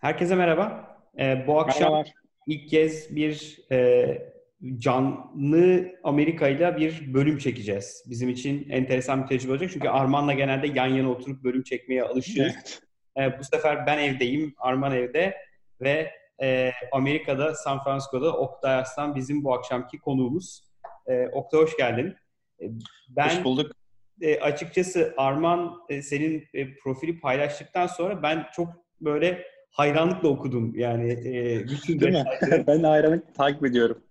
Herkese 0.00 0.34
merhaba. 0.34 0.96
Ee, 1.18 1.44
bu 1.46 1.60
akşam 1.60 1.82
Merhabalar. 1.92 2.12
ilk 2.46 2.68
kez 2.68 3.16
bir 3.16 3.58
e, 3.72 4.32
canlı 4.78 5.92
Amerika 6.04 6.48
ile 6.48 6.76
bir 6.76 7.14
bölüm 7.14 7.38
çekeceğiz. 7.38 8.04
Bizim 8.10 8.28
için 8.28 8.70
enteresan 8.70 9.22
bir 9.22 9.26
tecrübe 9.28 9.52
olacak. 9.52 9.70
Çünkü 9.72 9.88
Arman'la 9.88 10.32
genelde 10.32 10.66
yan 10.66 10.86
yana 10.86 11.10
oturup 11.10 11.44
bölüm 11.44 11.62
çekmeye 11.62 12.02
alışıyoruz. 12.02 12.54
Evet. 12.56 13.34
Ee, 13.34 13.38
bu 13.38 13.44
sefer 13.44 13.86
ben 13.86 13.98
evdeyim, 13.98 14.54
Arman 14.58 14.92
evde 14.92 15.36
ve 15.80 16.10
e, 16.42 16.72
Amerika'da, 16.92 17.54
San 17.54 17.84
Francisco'da 17.84 18.36
Oktay 18.36 18.74
Aslan 18.74 19.14
bizim 19.14 19.44
bu 19.44 19.54
akşamki 19.54 19.98
konuğumuz. 19.98 20.62
E, 21.06 21.26
Oktay 21.28 21.60
hoş 21.60 21.76
geldin. 21.76 22.16
E, 22.62 22.64
ben 23.08 23.28
Hoş 23.28 23.44
bulduk. 23.44 23.72
e, 24.20 24.40
açıkçası 24.40 25.14
Arman 25.16 25.80
e, 25.88 26.02
senin 26.02 26.48
e, 26.54 26.74
profili 26.76 27.20
paylaştıktan 27.20 27.86
sonra 27.86 28.22
ben 28.22 28.46
çok 28.52 28.68
böyle 29.00 29.44
hayranlıkla 29.70 30.28
okudum. 30.28 30.72
Yani 30.74 31.12
e, 31.12 31.64
bütün 31.64 32.00
Değil 32.00 32.12
mi? 32.12 32.24
ben 32.66 32.82
de 32.82 32.86
hayranlık 32.86 33.34
takip 33.34 33.64
ediyorum. 33.64 34.02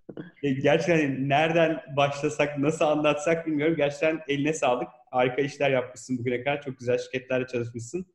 E, 0.43 0.49
gerçekten 0.49 1.29
nereden 1.29 1.81
başlasak, 1.97 2.59
nasıl 2.59 2.85
anlatsak 2.85 3.47
bilmiyorum. 3.47 3.75
Gerçekten 3.75 4.21
eline 4.27 4.53
sağlık. 4.53 4.87
Harika 5.11 5.41
işler 5.41 5.71
yapmışsın 5.71 6.17
bugüne 6.17 6.43
kadar. 6.43 6.61
Çok 6.61 6.79
güzel 6.79 6.97
şirketlerle 6.97 7.47
çalışmışsın. 7.47 8.05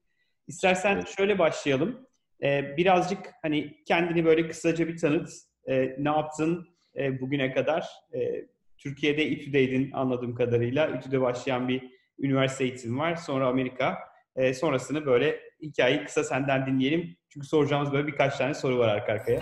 İstersen 0.49 0.97
Evet. 0.97 1.15
şöyle 1.17 1.39
başlayalım. 1.39 2.07
E, 2.43 2.77
birazcık 2.77 3.19
hani 3.43 3.77
kendini 3.85 4.25
böyle 4.25 4.49
kısaca 4.49 4.89
bir 4.89 4.97
tanıt. 4.97 5.29
E, 5.69 5.97
ne 5.99 6.09
yaptın 6.09 6.69
e, 6.97 7.21
bugüne 7.21 7.53
kadar? 7.53 7.87
E, 8.15 8.47
Türkiye'de 8.79 9.27
İTÜ'deydin 9.27 9.91
anladığım 9.93 10.35
kadarıyla. 10.35 10.87
İTÜ'de 10.87 11.21
başlayan 11.21 11.69
bir 11.69 11.91
üniversite 12.19 12.65
eğitimi 12.65 12.99
var. 12.99 13.17
Sonra 13.17 13.47
Amerika. 13.47 13.99
E, 14.37 14.55
sonrasını 14.55 15.07
böyle 15.07 15.41
hikayeyi 15.65 16.05
kısa 16.05 16.25
senden 16.25 16.67
dinleyelim. 16.67 17.17
Çünkü 17.29 17.47
soracağımız 17.47 17.93
böyle 17.93 18.07
birkaç 18.07 18.37
tane 18.37 18.55
soru 18.55 18.79
var 18.79 18.89
arka 18.89 19.13
arkaya. 19.13 19.41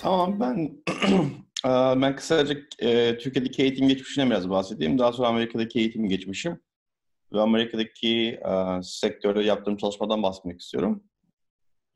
Tamam 0.00 0.40
ben 0.40 0.70
Eee, 1.64 1.70
ben 2.02 2.16
kısaca 2.16 2.56
eee, 2.82 3.18
Türkiye'deki 3.18 3.62
eğitim 3.62 3.88
geçmişine 3.88 4.26
biraz 4.30 4.50
bahsedeyim. 4.50 4.98
Daha 4.98 5.12
sonra 5.12 5.28
Amerika'daki 5.28 5.78
eğitim 5.78 6.08
geçmişim 6.08 6.60
ve 7.32 7.40
Amerika'daki 7.40 8.08
eee, 8.44 8.80
sektörde 8.82 9.42
yaptığım 9.42 9.76
çalışmadan 9.76 10.22
bahsetmek 10.22 10.60
istiyorum. 10.60 11.04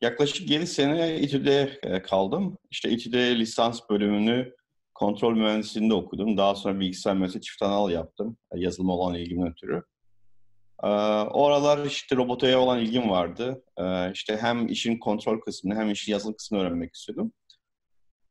Yaklaşık 0.00 0.50
7 0.50 0.66
sene 0.66 1.20
İTÜ'de 1.20 1.80
eee, 1.84 2.02
kaldım. 2.02 2.58
İşte 2.70 2.90
İTÜ'de 2.90 3.38
lisans 3.38 3.80
bölümünü 3.90 4.54
kontrol 5.02 5.34
mühendisliğinde 5.36 5.94
okudum. 5.94 6.36
Daha 6.36 6.54
sonra 6.54 6.80
bilgisayar 6.80 7.14
mühendisliği 7.14 7.42
çift 7.42 7.62
anal 7.62 7.90
yaptım. 7.90 8.36
e, 8.54 8.60
Yazılım 8.60 8.90
olan 8.90 9.14
ilgimden 9.14 9.50
ötürü. 9.52 9.82
Eee, 10.84 10.88
O 11.32 11.46
aralar 11.46 11.86
işte 11.86 12.16
robotiğe 12.16 12.56
olan 12.56 12.78
ilgim 12.80 13.10
vardı. 13.10 13.64
Eee, 13.78 14.10
İşte 14.14 14.36
hem 14.36 14.66
işin 14.68 14.98
kontrol 14.98 15.40
kısmını 15.40 15.74
hem 15.78 15.90
işin 15.90 16.12
yazılım 16.12 16.34
kısmını 16.36 16.62
öğrenmek 16.62 16.94
istiyordum. 16.94 17.32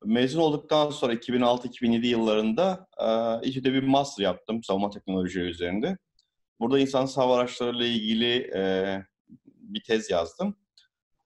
Mezun 0.05 0.42
olduktan 0.42 0.89
sonra 0.89 1.14
2006-2007 1.14 2.08
yıllarında 2.08 2.88
e, 3.02 3.08
İTÜ'de 3.47 3.73
bir 3.73 3.83
master 3.83 4.23
yaptım 4.23 4.64
savunma 4.64 4.89
teknolojileri 4.89 5.49
üzerinde. 5.49 5.97
Burada 6.59 6.80
insan 6.80 7.08
hava 7.16 7.38
araçlarıyla 7.38 7.86
ilgili 7.86 8.52
e, 8.55 8.61
bir 9.45 9.83
tez 9.83 10.09
yazdım. 10.09 10.55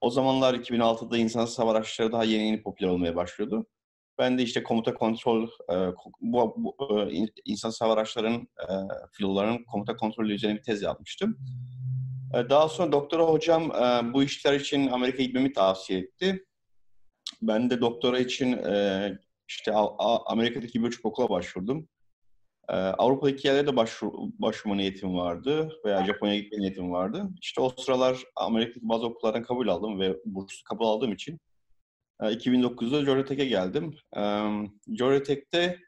O 0.01 0.09
zamanlar 0.09 0.53
2006'da 0.53 1.17
insan 1.17 1.47
hava 1.57 1.71
araçları 1.71 2.11
daha 2.11 2.23
yeni 2.23 2.45
yeni 2.45 2.61
popüler 2.63 2.89
olmaya 2.89 3.16
başlıyordu. 3.16 3.66
Ben 4.19 4.38
de 4.38 4.44
işte 4.44 4.63
komuta 4.63 4.94
kontrol, 4.94 5.47
e, 5.71 5.75
bu, 6.21 6.53
bu 6.58 6.99
e, 7.02 7.11
in- 7.11 7.33
insan 7.45 7.71
hava 7.80 7.94
araçlarının 7.94 8.41
e, 8.41 8.72
filolarının 9.11 9.63
komuta 9.63 9.95
kontrolü 9.95 10.33
üzerine 10.33 10.57
bir 10.57 10.63
tez 10.63 10.81
yapmıştım. 10.81 11.38
E, 12.33 12.49
daha 12.49 12.69
sonra 12.69 12.91
doktora 12.91 13.23
hocam 13.23 13.63
e, 13.72 14.13
bu 14.13 14.23
işler 14.23 14.59
için 14.59 14.88
Amerika'ya 14.88 15.25
gitmemi 15.25 15.53
tavsiye 15.53 15.99
etti. 15.99 16.45
Ben 17.41 17.69
de 17.69 17.81
doktora 17.81 18.19
için 18.19 18.51
e, 18.53 19.12
işte 19.47 19.72
Amerika'daki 20.25 20.84
birçok 20.84 21.06
okula 21.06 21.29
başvurdum. 21.29 21.88
E, 22.69 22.73
Avrupa'daki 22.73 23.47
yerlere 23.47 23.68
de 23.68 23.75
başvur, 23.75 24.12
başvurma 24.39 24.75
niyetim 24.75 25.16
vardı 25.16 25.72
veya 25.85 26.06
Japonya'ya 26.06 26.39
gitme 26.39 26.59
niyetim 26.59 26.91
vardı. 26.91 27.29
İşte 27.41 27.62
o 27.62 27.69
sıralar 27.69 28.23
Amerika'daki 28.35 28.89
bazı 28.89 29.06
okullardan 29.06 29.44
kabul 29.44 29.68
aldım 29.68 30.00
ve 30.00 30.18
burslu 30.25 30.63
kabul 30.63 30.85
aldığım 30.85 31.13
için 31.13 31.39
2009'da 32.19 33.01
Georgia 33.01 33.25
Tech'e 33.25 33.45
geldim. 33.45 33.95
E, 34.17 34.21
Georgia 34.91 35.23
Tech'te 35.23 35.79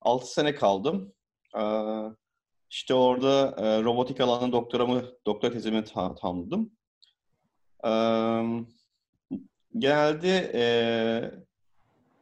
6 0.00 0.32
sene 0.32 0.54
kaldım. 0.54 1.12
E, 1.56 1.62
işte 2.70 2.94
orada 2.94 3.54
e, 3.58 3.82
robotik 3.82 4.20
alanında 4.20 4.52
doktoramı, 4.52 5.04
doktora 5.26 5.52
tezimi 5.52 5.84
ta- 5.84 6.14
tamamladım. 6.14 6.70
Genelde 9.78 10.50
e, 10.54 10.64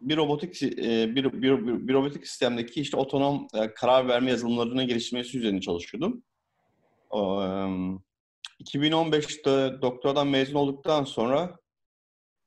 bir 0.00 0.16
robotik 0.16 0.62
e, 0.62 1.14
bir, 1.16 1.32
bir, 1.42 1.88
bir, 1.88 1.94
robotik 1.94 2.26
sistemdeki 2.26 2.80
işte 2.80 2.96
otonom 2.96 3.46
karar 3.76 4.08
verme 4.08 4.30
yazılımlarının 4.30 4.86
geliştirmesi 4.86 5.38
üzerine 5.38 5.60
çalışıyordum. 5.60 6.22
E, 7.12 7.18
2015'te 8.64 9.82
doktoradan 9.82 10.26
mezun 10.26 10.54
olduktan 10.54 11.04
sonra 11.04 11.61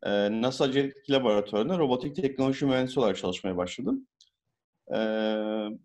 e, 0.05 0.41
NASA 0.41 0.67
Genetik 0.67 1.09
Laboratuvarı'nda 1.11 1.77
robotik 1.77 2.15
teknoloji 2.15 2.65
mühendisi 2.65 2.99
olarak 2.99 3.17
çalışmaya 3.17 3.57
başladım. 3.57 4.07
E, 4.95 4.97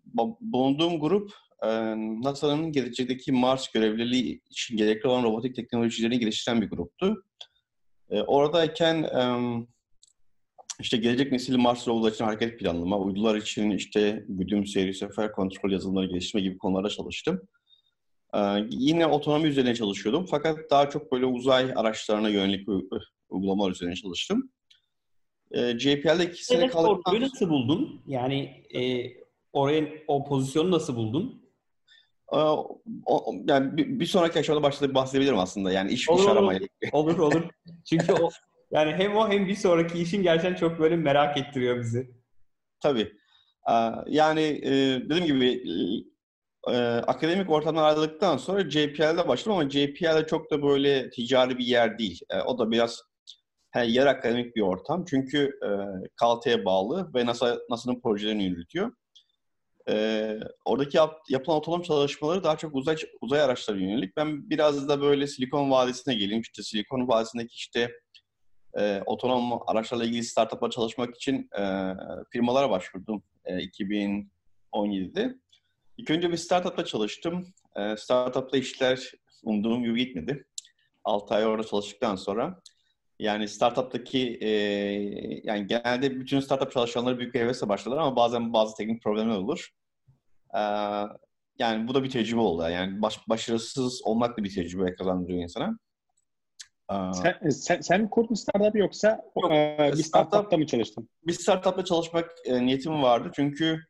bu- 0.05 0.39
bulunduğum 0.41 1.01
grup 1.01 1.33
e, 1.63 1.69
NASA'nın 2.23 2.73
gelecekteki 2.73 3.33
Mars 3.33 3.73
görevliliği 3.73 4.43
için 4.51 4.77
gerekli 4.77 5.09
olan 5.09 5.23
robotik 5.23 5.57
teknolojilerini 5.57 6.19
geliştiren 6.19 6.61
bir 6.63 6.71
gruptu. 6.71 7.25
E, 8.11 8.23
oradayken 8.23 9.11
işte 10.81 10.97
gelecek 10.97 11.33
nesil 11.33 11.57
Mars 11.57 11.89
roverları 11.89 12.15
için 12.15 12.25
hareket 12.25 12.59
planlama, 12.59 12.99
uydular 12.99 13.37
için 13.37 13.71
işte 13.71 14.25
güdüm, 14.29 14.67
seyri, 14.67 14.95
sefer 14.95 15.33
kontrol 15.33 15.71
yazılımları 15.73 16.07
geliştirme 16.07 16.43
gibi 16.43 16.59
konularda 16.59 16.89
çalıştım. 16.89 17.41
Ee, 18.35 18.39
yine 18.71 19.07
otonomi 19.07 19.49
üzerine 19.49 19.75
çalışıyordum 19.75 20.27
fakat 20.31 20.59
daha 20.71 20.91
çok 20.91 21.13
böyle 21.13 21.27
uzay 21.27 21.73
araçlarına 21.77 22.29
yönelik 22.29 22.69
uygulamalar 23.31 23.71
üzerine 23.71 23.95
çalıştım. 23.97 24.51
Ee, 25.51 25.79
JPL'de 25.79 26.27
iki 26.27 26.45
sene 26.45 26.59
Evet, 26.61 26.73
kaldıktan 26.73 27.15
Ordu'yu 27.15 27.21
nasıl 27.31 27.51
buldun? 27.51 28.03
Yani 28.07 28.65
e, 28.75 29.07
oraya 29.53 29.89
o 30.09 30.25
pozisyonu 30.29 30.71
nasıl 30.71 30.97
buldun? 30.97 31.43
Ee, 32.33 32.37
o- 32.37 32.83
o- 33.07 33.35
yani 33.49 33.77
bir, 33.77 34.01
bir 34.01 34.07
sonraki 34.07 34.39
aşamada 34.39 34.63
başlayıp 34.63 34.95
bahsedebilirim 34.95 35.39
aslında. 35.39 35.73
Yani 35.73 35.93
iş, 35.93 36.09
Olur, 36.09 36.21
iş 36.21 36.27
aramaya. 36.29 36.61
Olur 36.93 37.19
olur. 37.19 37.43
Çünkü 37.89 38.13
o 38.13 38.31
yani 38.71 38.93
hem 38.93 39.17
o 39.17 39.29
hem 39.29 39.47
bir 39.47 39.55
sonraki 39.57 39.99
işin 39.99 40.23
gerçekten 40.23 40.55
çok 40.55 40.79
böyle 40.79 40.97
merak 40.97 41.37
ettiriyor 41.39 41.81
bizi. 41.81 42.11
Tabii. 42.81 43.13
Ee, 43.71 43.73
Yani 44.07 44.41
e, 44.63 44.71
dediğim 45.05 45.27
gibi 45.27 45.63
e, 46.69 46.77
akademik 46.87 47.51
ortamdan 47.51 47.85
ayrıldıktan 47.85 48.37
sonra 48.37 48.71
JPL'de 48.71 49.29
başladım 49.29 49.53
ama 49.53 49.71
JPL 49.71 50.27
çok 50.27 50.51
da 50.51 50.63
böyle 50.63 51.11
ticari 51.11 51.59
bir 51.59 51.65
yer 51.67 51.99
değil. 51.99 52.21
E, 52.31 52.41
O 52.41 52.59
da 52.59 52.71
biraz 52.71 53.03
he, 53.71 53.87
yer 53.87 54.07
akademik 54.07 54.57
bir 54.57 54.61
ortam. 54.61 55.05
Çünkü 55.05 55.59
e, 55.65 55.69
Caltech'e 56.21 56.65
bağlı 56.65 57.11
ve 57.15 57.27
NASA 57.27 57.59
NASA'nın 57.71 58.01
projelerini 58.01 58.45
yürütüyor. 58.45 58.93
E, 59.89 60.37
oradaki 60.65 60.97
yap- 60.97 61.23
yapılan 61.29 61.59
otonom 61.59 61.83
çalışmaları 61.83 62.45
daha 62.45 62.57
çok 62.57 62.75
uzay 62.75 62.97
uzay 63.21 63.41
araçları 63.41 63.81
yönelik. 63.81 64.17
Ben 64.17 64.51
biraz 64.51 64.89
da 64.89 65.01
böyle 65.01 65.27
Silikon 65.27 65.71
Vadisi'ne 65.71 66.15
geleyim. 66.15 66.41
İşte 66.43 66.63
Silikon 66.63 67.09
Vadisi'ndeki 67.09 67.55
işte 67.55 67.91
e, 68.79 69.03
otonom 69.07 69.61
araçlarla 69.67 70.05
ilgili 70.05 70.25
startup'a 70.25 70.71
çalışmak 70.71 71.17
için 71.17 71.49
e, 71.59 71.95
firmalara 72.33 72.71
başvurdum 72.71 73.23
e, 73.45 73.55
2017'de. 73.55 75.35
İlk 75.97 76.11
önce 76.11 76.31
bir 76.31 76.37
startup'ta 76.37 76.85
çalıştım. 76.85 77.47
E, 77.77 77.97
startup'ta 77.97 78.57
işler 78.57 79.13
umduğum 79.43 79.85
gibi 79.85 80.07
gitmedi. 80.07 80.47
6 81.05 81.35
ay 81.35 81.47
orada 81.47 81.67
çalıştıktan 81.67 82.17
sonra. 82.17 82.61
Yani 83.21 83.49
startup'taki 83.49 84.39
e, 84.41 84.49
yani 85.45 85.67
genelde 85.67 86.21
bütün 86.21 86.41
startup 86.41 86.73
çalışanları 86.73 87.19
büyük 87.19 87.35
bir 87.35 87.41
hevesle 87.41 87.69
başlarlar 87.69 88.01
ama 88.01 88.17
bazen 88.17 88.53
bazı 88.53 88.77
teknik 88.77 89.03
problemler 89.03 89.37
olur. 89.37 89.69
E, 90.55 90.61
yani 91.59 91.89
bu 91.89 91.95
da 91.95 92.05
bir 92.05 92.11
tecrübe 92.11 92.41
oldu. 92.41 92.63
Yani 92.71 93.03
baş, 93.03 93.29
başarısız 93.29 94.03
olmak 94.05 94.39
da 94.39 94.45
bir 94.45 94.55
tecrübe 94.55 94.95
kazandırıyor 94.95 95.43
insana. 95.43 95.79
E, 96.91 96.95
Sen, 97.13 97.51
sen, 97.51 97.81
sen 97.81 98.01
mi 98.03 98.11
kurdun 98.11 98.35
startup 98.35 98.77
yoksa 98.77 99.09
Yok, 99.43 99.53
e, 99.53 99.79
bir 99.79 99.83
startup- 99.93 100.03
startupta 100.05 100.57
mı 100.57 100.67
çalıştın? 100.67 101.09
bir 101.27 101.33
startupla 101.33 101.85
çalışmak 101.85 102.31
e, 102.45 102.67
niyetim 102.67 103.03
vardı 103.03 103.31
çünkü 103.35 103.81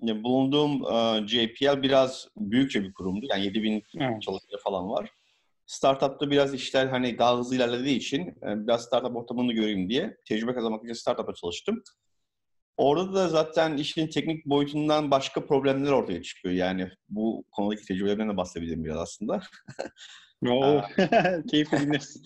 ya 0.00 0.22
bulunduğum 0.24 0.82
e, 0.92 1.28
JPL 1.28 1.82
biraz 1.82 2.28
büyükçe 2.36 2.82
bir 2.82 2.92
kurumdu. 2.92 3.26
Yani 3.30 3.44
7000 3.44 3.82
Evet. 4.00 4.22
çalışanı 4.22 4.58
falan 4.64 4.88
var. 4.88 5.10
Startup'ta 5.68 6.30
biraz 6.30 6.54
işler 6.54 6.86
hani 6.86 7.18
daha 7.18 7.38
hızlı 7.38 7.56
ilerlediği 7.56 7.96
için 7.96 8.20
e, 8.28 8.66
biraz 8.66 8.84
startup 8.84 9.16
ortamını 9.16 9.52
göreyim 9.52 9.88
diye 9.88 10.16
tecrübe 10.28 10.54
kazanmak 10.54 10.84
için 10.84 10.92
startup'a 10.92 11.34
çalıştım. 11.34 11.82
Orada 12.76 13.14
da 13.14 13.28
zaten 13.28 13.76
işin 13.76 14.08
teknik 14.08 14.46
boyutundan 14.46 15.10
başka 15.10 15.46
problemler 15.46 15.90
ortaya 15.90 16.22
çıkıyor. 16.22 16.54
Yani 16.54 16.90
bu 17.08 17.44
konudaki 17.50 17.84
tecrübelerimden 17.84 18.28
de 18.28 18.36
bahsedebilirim 18.36 18.84
biraz 18.84 18.96
aslında. 18.96 19.40
Oo, 20.48 20.82
keyifli 21.50 21.80
dinlersin. 21.80 22.24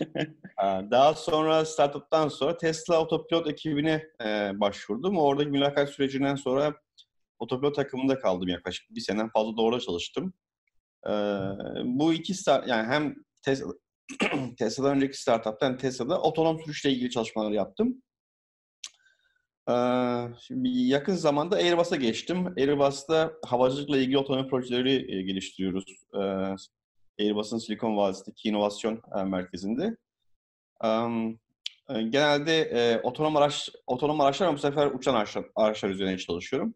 Daha 0.91 1.15
sonra 1.15 1.65
startup'tan 1.65 2.29
sonra 2.29 2.57
Tesla 2.57 2.97
Autopilot 2.97 3.49
ekibine 3.49 4.07
e, 4.25 4.61
başvurdum. 4.61 5.19
Oradaki 5.19 5.51
mülakat 5.51 5.91
sürecinden 5.91 6.37
sonra 6.37 6.75
Autopilot 7.41 7.77
takımında 7.77 8.19
kaldım 8.19 8.49
yaklaşık 8.49 8.91
bir 8.91 9.01
seneden 9.01 9.29
fazla 9.29 9.57
doğru 9.57 9.81
çalıştım. 9.81 10.35
E, 11.07 11.13
bu 11.85 12.13
iki 12.13 12.35
start 12.35 12.69
yani 12.69 12.89
hem 12.89 13.15
Tesla, 13.43 13.73
Tesla'dan 14.59 14.97
önceki 14.97 15.21
startup'ta 15.21 15.67
hem 15.67 15.77
Tesla'da 15.77 16.21
otonom 16.21 16.61
sürüşle 16.61 16.91
ilgili 16.91 17.11
çalışmalar 17.11 17.51
yaptım. 17.51 18.03
E, 19.69 19.75
şimdi 20.41 20.69
yakın 20.69 21.15
zamanda 21.15 21.57
Airbus'a 21.57 21.97
geçtim. 21.97 22.47
Airbus'ta 22.47 23.33
havacılıkla 23.47 23.99
ilgili 23.99 24.19
otonom 24.19 24.49
projeleri 24.49 25.17
e, 25.17 25.23
geliştiriyoruz. 25.23 25.85
E, 26.15 26.21
Airbus'un 27.25 27.59
Silikon 27.59 27.97
Vadisi'ndeki 27.97 28.49
inovasyon 28.49 29.03
e, 29.19 29.25
merkezinde. 29.25 29.97
Um, 30.85 31.39
genelde 31.89 32.61
e, 32.61 33.01
otonom 33.01 33.37
araç 33.37 33.69
otonom 33.87 34.21
araçlar 34.21 34.47
ama 34.47 34.57
bu 34.57 34.61
sefer 34.61 34.87
uçan 34.87 35.15
araçlar, 35.15 35.45
araçlar 35.57 35.91
üzerine 35.91 36.19
çalışıyorum. 36.19 36.75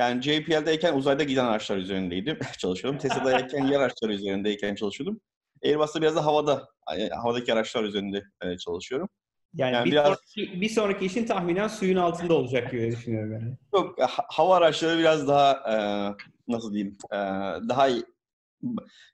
Yani 0.00 0.22
JPL'deyken 0.22 0.94
uzayda 0.94 1.22
giden 1.24 1.44
araçlar 1.44 1.76
üzerindeydim 1.76 2.38
çalışıyordum. 2.58 2.98
Tesla'dayken 3.00 3.66
yer 3.66 3.80
araçları 3.80 4.12
üzerindeyken 4.12 4.74
çalışıyordum. 4.74 5.20
Airbus'ta 5.64 6.02
biraz 6.02 6.16
da 6.16 6.26
havada, 6.26 6.68
havadaki 7.12 7.52
araçlar 7.52 7.84
üzerinde 7.84 8.22
e, 8.42 8.58
çalışıyorum. 8.58 9.08
Yani, 9.54 9.74
yani 9.74 9.84
bir, 9.84 9.90
biraz... 9.92 10.04
sonraki, 10.04 10.60
bir 10.60 10.68
sonraki 10.68 11.06
işin 11.06 11.26
tahminen 11.26 11.68
suyun 11.68 11.96
altında 11.96 12.34
olacak 12.34 12.70
gibi 12.70 12.90
düşünüyorum 12.90 13.32
yani. 13.32 13.56
Yok, 13.74 13.98
hava 14.28 14.56
araçları 14.56 14.98
biraz 14.98 15.28
daha 15.28 15.52
e, 15.52 15.76
nasıl 16.48 16.72
diyeyim, 16.72 16.96
e, 17.12 17.16
daha 17.68 17.88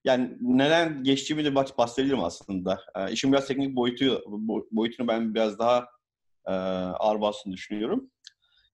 yani 0.04 0.36
neden 0.40 1.04
geçtiğimi 1.04 1.44
de 1.44 1.54
bahsedebilirim 1.54 2.24
aslında. 2.24 2.80
E, 2.96 3.12
işin 3.12 3.32
biraz 3.32 3.48
teknik 3.48 3.76
boyutu 3.76 4.22
boyutunu 4.72 5.08
ben 5.08 5.34
biraz 5.34 5.58
daha 5.58 5.86
e, 6.46 6.52
ağır 6.52 7.20
bastığını 7.20 7.52
düşünüyorum. 7.52 8.10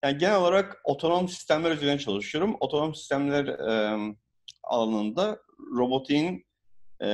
Yani 0.03 0.17
genel 0.17 0.35
olarak 0.35 0.81
otonom 0.83 1.27
sistemler 1.27 1.71
üzerine 1.71 1.99
çalışıyorum. 1.99 2.57
Otonom 2.59 2.95
sistemler 2.95 3.45
e, 3.45 3.97
alanında 4.63 5.39
robotiğin 5.77 6.45
e, 6.99 7.07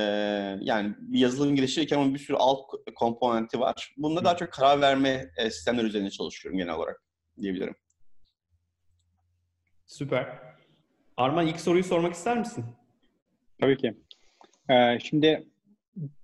yani 0.60 0.94
bir 0.98 1.18
yazılım 1.18 1.56
geliştirirken 1.56 1.98
onun 1.98 2.14
bir 2.14 2.18
sürü 2.18 2.36
alt 2.36 2.60
komponenti 2.94 3.60
var. 3.60 3.94
Bunda 3.96 4.24
daha 4.24 4.36
çok 4.36 4.52
karar 4.52 4.80
verme 4.80 5.30
e, 5.36 5.50
sistemler 5.50 5.84
üzerine 5.84 6.10
çalışıyorum 6.10 6.58
genel 6.58 6.74
olarak 6.74 7.02
diyebilirim. 7.40 7.74
Süper. 9.86 10.38
Arman 11.16 11.46
ilk 11.46 11.60
soruyu 11.60 11.84
sormak 11.84 12.14
ister 12.14 12.38
misin? 12.38 12.64
Tabii 13.60 13.76
ki. 13.76 13.94
Ee, 14.70 14.98
şimdi 15.00 15.48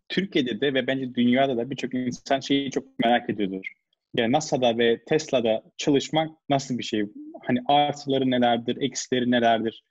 Türkiye'de 0.08 0.61
de 0.61 0.75
ve 0.75 0.87
bence 0.87 1.15
dünyada 1.15 1.56
da 1.56 1.70
birçok 1.70 1.94
insan 1.94 2.41
şeyi 2.41 2.70
çok 2.70 2.99
merak 2.99 3.31
ediyordur. 3.31 3.73
Yani 4.15 4.32
NASA'da 4.32 4.79
ve 4.79 5.05
Tesla'da 5.05 5.62
çalışmak 5.76 6.31
nasıl 6.49 6.79
bir 6.79 6.82
şey? 6.82 7.06
Hani 7.47 7.58
artıları 7.67 8.31
nelerdir, 8.31 8.76
eksileri 8.81 9.31
nelerdir? 9.31 9.85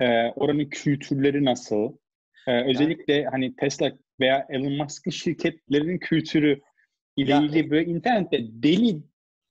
Ee, 0.00 0.30
oranın 0.36 0.64
kültürleri 0.64 1.44
nasıl? 1.44 1.96
Ee, 2.46 2.70
özellikle 2.70 3.14
yani... 3.14 3.26
hani 3.26 3.56
Tesla 3.56 3.92
veya 4.20 4.46
Elon 4.50 4.72
Musk'ın 4.72 5.10
şirketlerinin 5.10 5.98
kültürü 5.98 6.60
ile 7.16 7.36
ilgili 7.36 7.70
böyle 7.70 7.90
internette 7.90 8.38
deli 8.42 9.02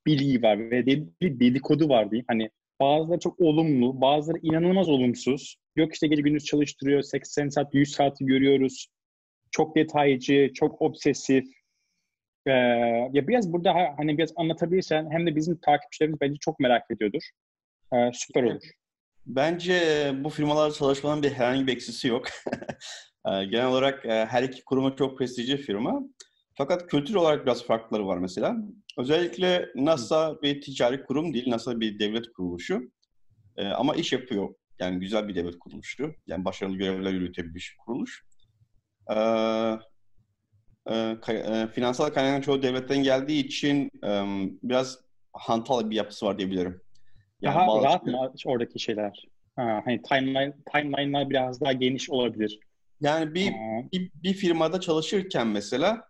bilgi 0.05 0.43
var 0.43 0.71
ve 0.71 0.85
deli 0.85 1.09
dedikodu 1.21 1.89
var 1.89 2.11
diyeyim. 2.11 2.25
Hani 2.27 2.49
bazıları 2.81 3.19
çok 3.19 3.39
olumlu, 3.39 4.01
bazıları 4.01 4.39
inanılmaz 4.41 4.89
olumsuz. 4.89 5.57
Yok 5.75 5.93
işte 5.93 6.07
gece 6.07 6.21
gündüz 6.21 6.45
çalıştırıyor, 6.45 7.01
80 7.01 7.49
saat, 7.49 7.73
100 7.73 7.91
saati 7.91 8.25
görüyoruz. 8.25 8.87
Çok 9.51 9.75
detaycı, 9.75 10.51
çok 10.53 10.81
obsesif. 10.81 11.45
Ee, 12.47 12.51
ya 13.13 13.27
biraz 13.27 13.53
burada 13.53 13.73
hani 13.97 14.17
biraz 14.17 14.33
anlatabilirsen 14.35 15.11
hem 15.11 15.27
de 15.27 15.35
bizim 15.35 15.57
takipçilerimiz 15.57 16.21
bence 16.21 16.37
çok 16.39 16.59
merak 16.59 16.91
ediyordur. 16.91 17.21
Ee, 17.93 18.11
süper 18.13 18.43
olur. 18.43 18.61
Bence 19.25 20.11
bu 20.23 20.29
firmalarda 20.29 20.73
çalışmanın 20.73 21.23
bir 21.23 21.31
herhangi 21.31 21.67
bir 21.67 21.73
eksisi 21.73 22.07
yok. 22.07 22.25
Genel 23.25 23.65
olarak 23.65 24.05
her 24.05 24.43
iki 24.43 24.63
kuruma 24.63 24.95
çok 24.95 25.17
prestijli 25.17 25.57
firma. 25.57 26.01
Fakat 26.57 26.87
kültür 26.87 27.15
olarak 27.15 27.45
biraz 27.45 27.65
farkları 27.65 28.07
var 28.07 28.17
mesela. 28.17 28.55
Özellikle 28.97 29.69
NASA 29.75 30.41
bir 30.41 30.61
ticari 30.61 31.03
kurum 31.03 31.33
değil, 31.33 31.49
NASA 31.49 31.79
bir 31.79 31.99
devlet 31.99 32.33
kuruluşu. 32.33 32.81
Ee, 33.57 33.67
ama 33.67 33.95
iş 33.95 34.13
yapıyor. 34.13 34.55
Yani 34.79 34.99
güzel 34.99 35.27
bir 35.27 35.35
devlet 35.35 35.59
kuruluşu. 35.59 36.13
Yani 36.27 36.45
başarılı 36.45 36.77
görevler 36.77 37.11
yürütebilmiş 37.11 37.75
kuruluş. 37.85 38.23
Ee, 39.11 39.15
e, 40.87 41.17
e, 41.27 41.67
finansal 41.67 42.09
kaynakların 42.09 42.41
çoğu 42.41 42.63
devletten 42.63 43.03
geldiği 43.03 43.45
için 43.45 43.91
e, 44.05 44.23
biraz 44.63 44.99
hantal 45.33 45.89
bir 45.89 45.95
yapısı 45.95 46.25
var 46.25 46.37
diyebilirim. 46.37 46.81
Yani 47.41 47.55
daha 47.55 47.83
rahat 47.83 48.05
mı 48.05 48.31
oradaki 48.45 48.79
şeyler? 48.79 49.25
Ha, 49.55 49.81
hani 49.85 50.01
timeline, 50.01 50.53
timeline'lar 50.73 51.29
biraz 51.29 51.61
daha 51.61 51.73
geniş 51.73 52.09
olabilir. 52.09 52.59
Yani 53.01 53.33
bir, 53.33 53.53
bir, 53.91 54.11
bir 54.23 54.33
firmada 54.33 54.79
çalışırken 54.81 55.47
mesela 55.47 56.07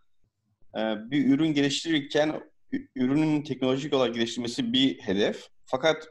e, 0.77 0.81
bir 1.12 1.27
ürün 1.27 1.54
geliştirirken 1.54 2.42
ürünün 2.95 3.42
teknolojik 3.42 3.94
olarak 3.94 4.16
geliştirmesi 4.16 4.74
bir 4.74 5.00
hedef. 5.00 5.48
Fakat 5.66 6.07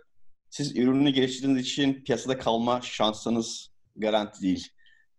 siz 0.50 0.76
ürünü 0.76 1.10
geliştirdiğiniz 1.10 1.62
için 1.62 2.04
piyasada 2.04 2.38
kalma 2.38 2.80
şansınız 2.80 3.70
garanti 3.96 4.42
değil. 4.42 4.68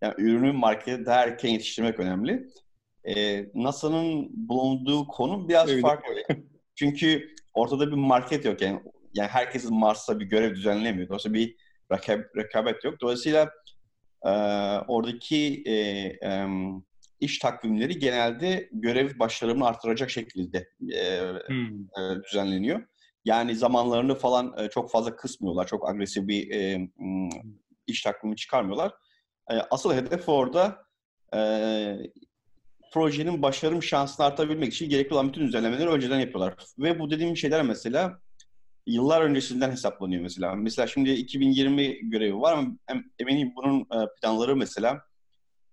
Yani 0.01 0.13
ürünü 0.17 0.51
markete 0.51 1.05
daha 1.05 1.23
erken 1.23 1.49
yetiştirmek 1.49 1.99
önemli. 1.99 2.47
Ee, 3.03 3.45
NASA'nın 3.53 4.29
bulunduğu 4.49 5.07
konu 5.07 5.49
biraz 5.49 5.69
Öyle. 5.69 5.81
farklı. 5.81 6.15
Çünkü 6.75 7.35
ortada 7.53 7.87
bir 7.87 7.95
market 7.95 8.45
yok. 8.45 8.61
Yani, 8.61 8.79
yani 9.15 9.27
herkesin 9.27 9.79
Mars'ta 9.79 10.19
bir 10.19 10.25
görev 10.25 10.55
düzenlemiyor. 10.55 11.07
Dolayısıyla 11.07 11.33
bir 11.33 11.55
rakab, 11.91 12.19
rekabet 12.37 12.83
yok. 12.83 13.01
Dolayısıyla 13.01 13.49
e, 14.25 14.29
oradaki 14.87 15.63
e, 15.65 15.73
e, 16.29 16.47
iş 17.19 17.39
takvimleri 17.39 17.99
genelde 17.99 18.69
görev 18.71 19.19
başarımını 19.19 19.67
artıracak 19.67 20.09
şekilde 20.09 20.69
e, 20.93 21.19
hmm. 21.47 21.81
e, 21.81 22.23
düzenleniyor. 22.23 22.87
Yani 23.25 23.55
zamanlarını 23.55 24.15
falan 24.15 24.55
e, 24.57 24.69
çok 24.69 24.91
fazla 24.91 25.15
kısmıyorlar. 25.15 25.67
Çok 25.67 25.89
agresif 25.89 26.27
bir 26.27 26.51
e, 26.51 26.89
iş 27.87 28.01
takvimi 28.01 28.35
çıkarmıyorlar. 28.35 28.91
E, 29.51 29.53
asıl 29.53 29.93
hedef 29.93 30.29
orada 30.29 30.85
e, 31.35 31.39
projenin 32.93 33.41
başarım 33.41 33.83
şansını 33.83 34.25
artabilmek 34.25 34.73
için 34.73 34.89
gerekli 34.89 35.13
olan 35.13 35.27
bütün 35.27 35.47
düzenlemeleri 35.47 35.89
önceden 35.89 36.19
yapıyorlar. 36.19 36.53
Ve 36.79 36.99
bu 36.99 37.11
dediğim 37.11 37.37
şeyler 37.37 37.61
mesela 37.61 38.21
yıllar 38.87 39.21
öncesinden 39.21 39.71
hesaplanıyor 39.71 40.21
mesela. 40.21 40.55
Mesela 40.55 40.87
şimdi 40.87 41.11
2020 41.11 42.09
görevi 42.09 42.37
var 42.37 42.53
ama 42.53 42.75
eminim 43.19 43.53
bunun 43.55 43.87
planları 44.21 44.55
mesela 44.55 45.01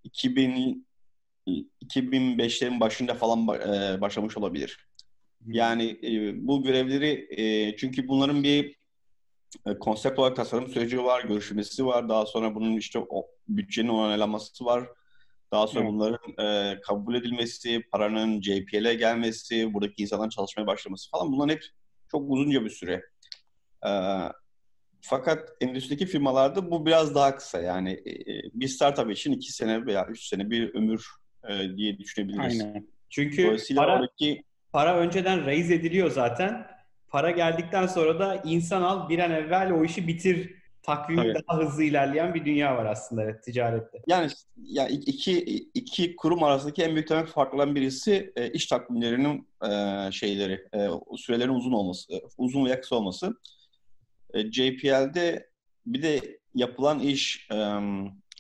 2000 0.05 0.87
2005'lerin 1.47 2.81
başında 2.81 3.15
falan 3.15 3.47
başlamış 4.01 4.37
olabilir. 4.37 4.89
Yani 5.47 5.99
e, 6.03 6.47
bu 6.47 6.63
görevleri 6.63 7.27
e, 7.31 7.77
çünkü 7.77 8.09
bunların 8.09 8.43
bir 8.43 8.77
e, 9.67 9.79
konsept 9.79 10.19
olarak 10.19 10.37
tasarım 10.37 10.69
süreci 10.69 11.05
var, 11.05 11.25
görüşmesi 11.25 11.87
var. 11.87 12.09
Daha 12.09 12.27
sonra 12.27 12.55
bunun 12.55 12.77
işte 12.77 12.99
o 12.99 13.27
bütçenin 13.49 13.89
onaylanması 13.89 14.65
var. 14.65 14.89
Daha 15.53 15.67
sonra 15.67 15.85
evet. 15.85 15.93
bunların 15.93 16.45
e, 16.47 16.81
kabul 16.81 17.15
edilmesi, 17.15 17.83
paranın 17.93 18.43
JPL'e 18.43 18.95
gelmesi, 18.95 19.75
buradaki 19.75 20.03
insanların 20.03 20.31
çalışmaya 20.31 20.67
başlaması 20.67 21.11
falan 21.11 21.33
bunlar 21.33 21.51
hep 21.51 21.63
çok 22.13 22.31
uzunca 22.31 22.65
bir 22.65 22.71
süre. 22.71 23.03
E, 23.87 23.91
fakat 25.01 25.49
endüstrideki 25.61 26.07
firmalarda 26.07 26.71
bu 26.71 26.87
biraz 26.87 27.15
daha 27.15 27.37
kısa. 27.37 27.61
Yani 27.61 27.93
e, 27.93 28.25
bir 28.55 28.69
startup 28.69 29.11
için 29.11 29.33
iki 29.33 29.53
sene 29.53 29.87
veya 29.87 30.07
üç 30.07 30.25
sene 30.25 30.51
bir 30.51 30.75
ömür 30.75 31.07
e, 31.49 31.77
diye 31.77 31.99
düşünebiliriz. 31.99 32.61
Aynen. 32.61 32.89
Çünkü 33.11 33.57
para, 33.77 33.95
oradaki 33.95 34.43
para 34.73 34.99
önceden 34.99 35.47
raise 35.47 35.75
ediliyor 35.75 36.11
zaten. 36.11 36.67
Para 37.09 37.31
geldikten 37.31 37.87
sonra 37.87 38.19
da 38.19 38.43
insan 38.45 38.83
al 38.83 39.09
bir 39.09 39.19
an 39.19 39.31
evvel 39.31 39.73
o 39.73 39.85
işi 39.85 40.07
bitir 40.09 40.62
takvimi 40.83 41.33
Tabii. 41.33 41.45
daha 41.49 41.59
hızlı 41.59 41.83
ilerleyen 41.83 42.35
bir 42.35 42.45
dünya 42.45 42.77
var 42.77 42.87
aslında 42.87 43.23
evet, 43.23 43.45
ticarette. 43.45 44.03
Yani 44.07 44.31
ya 44.57 44.89
iki 44.89 45.39
iki 45.75 46.17
kurum 46.17 46.43
arasındaki 46.43 46.83
en 46.83 46.95
büyük 46.95 47.09
temel 47.09 47.27
farklardan 47.27 47.75
birisi 47.75 48.33
e, 48.37 48.51
iş 48.51 48.67
takvimlerinin 48.67 49.49
e, 49.65 50.13
şeyleri, 50.13 50.67
e, 50.75 50.89
sürelerin 51.17 51.55
uzun 51.55 51.73
olması, 51.73 52.13
e, 52.13 52.23
uzun 52.39 52.65
ve 52.67 52.81
kısa 52.81 52.97
olması. 52.97 53.35
E, 54.35 54.53
JPL'de 54.53 55.49
bir 55.87 56.03
de 56.03 56.39
yapılan 56.55 57.01
iş 57.01 57.49
e, 57.53 57.57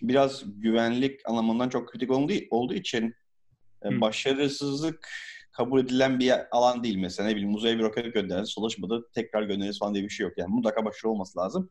biraz 0.02 0.42
güvenlik 0.60 1.20
anlamından 1.28 1.68
çok 1.68 1.88
kritik 1.88 2.10
olduğu, 2.10 2.34
olduğu 2.50 2.74
için 2.74 3.14
e, 3.84 4.00
başarısızlık 4.00 5.08
kabul 5.52 5.80
edilen 5.80 6.18
bir 6.18 6.32
alan 6.50 6.84
değil 6.84 6.96
mesela. 6.96 7.28
Ne 7.28 7.36
bileyim 7.36 7.54
uzaya 7.54 7.78
bir 7.78 7.82
roket 7.82 8.14
göndeririz, 8.14 8.50
çalışmadı, 8.50 9.08
tekrar 9.14 9.42
göndeririz 9.42 9.78
falan 9.78 9.94
diye 9.94 10.04
bir 10.04 10.08
şey 10.08 10.26
yok. 10.26 10.38
Yani 10.38 10.54
mutlaka 10.54 10.84
başarılı 10.84 11.12
olması 11.12 11.38
lazım. 11.38 11.70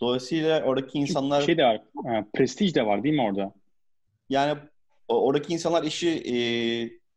Dolayısıyla 0.00 0.62
oradaki 0.62 0.98
insanlar... 0.98 1.42
Şey 1.42 1.56
de 1.58 1.64
var, 1.64 1.80
prestij 2.34 2.74
de 2.74 2.86
var 2.86 3.02
değil 3.02 3.14
mi 3.14 3.22
orada? 3.22 3.54
Yani 4.28 4.58
oradaki 5.08 5.52
insanlar 5.52 5.84
işi 5.84 6.08
e, 6.10 6.36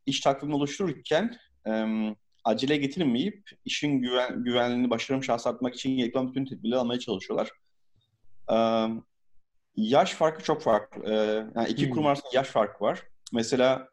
iş 0.06 0.20
takvimini 0.20 0.56
oluştururken 0.56 1.38
e, 1.68 1.86
acele 2.44 2.78
getirmeyip 2.78 3.50
işin 3.66 4.02
güven, 4.02 4.44
güvenliğini, 4.44 4.90
başarım 4.90 5.24
şansı 5.24 5.50
artmak 5.50 5.76
için 5.76 5.98
gerekli 5.98 6.28
bütün 6.28 6.46
tedbirleri 6.46 6.80
almaya 6.80 7.00
çalışıyorlar. 7.00 7.50
E, 8.52 8.58
yaş 9.76 10.14
farkı 10.14 10.44
çok 10.44 10.62
farklı. 10.62 11.14
E, 11.14 11.16
yani 11.56 11.70
iki 11.70 11.86
hmm. 11.86 11.92
kurum 11.92 12.06
arasında 12.06 12.30
yaş 12.34 12.48
farkı 12.48 12.84
var. 12.84 13.04
Mesela 13.34 13.90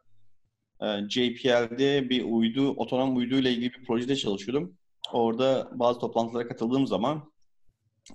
e, 0.80 0.86
JPL'de 1.08 2.10
bir 2.10 2.24
uydu, 2.24 2.70
otonom 2.70 3.16
uydu 3.16 3.34
ile 3.34 3.50
ilgili 3.50 3.72
bir 3.72 3.84
projede 3.84 4.16
çalışıyordum. 4.16 4.76
Orada 5.12 5.70
bazı 5.72 5.98
toplantılara 6.00 6.48
katıldığım 6.48 6.86
zaman 6.86 7.32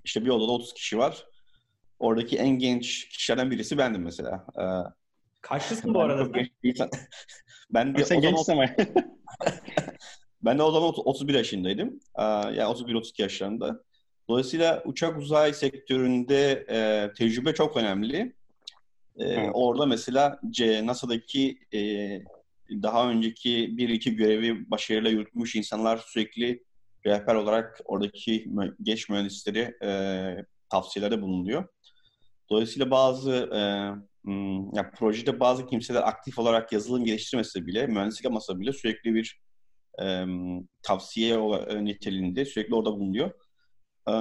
işte 0.03 0.25
bir 0.25 0.29
odada 0.29 0.51
30 0.51 0.74
kişi 0.74 0.98
var. 0.98 1.25
Oradaki 2.00 2.38
en 2.38 2.50
genç 2.50 3.10
kişilerden 3.10 3.51
birisi 3.51 3.77
bendim 3.77 4.01
mesela. 4.03 4.45
E, 4.60 4.63
Kaçlısın 5.41 5.93
bu 5.93 6.01
arada? 6.01 6.33
ben 7.69 7.95
de 7.95 8.05
Sen 8.05 8.21
gençsin 8.21 8.53
ama. 8.53 8.65
ben 10.41 10.60
de 10.60 10.63
o 10.63 10.71
zaman 10.71 10.93
31 10.95 11.33
yaşındaydım. 11.33 12.00
E, 12.19 12.24
yani 12.24 12.60
31-32 12.62 13.21
yaşlarında. 13.21 13.83
Dolayısıyla 14.29 14.83
uçak 14.86 15.17
uzay 15.17 15.53
sektöründe 15.53 16.65
e, 16.69 17.10
tecrübe 17.17 17.53
çok 17.53 17.77
önemli. 17.77 18.33
E, 19.19 19.50
orada 19.50 19.86
mesela 19.86 20.39
C, 20.50 20.86
NASA'daki 20.86 21.60
e, 21.74 21.79
daha 22.71 23.10
önceki 23.10 23.77
bir 23.77 23.89
iki 23.89 24.15
görevi 24.15 24.71
başarıyla 24.71 25.10
yürütmüş 25.10 25.55
insanlar 25.55 25.98
sürekli 25.98 26.63
rehber 27.05 27.36
olarak 27.36 27.79
oradaki 27.86 28.51
geç 28.81 29.10
mühendisleri 29.10 29.75
e, 29.84 30.46
tavsiyelerde 30.70 31.22
bulunuyor. 31.22 31.67
Dolayısıyla 32.50 32.91
bazı 32.91 33.31
e, 33.31 33.60
ya 34.74 34.91
projede 34.96 35.39
bazı 35.39 35.67
kimseler 35.67 36.08
aktif 36.08 36.39
olarak 36.39 36.72
yazılım 36.72 37.05
geliştirmese 37.05 37.67
bile, 37.67 37.88
mühendislik 37.88 38.25
yapmasa 38.25 38.60
bile 38.60 38.74
sürekli 38.74 39.13
bir 39.13 39.41
e, 40.01 40.25
tavsiye 40.84 41.38
niteliğinde 41.86 42.46
sürekli 42.46 42.75
orada 42.75 42.91
bulunuyor. 42.91 43.31
E, 44.10 44.13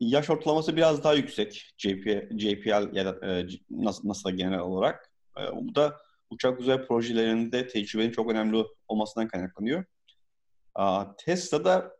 yaş 0.00 0.30
ortalaması 0.30 0.76
biraz 0.76 1.04
daha 1.04 1.14
yüksek 1.14 1.74
JP, 1.78 2.30
JPL 2.38 2.96
ya 2.96 3.06
da 3.06 3.26
e, 3.26 3.46
NASA'da 3.70 4.30
genel 4.30 4.58
olarak. 4.58 5.12
E, 5.38 5.56
bu 5.56 5.74
da 5.74 5.96
uçak 6.30 6.60
uzay 6.60 6.86
projelerinde 6.86 7.66
tecrübenin 7.68 8.10
çok 8.10 8.30
önemli 8.30 8.64
olmasından 8.88 9.28
kaynaklanıyor. 9.28 9.84
Tesla'da 11.18 11.96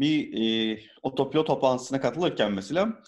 bir 0.00 0.42
e, 0.74 0.78
otopilot 1.02 1.46
toplantısına 1.46 2.00
katılırken 2.00 2.52
mesela 2.52 3.02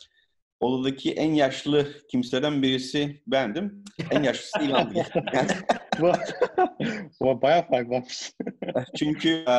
odadaki 0.61 1.13
en 1.13 1.35
yaşlı 1.35 1.87
kimseden 2.11 2.63
birisi 2.63 3.23
bendim. 3.27 3.85
En 4.11 4.23
yaşlısı 4.23 4.65
İlhan 4.65 4.93
yani, 5.33 5.49
bu 7.21 7.43
bayağı 7.43 7.69
fark 7.69 7.91
varmış. 7.91 8.33
Çünkü 8.99 9.29
e, 9.29 9.57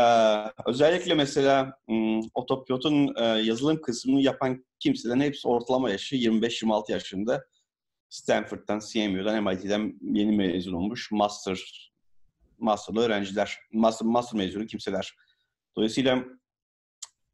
özellikle 0.65 1.13
mesela 1.13 1.77
otopilotun 2.33 3.15
e, 3.17 3.23
yazılım 3.25 3.81
kısmını 3.81 4.21
yapan 4.21 4.65
kimselerin 4.79 5.21
hepsi 5.21 5.47
ortalama 5.47 5.89
yaşı 5.89 6.15
25-26 6.15 6.91
yaşında. 6.91 7.45
Stanford'dan, 8.09 8.79
CMU'dan, 8.91 9.43
MIT'den 9.43 9.99
yeni 10.01 10.37
mezun 10.37 10.73
olmuş 10.73 11.11
master 11.11 11.88
masterlı 12.59 13.01
öğrenciler, 13.01 13.57
master, 13.73 14.07
master 14.07 14.37
mezunu 14.37 14.65
kimseler. 14.65 15.15
Dolayısıyla 15.77 16.23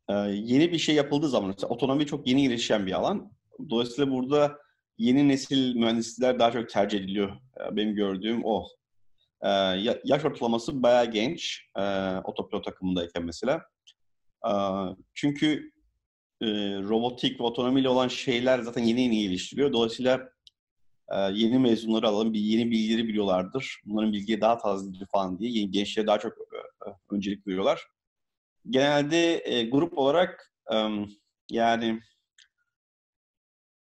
e, 0.10 0.13
yeni 0.29 0.72
bir 0.72 0.77
şey 0.77 0.96
yapıldığı 0.96 1.29
zaman, 1.29 1.50
mesela 1.50 1.67
otonomi 1.67 2.05
çok 2.05 2.27
yeni 2.27 2.44
gelişen 2.44 2.86
bir 2.86 2.91
alan. 2.91 3.32
Dolayısıyla 3.70 4.12
burada 4.12 4.58
yeni 4.98 5.27
nesil 5.27 5.75
mühendisler 5.75 6.39
daha 6.39 6.51
çok 6.51 6.70
tercih 6.70 7.00
ediliyor. 7.00 7.29
E, 7.32 7.75
benim 7.75 7.96
gördüğüm 7.96 8.41
o. 8.46 8.67
E, 9.41 9.50
yaş 10.03 10.25
ortalaması 10.25 10.84
bayağı 10.84 11.12
genç 11.12 11.70
e, 11.77 11.82
otopilot 12.24 12.65
takımındayken 12.65 13.24
mesela. 13.25 13.62
E, 14.48 14.51
çünkü 15.13 15.72
e, 16.41 16.48
robotik 16.82 17.39
ve 17.39 17.44
otonomiyle 17.44 17.89
olan 17.89 18.08
şeyler 18.08 18.60
zaten 18.60 18.84
yeni 18.84 19.01
yeni 19.01 19.20
geliştiriyor. 19.20 19.74
Dolayısıyla 19.74 20.29
yeni 21.33 21.59
mezunları 21.59 22.07
alalım, 22.07 22.33
bir 22.33 22.39
yeni 22.39 22.71
bilgileri 22.71 23.07
biliyorlardır. 23.07 23.81
Bunların 23.85 24.13
bilgiye 24.13 24.41
daha 24.41 24.57
tazedir 24.57 25.05
falan 25.05 25.39
diye 25.39 25.51
yeni 25.51 25.71
gençlere 25.71 26.07
daha 26.07 26.19
çok 26.19 26.33
e, 26.33 26.89
öncelik 27.12 27.47
veriyorlar. 27.47 27.81
Genelde 28.69 29.41
e, 29.45 29.69
grup 29.69 29.97
olarak 29.97 30.53
e, 30.74 30.89
yani 31.51 32.00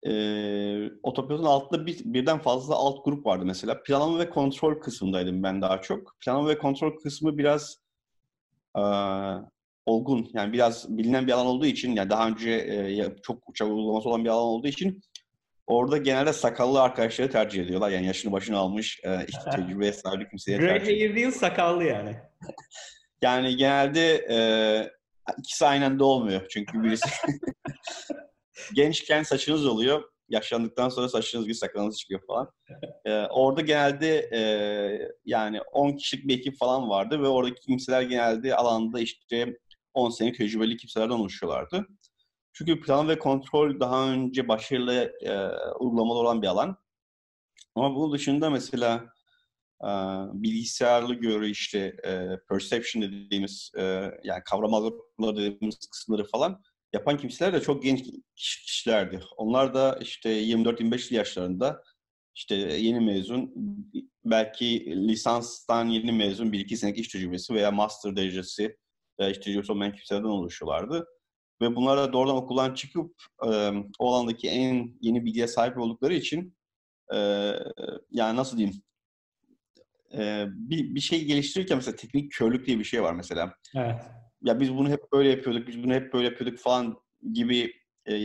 e, 0.07 0.11
otopilotun 1.03 1.45
altında 1.45 1.85
bir, 1.85 1.99
birden 2.05 2.39
fazla 2.39 2.75
alt 2.75 3.05
grup 3.05 3.25
vardı 3.25 3.45
mesela. 3.45 3.83
Planlama 3.83 4.19
ve 4.19 4.29
kontrol 4.29 4.79
kısmındaydım 4.79 5.43
ben 5.43 5.61
daha 5.61 5.81
çok. 5.81 6.15
Planlama 6.19 6.49
ve 6.49 6.57
kontrol 6.57 6.97
kısmı 6.97 7.37
biraz 7.37 7.77
e, 8.77 8.83
olgun 9.85 10.29
yani 10.33 10.53
biraz 10.53 10.97
bilinen 10.97 11.27
bir 11.27 11.31
alan 11.31 11.45
olduğu 11.45 11.65
için 11.65 11.95
yani 11.95 12.09
daha 12.09 12.27
önce 12.27 12.51
e, 12.51 13.15
çok 13.23 13.49
uçak 13.49 13.67
uygulaması 13.67 14.09
olan 14.09 14.23
bir 14.23 14.29
alan 14.29 14.43
olduğu 14.43 14.67
için 14.67 15.01
Orada 15.67 15.97
genelde 15.97 16.33
sakallı 16.33 16.81
arkadaşları 16.81 17.31
tercih 17.31 17.63
ediyorlar. 17.63 17.89
Yani 17.89 18.05
yaşını 18.05 18.31
başını 18.31 18.57
almış, 18.57 18.99
e, 19.03 19.25
işte 19.27 19.49
tecrübeye 19.55 19.93
sahip 19.93 20.29
kimseye 20.29 20.57
Grey 20.57 20.67
tercih 20.67 20.91
hair 20.91 21.15
değil, 21.15 21.31
sakallı 21.31 21.83
yani. 21.83 22.15
yani 23.21 23.55
genelde 23.55 24.15
e, 24.29 24.37
ikisi 25.39 25.65
aynı 25.65 25.85
anda 25.85 26.05
olmuyor. 26.05 26.47
Çünkü 26.49 26.83
birisi 26.83 27.09
gençken 28.75 29.23
saçınız 29.23 29.65
oluyor. 29.65 30.03
Yaşlandıktan 30.29 30.89
sonra 30.89 31.09
saçınız 31.09 31.45
gibi 31.45 31.55
sakalınız 31.55 31.99
çıkıyor 31.99 32.21
falan. 32.27 32.51
E, 33.05 33.11
orada 33.11 33.61
genelde 33.61 34.29
e, 34.33 34.39
yani 35.25 35.61
10 35.61 35.91
kişilik 35.91 36.27
bir 36.27 36.37
ekip 36.37 36.57
falan 36.57 36.89
vardı 36.89 37.21
ve 37.21 37.27
oradaki 37.27 37.61
kimseler 37.61 38.01
genelde 38.01 38.55
alanda 38.55 38.99
işte 38.99 39.57
10 39.93 40.09
sene 40.09 40.33
tecrübeli 40.33 40.77
kimselerden 40.77 41.13
oluşuyorlardı. 41.13 41.85
Çünkü 42.57 42.81
plan 42.81 43.07
ve 43.07 43.19
kontrol 43.19 43.79
daha 43.79 44.09
önce 44.11 44.47
başarılı 44.47 45.11
e, 45.21 45.31
uygulamalı 45.79 46.19
olan 46.19 46.41
bir 46.41 46.47
alan. 46.47 46.77
Ama 47.75 47.95
bunun 47.95 48.13
dışında 48.13 48.49
mesela 48.49 49.05
e, 49.83 49.89
bilgisayarlı 50.33 51.13
görü 51.13 51.49
işte 51.49 51.79
e, 51.79 52.29
perception 52.49 53.03
dediğimiz 53.03 53.71
e, 53.77 53.81
yani 54.23 54.43
kavram 54.45 54.73
algıları 54.73 55.37
dediğimiz 55.37 55.79
kısımları 55.91 56.23
falan 56.23 56.61
yapan 56.93 57.17
kimseler 57.17 57.53
de 57.53 57.61
çok 57.61 57.83
genç 57.83 58.03
kişilerdi. 58.35 59.19
Onlar 59.37 59.73
da 59.73 59.99
işte 60.01 60.29
24-25 60.29 61.13
yaşlarında 61.13 61.83
işte 62.35 62.55
yeni 62.55 62.99
mezun 62.99 63.53
belki 64.25 64.85
lisanstan 65.07 65.85
yeni 65.87 66.11
mezun 66.11 66.51
bir 66.51 66.59
iki 66.59 66.77
senelik 66.77 66.97
iş 66.97 67.07
tecrübesi 67.07 67.53
veya 67.53 67.71
master 67.71 68.15
derecesi 68.15 68.77
veya 69.19 69.29
iş 69.29 69.37
tecrübesi 69.37 69.71
olmayan 69.71 69.93
kimselerden 69.93 70.27
oluşuyorlardı. 70.27 71.05
Ve 71.61 71.75
bunlar 71.75 71.97
da 71.97 72.13
doğrudan 72.13 72.35
okuldan 72.35 72.73
çıkıp 72.73 73.15
e, 73.43 73.71
o 73.99 74.13
alandaki 74.13 74.49
en 74.49 74.97
yeni 75.01 75.25
bilgiye 75.25 75.47
sahip 75.47 75.77
oldukları 75.77 76.13
için 76.13 76.55
e, 77.13 77.17
yani 78.11 78.37
nasıl 78.37 78.57
diyeyim 78.57 78.81
e, 80.13 80.45
bir, 80.49 80.95
bir 80.95 80.99
şey 80.99 81.25
geliştirirken 81.25 81.77
mesela 81.77 81.95
teknik 81.95 82.31
körlük 82.31 82.67
diye 82.67 82.79
bir 82.79 82.83
şey 82.83 83.03
var 83.03 83.13
mesela. 83.13 83.53
Evet. 83.75 84.01
Ya 84.41 84.59
biz 84.59 84.73
bunu 84.73 84.89
hep 84.89 85.11
böyle 85.13 85.29
yapıyorduk, 85.29 85.67
biz 85.67 85.83
bunu 85.83 85.93
hep 85.93 86.13
böyle 86.13 86.25
yapıyorduk 86.25 86.59
falan 86.59 86.97
gibi 87.33 87.73
e, 88.09 88.15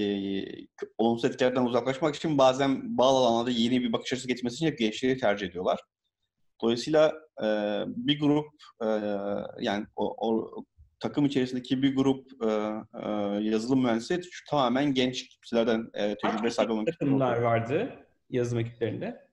olumsuz 0.99 1.31
etkilerden 1.31 1.65
uzaklaşmak 1.65 2.15
için 2.15 2.39
bazen 2.39 2.99
bağlı 2.99 3.19
alanlarda 3.19 3.51
yeni 3.51 3.83
bir 3.83 3.93
bakış 3.93 4.13
açısı 4.13 4.29
getirmesi 4.29 4.55
için 4.55 4.67
hep 4.67 4.79
gençleri 4.79 5.19
tercih 5.19 5.47
ediyorlar. 5.47 5.81
Dolayısıyla 6.63 7.13
e, 7.43 7.47
bir 7.87 8.21
grup 8.21 8.47
e, 8.83 8.87
yani 9.61 9.87
o, 9.97 10.29
o 10.29 10.51
takım 11.01 11.27
içerisindeki 11.27 11.83
bir 11.83 11.97
grup 11.97 12.45
e, 12.45 12.47
e, 12.47 13.11
yazılım 13.41 13.83
mühendisi 13.83 14.21
tamamen 14.51 14.95
genç 14.95 15.29
kişilerden 15.29 15.91
e, 15.95 16.17
tecrübe 16.17 16.51
sahibi 16.51 16.73
olmak 16.73 16.87
takımlar 16.87 17.39
vardı 17.39 18.07
yazılım 18.31 18.61
ekiplerinde 18.61 19.27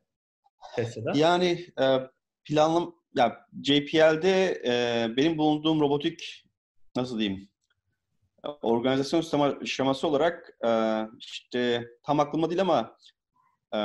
Tesla'da? 0.76 1.12
Yani 1.16 1.66
e, 1.82 1.98
planlam 2.46 2.96
ya 3.16 3.46
JPL'de 3.64 4.62
e, 4.66 5.08
benim 5.18 5.38
bulunduğum 5.38 5.80
robotik 5.80 6.46
nasıl 6.96 7.20
diyeyim 7.20 7.50
organizasyon 8.62 9.22
sistemi 9.22 9.68
şeması 9.68 10.08
olarak 10.08 10.58
e, 10.66 11.02
işte 11.20 11.88
tam 12.04 12.20
aklımda 12.20 12.50
değil 12.50 12.62
ama 12.62 12.98
e, 13.74 13.80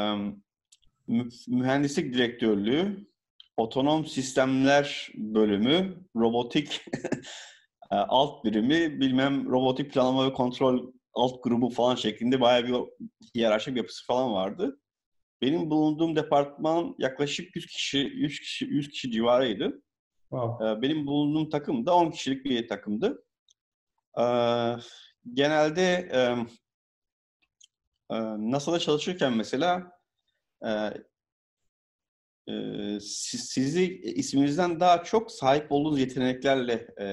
mühendislik 1.48 2.14
direktörlüğü, 2.14 3.06
otonom 3.56 4.06
sistemler 4.06 5.10
bölümü, 5.14 5.96
robotik 6.16 6.80
E, 6.94 6.98
alt 7.94 8.44
birimi 8.44 9.00
bilmem 9.00 9.50
robotik 9.50 9.92
planlama 9.92 10.26
ve 10.26 10.32
kontrol 10.32 10.92
alt 11.14 11.42
grubu 11.42 11.70
falan 11.70 11.94
şeklinde 11.94 12.40
bayağı 12.40 12.64
bir 12.66 12.74
hiyerarşik 13.34 13.76
yapısı 13.76 14.06
falan 14.06 14.32
vardı. 14.32 14.78
benim 15.42 15.70
bulunduğum 15.70 16.16
departman 16.16 16.94
yaklaşık 16.98 17.56
100 17.56 17.66
kişi 17.66 17.98
100 17.98 18.40
kişi 18.40 18.64
100 18.64 18.88
kişi 18.88 19.10
civarıydı. 19.10 19.82
Wow. 20.30 20.68
Ee, 20.68 20.82
benim 20.82 21.06
bulunduğum 21.06 21.50
takım 21.50 21.86
da 21.86 21.94
10 21.94 22.10
kişilik 22.10 22.44
bir 22.44 22.68
takımdı. 22.68 23.24
Genelde 25.32 26.08
e, 26.12 26.20
e, 28.10 28.16
NASA'da 28.38 28.78
çalışırken 28.78 29.32
mesela 29.32 29.92
e, 32.46 32.52
e, 32.52 33.00
sizi 33.00 34.00
isminizden 34.00 34.80
daha 34.80 35.04
çok 35.04 35.30
sahip 35.32 35.66
olduğunuz 35.72 36.00
yeteneklerle 36.00 36.86
e, 36.96 37.06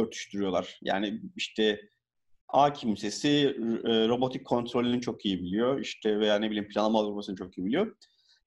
örtüştürüyorlar. 0.00 0.78
Yani 0.82 1.20
işte 1.36 1.80
A 2.48 2.72
kimsesi 2.72 3.56
robotik 4.08 4.46
kontrolünü 4.46 5.00
çok 5.00 5.26
iyi 5.26 5.42
biliyor. 5.42 5.80
İşte 5.80 6.18
veya 6.18 6.38
ne 6.38 6.50
bileyim 6.50 6.68
planlama 6.68 6.98
algoritmasını 6.98 7.36
çok 7.36 7.58
iyi 7.58 7.66
biliyor. 7.66 7.96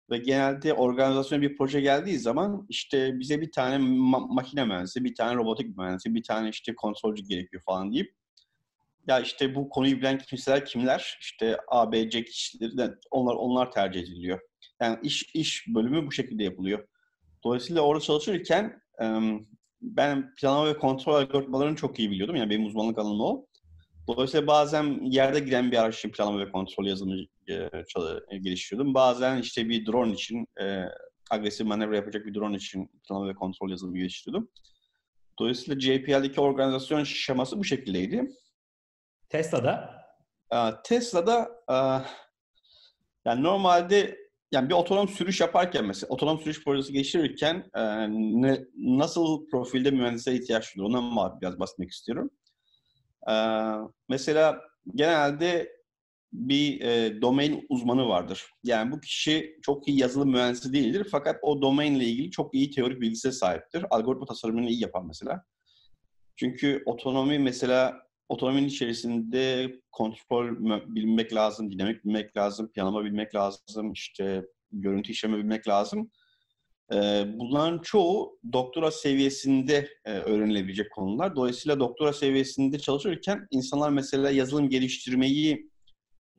Ve 0.09 0.17
genelde 0.17 0.73
organizasyona 0.73 1.41
bir 1.41 1.57
proje 1.57 1.81
geldiği 1.81 2.19
zaman 2.19 2.65
işte 2.69 3.19
bize 3.19 3.41
bir 3.41 3.51
tane 3.51 3.75
ma- 3.85 4.33
makine 4.33 4.65
mühendisi, 4.65 5.03
bir 5.03 5.15
tane 5.15 5.35
robotik 5.35 5.77
mühendisi, 5.77 6.15
bir 6.15 6.23
tane 6.23 6.49
işte 6.49 6.75
kontrolcü 6.75 7.23
gerekiyor 7.23 7.63
falan 7.65 7.93
deyip 7.93 8.15
ya 9.07 9.19
işte 9.19 9.55
bu 9.55 9.69
konuyu 9.69 9.98
bilen 9.98 10.17
kimseler 10.17 10.65
kimler? 10.65 11.17
İşte 11.22 11.57
A, 11.67 11.91
B, 11.91 12.10
C 12.10 12.24
kişileri 12.24 12.91
onlar 13.12 13.36
onlar 13.36 13.72
tercih 13.72 14.01
ediliyor. 14.01 14.39
Yani 14.81 15.00
iş 15.03 15.36
iş 15.36 15.67
bölümü 15.67 16.07
bu 16.07 16.12
şekilde 16.12 16.43
yapılıyor. 16.43 16.88
Dolayısıyla 17.43 17.81
orada 17.81 18.03
çalışırken 18.03 18.81
ben 19.81 20.36
planlama 20.36 20.67
ve 20.67 20.77
kontrol 20.77 21.13
algoritmalarını 21.13 21.75
çok 21.75 22.00
iyi 22.00 22.12
biliyordum. 22.12 22.36
Yani 22.36 22.50
benim 22.50 22.65
uzmanlık 22.65 22.98
alanım 22.98 23.22
o. 23.22 23.45
Dolayısıyla 24.07 24.48
bazen 24.48 25.00
yerde 25.01 25.39
giren 25.39 25.72
bir 25.72 25.77
araç 25.77 25.98
için 25.98 26.10
planlama 26.10 26.39
ve 26.39 26.51
kontrol 26.51 26.86
yazılımı 26.86 27.25
geliştiriyordum. 28.41 28.93
Bazen 28.93 29.41
işte 29.41 29.69
bir 29.69 29.86
drone 29.86 30.13
için 30.13 30.48
agresif 31.29 31.67
manevra 31.67 31.95
yapacak 31.95 32.25
bir 32.25 32.33
drone 32.33 32.55
için 32.55 32.89
planlama 33.07 33.29
ve 33.29 33.36
kontrol 33.36 33.69
yazılımı 33.69 33.98
geliştiriyordum. 33.98 34.50
Dolayısıyla 35.39 35.79
JPL'deki 35.79 36.41
organizasyon 36.41 37.03
şeması 37.03 37.60
bu 37.60 37.63
şekildeydi. 37.63 38.29
Tesla'da? 39.33 40.03
Tesla'da 40.83 41.49
yani 43.25 43.43
normalde 43.43 44.17
yani 44.51 44.69
bir 44.69 44.73
otonom 44.73 45.07
sürüş 45.07 45.41
yaparken 45.41 45.85
mesela 45.85 46.09
otonom 46.09 46.39
sürüş 46.39 46.63
projesi 46.63 46.93
geliştirirken 46.93 47.69
ne, 48.41 48.65
nasıl 48.77 49.49
profilde 49.49 49.91
mühendise 49.91 50.33
ihtiyaç 50.33 50.75
duyulur 50.75 50.89
ondan 50.89 51.41
biraz 51.41 51.59
bahsetmek 51.59 51.91
istiyorum. 51.91 52.29
Mesela 54.09 54.61
genelde 54.95 55.71
bir 56.33 56.81
e, 56.81 57.21
domain 57.21 57.65
uzmanı 57.69 58.07
vardır. 58.07 58.45
Yani 58.63 58.91
bu 58.91 58.99
kişi 58.99 59.59
çok 59.61 59.87
iyi 59.87 59.99
yazılım 59.99 60.31
mühendisi 60.31 60.73
değildir 60.73 61.07
fakat 61.11 61.39
o 61.41 61.61
domainle 61.61 62.05
ilgili 62.05 62.31
çok 62.31 62.55
iyi 62.55 62.71
teorik 62.71 63.01
bilgisine 63.01 63.31
sahiptir. 63.31 63.85
Algoritma 63.89 64.25
tasarımını 64.25 64.69
iyi 64.69 64.81
yapar 64.81 65.03
mesela. 65.07 65.43
Çünkü 66.35 66.83
otonomi 66.85 67.39
mesela 67.39 68.03
otonominin 68.29 68.67
içerisinde 68.67 69.71
kontrol 69.91 70.55
bilmek 70.95 71.33
lazım, 71.33 71.71
dinamik 71.71 72.05
bilmek 72.05 72.37
lazım, 72.37 72.71
planlama 72.71 73.05
bilmek 73.05 73.35
lazım, 73.35 73.91
işte 73.91 74.45
görüntü 74.71 75.11
işleme 75.11 75.37
bilmek 75.37 75.67
lazım. 75.67 76.11
Bunların 77.25 77.79
çoğu 77.79 78.39
doktora 78.53 78.91
seviyesinde 78.91 79.89
öğrenilebilecek 80.05 80.91
konular. 80.91 81.35
Dolayısıyla 81.35 81.79
doktora 81.79 82.13
seviyesinde 82.13 82.79
çalışırken 82.79 83.47
insanlar 83.51 83.89
mesela 83.89 84.29
yazılım 84.29 84.69
geliştirmeyi 84.69 85.69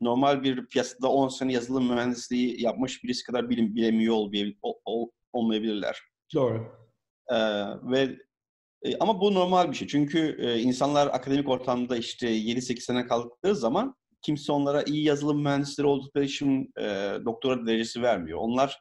normal 0.01 0.43
bir 0.43 0.65
piyasada 0.65 1.07
10 1.07 1.27
sene 1.27 1.53
yazılım 1.53 1.87
mühendisliği 1.87 2.61
yapmış 2.61 3.03
birisi 3.03 3.23
kadar 3.23 3.49
bilim, 3.49 3.75
bilemiyor 3.75 4.15
ol, 4.85 5.09
olmayabilirler. 5.33 5.99
Doğru. 6.33 6.67
Ee, 7.29 7.35
ve 7.91 8.17
e, 8.81 8.97
ama 8.97 9.21
bu 9.21 9.33
normal 9.33 9.71
bir 9.71 9.75
şey. 9.75 9.87
Çünkü 9.87 10.37
e, 10.39 10.59
insanlar 10.59 11.07
akademik 11.07 11.49
ortamda 11.49 11.97
işte 11.97 12.27
7-8 12.27 12.79
sene 12.79 13.07
kaldıkları 13.07 13.55
zaman 13.55 13.95
kimse 14.21 14.51
onlara 14.51 14.83
iyi 14.83 15.03
yazılım 15.03 15.41
mühendisleri 15.41 15.87
oldukları 15.87 16.25
için 16.25 16.71
e, 16.79 16.83
doktora 17.25 17.67
derecesi 17.67 18.01
vermiyor. 18.01 18.39
Onlar 18.41 18.79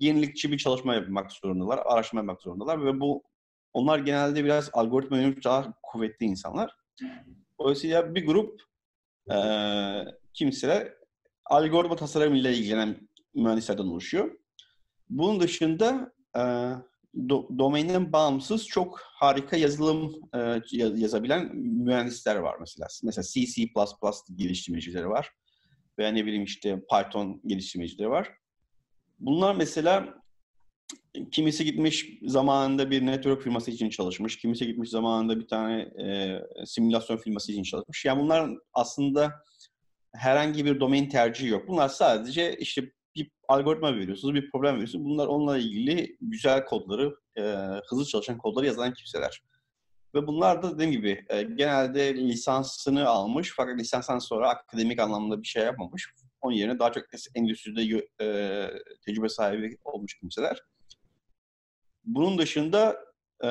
yenilikçi 0.00 0.52
bir 0.52 0.58
çalışma 0.58 0.94
yapmak 0.94 1.32
zorundalar, 1.32 1.80
araştırma 1.84 2.20
yapmak 2.20 2.42
zorundalar 2.42 2.84
ve 2.84 3.00
bu 3.00 3.22
onlar 3.72 3.98
genelde 3.98 4.44
biraz 4.44 4.70
algoritma 4.72 5.16
yönelik 5.16 5.44
daha 5.44 5.74
kuvvetli 5.82 6.26
insanlar. 6.26 6.76
Dolayısıyla 7.60 8.14
bir 8.14 8.26
grup 8.26 8.62
e, 9.32 9.36
kimseler 10.34 10.94
algoritma 11.46 11.96
tasarımıyla 11.96 12.50
ilgilenen 12.50 13.08
mühendislerden 13.34 13.84
oluşuyor. 13.84 14.38
Bunun 15.10 15.40
dışında 15.40 16.12
e, 16.36 16.42
do, 17.28 17.48
domainden 17.58 18.12
bağımsız 18.12 18.66
çok 18.66 19.00
harika 19.04 19.56
yazılım 19.56 20.12
e, 20.34 20.60
yazabilen 20.72 21.56
mühendisler 21.56 22.36
var 22.36 22.56
mesela. 22.60 22.88
Mesela 23.02 23.24
C, 23.24 23.46
C++ 23.46 23.68
geliştirmecileri 24.36 25.08
var. 25.08 25.30
Veya 25.98 26.10
ne 26.10 26.26
bileyim 26.26 26.44
işte 26.44 26.80
Python 26.90 27.40
geliştirmecileri 27.46 28.10
var. 28.10 28.30
Bunlar 29.18 29.54
mesela 29.54 30.14
kimisi 31.32 31.64
gitmiş 31.64 32.06
zamanında 32.22 32.90
bir 32.90 33.06
network 33.06 33.42
firması 33.42 33.70
için 33.70 33.90
çalışmış, 33.90 34.38
kimisi 34.38 34.66
gitmiş 34.66 34.90
zamanında 34.90 35.40
bir 35.40 35.48
tane 35.48 35.80
e, 35.80 36.38
simülasyon 36.66 37.16
firması 37.16 37.52
için 37.52 37.62
çalışmış. 37.62 38.04
Yani 38.04 38.22
bunlar 38.22 38.50
aslında 38.72 39.32
herhangi 40.14 40.64
bir 40.64 40.80
domain 40.80 41.08
tercihi 41.08 41.48
yok. 41.48 41.68
Bunlar 41.68 41.88
sadece 41.88 42.56
işte 42.56 42.92
bir 43.24 43.30
algoritma 43.48 43.96
veriyorsunuz, 43.96 44.34
bir 44.34 44.50
problem 44.50 44.74
veriyorsunuz. 44.74 45.04
Bunlar 45.04 45.26
onunla 45.26 45.58
ilgili 45.58 46.16
güzel 46.20 46.64
kodları, 46.64 47.16
e, 47.36 47.42
hızlı 47.90 48.04
çalışan 48.04 48.38
kodları 48.38 48.66
yazan 48.66 48.92
kimseler. 48.92 49.42
Ve 50.14 50.26
bunlar 50.26 50.62
da 50.62 50.74
dediğim 50.74 50.92
gibi 50.92 51.24
e, 51.28 51.42
genelde 51.42 52.14
lisansını 52.14 53.08
almış 53.08 53.52
fakat 53.56 53.78
lisanstan 53.78 54.18
sonra 54.18 54.48
akademik 54.48 55.00
anlamda 55.00 55.42
bir 55.42 55.46
şey 55.46 55.62
yapmamış. 55.62 56.08
Onun 56.40 56.54
yerine 56.54 56.78
daha 56.78 56.92
çok 56.92 57.04
endüstride 57.34 58.06
e, 58.20 58.70
tecrübe 59.06 59.28
sahibi 59.28 59.78
olmuş 59.84 60.18
kimseler. 60.18 60.62
Bunun 62.04 62.38
dışında 62.38 63.04
e, 63.44 63.48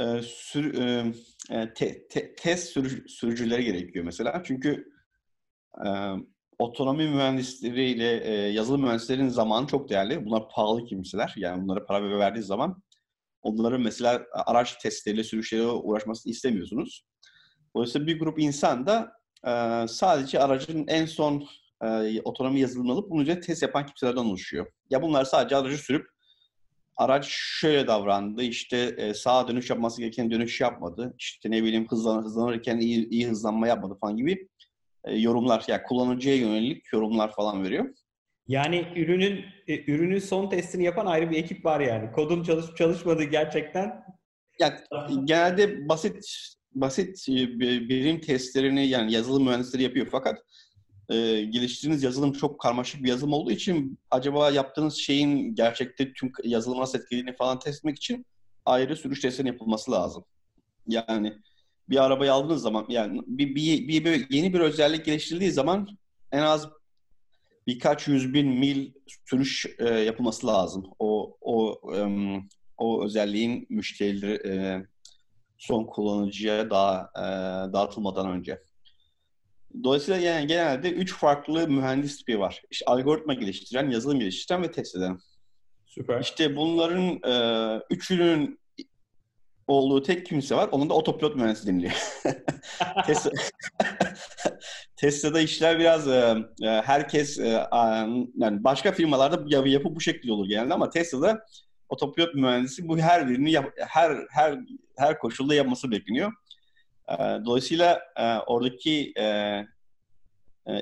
e, 0.00 0.22
sür, 0.22 0.74
e, 0.74 1.12
e, 1.50 1.74
te, 1.74 2.08
te, 2.08 2.34
test 2.34 2.68
sürü, 2.68 3.08
sürücüleri 3.08 3.64
gerekiyor 3.64 4.04
mesela. 4.04 4.42
Çünkü 4.44 4.92
e, 5.86 5.88
otonomi 6.58 7.08
mühendisleriyle 7.08 8.24
e, 8.24 8.32
yazılım 8.52 8.82
mühendislerinin 8.82 9.28
zamanı 9.28 9.66
çok 9.66 9.88
değerli. 9.88 10.26
Bunlar 10.26 10.48
pahalı 10.48 10.84
kimseler. 10.84 11.34
Yani 11.36 11.62
bunlara 11.62 11.86
para 11.86 12.18
verdiği 12.18 12.42
zaman 12.42 12.82
onların 13.42 13.80
mesela 13.80 14.22
araç 14.32 14.76
testleriyle, 14.76 15.24
sürüşleriyle 15.24 15.68
uğraşmasını 15.68 16.30
istemiyorsunuz. 16.30 17.04
Dolayısıyla 17.76 18.06
bir 18.06 18.18
grup 18.18 18.38
insan 18.38 18.86
da 18.86 19.12
e, 19.46 19.84
sadece 19.88 20.40
aracın 20.40 20.84
en 20.88 21.06
son 21.06 21.48
e, 21.84 22.20
otonomi 22.20 22.60
yazılımını 22.60 22.92
alıp 22.92 23.10
bunun 23.10 23.22
üzerine 23.22 23.40
test 23.40 23.62
yapan 23.62 23.86
kimselerden 23.86 24.24
oluşuyor. 24.24 24.66
Ya 24.90 25.02
bunlar 25.02 25.24
sadece 25.24 25.56
aracı 25.56 25.78
sürüp 25.78 26.06
araç 26.96 27.26
şöyle 27.30 27.86
davrandı, 27.86 28.42
işte 28.42 28.76
e, 28.98 29.14
sağa 29.14 29.48
dönüş 29.48 29.70
yapması 29.70 30.00
gereken 30.00 30.30
dönüş 30.30 30.60
yapmadı, 30.60 31.14
işte 31.18 31.50
ne 31.50 31.62
bileyim 31.64 31.88
hızlan, 31.88 32.22
hızlanırken 32.22 32.78
iyi, 32.78 33.08
iyi 33.08 33.28
hızlanma 33.28 33.68
yapmadı 33.68 33.98
falan 34.00 34.16
gibi 34.16 34.48
e, 35.04 35.16
yorumlar, 35.16 35.64
yani 35.68 35.82
kullanıcıya 35.82 36.36
yönelik 36.36 36.92
yorumlar 36.92 37.32
falan 37.32 37.64
veriyor. 37.64 37.94
Yani 38.48 38.86
ürünün 38.96 39.44
e, 39.66 39.92
ürünün 39.92 40.18
son 40.18 40.48
testini 40.50 40.84
yapan 40.84 41.06
ayrı 41.06 41.30
bir 41.30 41.36
ekip 41.36 41.64
var 41.64 41.80
yani. 41.80 42.12
Kodun 42.12 42.42
çalışıp 42.42 42.76
çalışmadığı 42.76 43.24
gerçekten. 43.24 44.04
Yani 44.60 44.74
genelde 45.24 45.88
basit 45.88 46.24
basit 46.74 47.28
e, 47.28 47.58
birim 47.60 48.20
testlerini 48.20 48.86
yani 48.86 49.12
yazılım 49.12 49.44
mühendisleri 49.44 49.82
yapıyor 49.82 50.08
fakat 50.10 50.38
e, 51.08 51.14
geliştirdiğiniz 51.42 52.02
yazılım 52.02 52.32
çok 52.32 52.60
karmaşık 52.60 53.02
bir 53.02 53.08
yazılım 53.08 53.32
olduğu 53.32 53.50
için 53.50 53.98
acaba 54.10 54.50
yaptığınız 54.50 54.94
şeyin 54.94 55.54
gerçekte 55.54 56.12
tüm 56.12 56.32
yazılımı 56.44 56.80
nasıl 56.80 56.98
etkilediğini 56.98 57.36
falan 57.36 57.58
test 57.58 57.78
etmek 57.78 57.96
için 57.96 58.26
ayrı 58.66 58.96
sürüş 58.96 59.20
testinin 59.20 59.52
yapılması 59.52 59.90
lazım. 59.90 60.24
Yani 60.86 61.36
bir 61.90 62.04
arabayı 62.04 62.32
aldığınız 62.32 62.62
zaman 62.62 62.86
yani 62.88 63.22
bir, 63.26 63.54
bir, 63.54 63.88
bir, 63.88 64.04
bir 64.04 64.26
yeni 64.30 64.54
bir 64.54 64.60
özellik 64.60 65.04
geliştirildiği 65.04 65.50
zaman 65.50 65.88
en 66.32 66.42
az 66.42 66.68
birkaç 67.66 68.08
yüz 68.08 68.34
bin 68.34 68.48
mil 68.48 68.92
sürüş 69.26 69.66
e, 69.78 69.88
yapılması 69.88 70.46
lazım. 70.46 70.86
O 70.98 71.36
o 71.40 71.80
um, 71.82 72.48
o 72.76 73.04
özelliğin 73.04 73.66
müşterileri 73.70 74.48
e, 74.48 74.82
son 75.58 75.84
kullanıcıya 75.84 76.70
daha 76.70 77.10
e, 77.16 77.22
dağıtılmadan 77.72 78.30
önce. 78.30 78.62
Dolayısıyla 79.84 80.20
yani 80.20 80.46
genelde 80.46 80.90
üç 80.90 81.14
farklı 81.14 81.68
mühendis 81.68 82.18
tipi 82.18 82.40
var. 82.40 82.62
İşte 82.70 82.84
algoritma 82.86 83.34
geliştiren, 83.34 83.90
yazılım 83.90 84.20
geliştiren 84.20 84.62
ve 84.62 84.70
test 84.70 84.96
eden. 84.96 85.18
Süper. 85.86 86.20
İşte 86.20 86.56
bunların 86.56 87.20
e, 87.32 87.34
üçünün 87.90 88.60
olduğu 89.68 90.02
tek 90.02 90.26
kimse 90.26 90.56
var. 90.56 90.68
Onun 90.72 90.90
da 90.90 90.94
otopilot 90.94 91.36
mühendisi 91.36 91.66
deniliyor. 91.66 91.92
Tesla'da 94.96 95.40
işler 95.40 95.78
biraz 95.78 96.08
e, 96.08 96.36
e, 96.62 96.66
herkes 96.66 97.38
e, 97.38 97.66
yani 98.36 98.64
başka 98.64 98.92
firmalarda 98.92 99.44
yapı, 99.46 99.68
yapı 99.68 99.96
bu 99.96 100.00
şekilde 100.00 100.32
olur 100.32 100.48
genelde 100.48 100.74
ama 100.74 100.90
Tesla'da 100.90 101.46
otopilot 101.88 102.34
mühendisi 102.34 102.88
bu 102.88 102.98
her 102.98 103.28
birini 103.28 103.50
yap, 103.50 103.72
her 103.76 104.16
her 104.30 104.58
her 104.96 105.18
koşulda 105.18 105.54
yapması 105.54 105.90
bekleniyor. 105.90 106.32
Dolayısıyla 107.44 108.00
oradaki 108.46 109.14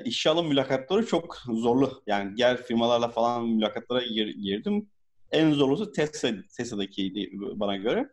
işe 0.05 0.29
alım 0.29 0.47
mülakatları 0.47 1.05
çok 1.05 1.37
zorlu. 1.47 2.03
Yani 2.07 2.37
diğer 2.37 2.63
firmalarla 2.63 3.07
falan 3.07 3.47
mülakatlara 3.47 4.01
girdim. 4.41 4.89
En 5.31 5.51
zorlusu 5.51 5.91
Tesla, 5.91 6.29
Tesla'dakiydi 6.57 7.29
bana 7.33 7.75
göre. 7.75 8.09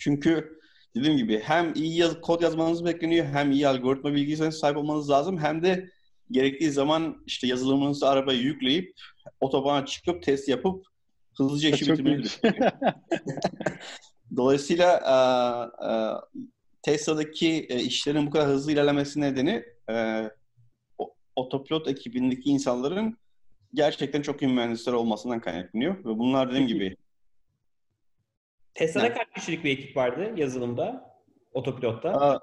Çünkü 0.00 0.58
dediğim 0.94 1.16
gibi 1.16 1.40
hem 1.44 1.74
iyi 1.74 1.96
yaz, 1.96 2.20
kod 2.20 2.42
yazmanız 2.42 2.84
bekleniyor, 2.84 3.26
hem 3.26 3.52
iyi 3.52 3.68
algoritma 3.68 4.14
bilgisine 4.14 4.52
sahip 4.52 4.76
olmanız 4.76 5.10
lazım, 5.10 5.38
hem 5.38 5.62
de 5.62 5.90
gerektiği 6.30 6.70
zaman 6.70 7.22
işte 7.26 7.46
yazılımınızı 7.46 8.08
arabaya 8.08 8.38
yükleyip 8.38 8.92
otobana 9.40 9.86
çıkıp 9.86 10.22
test 10.22 10.48
yapıp 10.48 10.86
hızlıca 11.36 11.68
işi 11.68 11.92
bitirmeniz 11.92 12.40
Dolayısıyla 14.36 14.96
e, 14.96 15.14
e, 15.86 15.92
Tesla'daki 16.82 17.66
e, 17.68 17.80
işlerin 17.80 18.26
bu 18.26 18.30
kadar 18.30 18.48
hızlı 18.48 18.72
ilerlemesi 18.72 19.20
nedeni 19.20 19.64
e, 19.90 20.24
otopilot 21.36 21.88
ekibindeki 21.88 22.50
insanların 22.50 23.18
gerçekten 23.74 24.22
çok 24.22 24.42
iyi 24.42 24.48
mühendisler 24.48 24.92
olmasından 24.92 25.40
kaynaklanıyor. 25.40 25.98
Ve 25.98 26.18
bunlar 26.18 26.50
dediğim 26.50 26.66
gibi 26.66 26.96
Tesla'da 28.74 29.06
yani, 29.06 29.14
kaç 29.14 29.34
kişilik 29.34 29.64
bir 29.64 29.70
ekip 29.70 29.96
vardı 29.96 30.32
yazılımda, 30.36 31.14
otopilotta? 31.52 32.40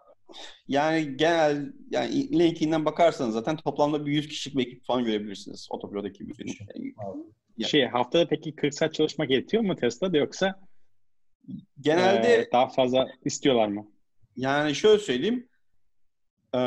Yani 0.67 1.17
genel, 1.17 1.73
yani 1.91 2.39
LinkedIn'den 2.39 2.85
bakarsanız 2.85 3.33
zaten 3.33 3.57
toplamda 3.57 4.05
bir 4.05 4.11
100 4.11 4.27
kişilik 4.27 4.57
bir 4.57 4.67
ekip 4.67 4.85
falan 4.85 5.05
görebilirsiniz 5.05 5.67
otopilot 5.71 6.05
ekibi. 6.05 6.33
Yani, 7.57 7.69
şey, 7.69 7.85
haftada 7.85 8.27
peki 8.27 8.55
40 8.55 8.73
saat 8.73 8.93
çalışmak 8.93 9.29
yetiyor 9.29 9.63
mu 9.63 9.75
Tesla'da 9.75 10.17
yoksa 10.17 10.59
genelde 11.81 12.35
e, 12.35 12.51
daha 12.51 12.67
fazla 12.67 13.07
istiyorlar 13.25 13.67
mı? 13.67 13.87
Yani 14.35 14.75
şöyle 14.75 14.99
söyleyeyim. 14.99 15.47
E, 16.53 16.59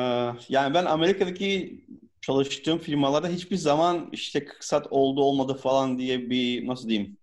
yani 0.49 0.75
ben 0.75 0.85
Amerika'daki 0.85 1.81
çalıştığım 2.21 2.79
firmalarda 2.79 3.29
hiçbir 3.29 3.57
zaman 3.57 4.09
işte 4.13 4.45
40 4.45 4.65
saat 4.65 4.87
oldu 4.91 5.23
olmadı 5.23 5.55
falan 5.55 5.99
diye 5.99 6.31
bir 6.31 6.67
nasıl 6.67 6.89
diyeyim 6.89 7.17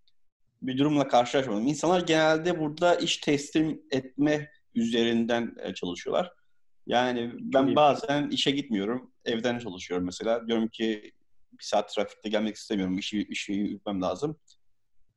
bir 0.61 0.77
durumla 0.77 1.07
karşılaşmadım. 1.07 1.67
İnsanlar 1.67 2.01
genelde 2.01 2.59
burada 2.59 2.95
iş 2.95 3.17
teslim 3.17 3.81
etme 3.91 4.51
üzerinden 4.75 5.55
e, 5.63 5.73
çalışıyorlar. 5.73 6.31
Yani 6.87 7.31
ben 7.39 7.75
bazen 7.75 8.29
işe 8.29 8.51
gitmiyorum. 8.51 9.11
Evden 9.25 9.59
çalışıyorum 9.59 10.05
mesela. 10.05 10.47
Diyorum 10.47 10.67
ki 10.67 11.11
bir 11.51 11.63
saat 11.63 11.93
trafikte 11.93 12.29
gelmek 12.29 12.55
istemiyorum. 12.55 12.97
İşi, 12.97 13.23
işi 13.23 13.53
yürütmem 13.53 14.01
lazım. 14.01 14.39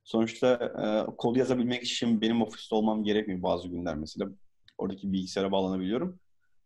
Sonuçta 0.05 0.55
e, 0.83 1.17
kod 1.17 1.37
yazabilmek 1.37 1.83
için 1.83 2.21
benim 2.21 2.43
ofiste 2.43 2.75
olmam 2.75 3.05
gerekmiyor 3.05 3.43
bazı 3.43 3.69
günler 3.69 3.95
mesela. 3.95 4.31
Oradaki 4.79 5.13
bilgisayara 5.13 5.53
bağlanabiliyorum. 5.53 6.21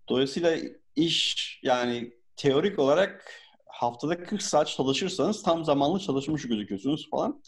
Dolayısıyla 0.08 0.56
iş 0.96 1.60
yani 1.62 2.12
teorik 2.36 2.78
olarak 2.78 3.32
haftada 3.66 4.22
40 4.24 4.42
saat 4.42 4.68
çalışırsanız 4.68 5.42
tam 5.42 5.64
zamanlı 5.64 6.00
çalışmış 6.00 6.48
gözüküyorsunuz 6.48 7.10
falan. 7.10 7.42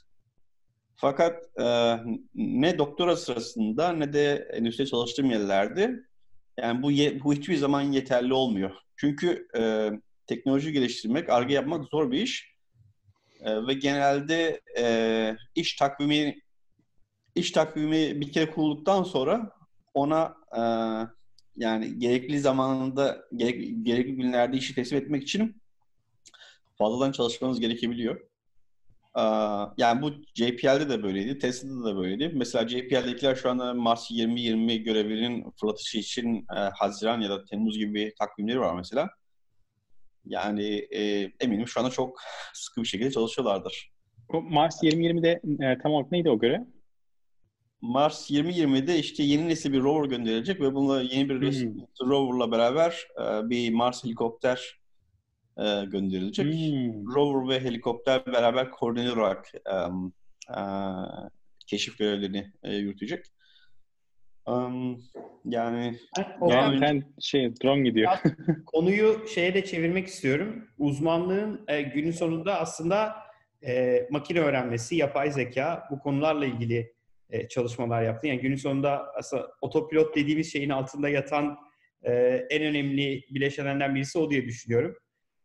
Fakat 0.96 1.60
e, 1.60 1.96
ne 2.34 2.78
doktora 2.78 3.16
sırasında 3.16 3.92
ne 3.92 4.12
de 4.12 4.48
endüstride 4.52 4.86
çalıştığım 4.86 5.30
yerlerde 5.30 6.00
yani 6.58 6.82
bu 6.82 6.90
ye, 6.90 7.24
bu 7.24 7.32
hiçbir 7.32 7.56
zaman 7.56 7.80
yeterli 7.80 8.34
olmuyor. 8.34 8.70
Çünkü 8.96 9.48
e, 9.56 9.90
teknoloji 10.26 10.72
geliştirmek, 10.72 11.30
arge 11.30 11.54
yapmak 11.54 11.84
zor 11.84 12.10
bir 12.10 12.22
iş. 12.22 12.56
E, 13.40 13.66
ve 13.66 13.74
genelde 13.74 14.60
e, 14.78 15.36
iş 15.54 15.76
takvimi 15.76 16.40
iş 17.34 17.50
takvimi 17.50 18.20
bir 18.20 18.32
kere 18.32 18.50
kurulduktan 18.50 19.02
sonra 19.02 19.50
ona 19.94 20.34
e, 20.56 20.60
yani 21.56 21.98
gerekli 21.98 22.40
zamanında 22.40 23.24
gerek, 23.36 23.84
gerekli 23.86 24.16
günlerde 24.16 24.56
işi 24.56 24.74
teslim 24.74 24.98
etmek 24.98 25.22
için 25.22 25.62
fazladan 26.78 27.12
çalışmanız 27.12 27.60
gerekebiliyor. 27.60 28.20
Yani 29.76 30.02
bu 30.02 30.10
JPL'de 30.34 30.88
de 30.88 31.02
böyleydi, 31.02 31.38
Tesla'da 31.38 31.84
da 31.84 31.96
böyleydi. 31.96 32.32
Mesela 32.34 32.68
JPL'dekiler 32.68 33.34
şu 33.34 33.50
anda 33.50 33.74
Mars 33.74 34.10
2020 34.10 34.82
görevinin 34.82 35.50
fırlatışı 35.60 35.98
için 35.98 36.46
e, 36.56 36.58
Haziran 36.58 37.20
ya 37.20 37.30
da 37.30 37.44
Temmuz 37.44 37.78
gibi 37.78 38.14
takvimleri 38.18 38.60
var 38.60 38.74
mesela. 38.74 39.08
Yani 40.24 40.86
e, 40.90 41.32
eminim 41.40 41.68
şu 41.68 41.80
anda 41.80 41.90
çok 41.90 42.20
sıkı 42.54 42.82
bir 42.82 42.86
şekilde 42.86 43.10
çalışıyorlardır. 43.10 43.90
O 44.28 44.42
Mars 44.42 44.82
2020'de 44.82 45.40
e, 45.64 45.78
tam 45.78 45.92
olarak 45.92 46.12
neydi 46.12 46.30
o 46.30 46.38
görev? 46.38 46.60
Mars 47.80 48.30
2020'de 48.30 48.98
işte 48.98 49.22
yeni 49.22 49.48
nesil 49.48 49.72
bir 49.72 49.80
rover 49.80 50.08
gönderilecek 50.08 50.60
ve 50.60 50.74
bununla 50.74 51.02
yeni 51.02 51.28
bir 51.28 51.64
hmm. 51.64 52.08
roverla 52.08 52.52
beraber 52.52 53.06
e, 53.20 53.50
bir 53.50 53.72
Mars 53.72 54.04
helikopter 54.04 54.78
e, 55.58 55.84
gönderilecek. 55.84 56.46
Hmm. 56.46 57.14
Rover 57.14 57.48
ve 57.48 57.64
helikopter 57.64 58.26
beraber 58.26 58.70
koordine 58.70 59.12
olarak 59.12 59.52
e, 59.54 59.74
e, 60.58 60.60
keşif 61.66 61.98
görevlerini 61.98 62.52
e, 62.62 62.74
yürütecek. 62.74 63.24
Um, 64.46 65.02
yani 65.44 65.98
yani 66.48 66.80
ben 66.80 67.04
şey 67.20 67.54
drone 67.64 67.88
gidiyor. 67.88 68.12
konuyu 68.66 69.28
şeye 69.34 69.54
de 69.54 69.64
çevirmek 69.64 70.06
istiyorum. 70.06 70.68
Uzmanlığın 70.78 71.64
e, 71.68 71.82
günün 71.82 72.10
sonunda 72.10 72.60
aslında 72.60 73.16
e, 73.66 74.02
makine 74.10 74.40
öğrenmesi, 74.40 74.96
yapay 74.96 75.30
zeka 75.30 75.88
bu 75.90 75.98
konularla 75.98 76.46
ilgili 76.46 76.92
e, 77.30 77.48
çalışmalar 77.48 78.02
yaptı. 78.02 78.26
Yani 78.26 78.40
günün 78.40 78.56
sonunda 78.56 79.06
aslında 79.16 79.50
otopilot 79.60 80.16
dediğimiz 80.16 80.52
şeyin 80.52 80.70
altında 80.70 81.08
yatan 81.08 81.58
e, 82.02 82.12
en 82.50 82.62
önemli 82.62 83.24
bileşenlerden 83.30 83.94
birisi 83.94 84.18
o 84.18 84.30
diye 84.30 84.44
düşünüyorum. 84.44 84.96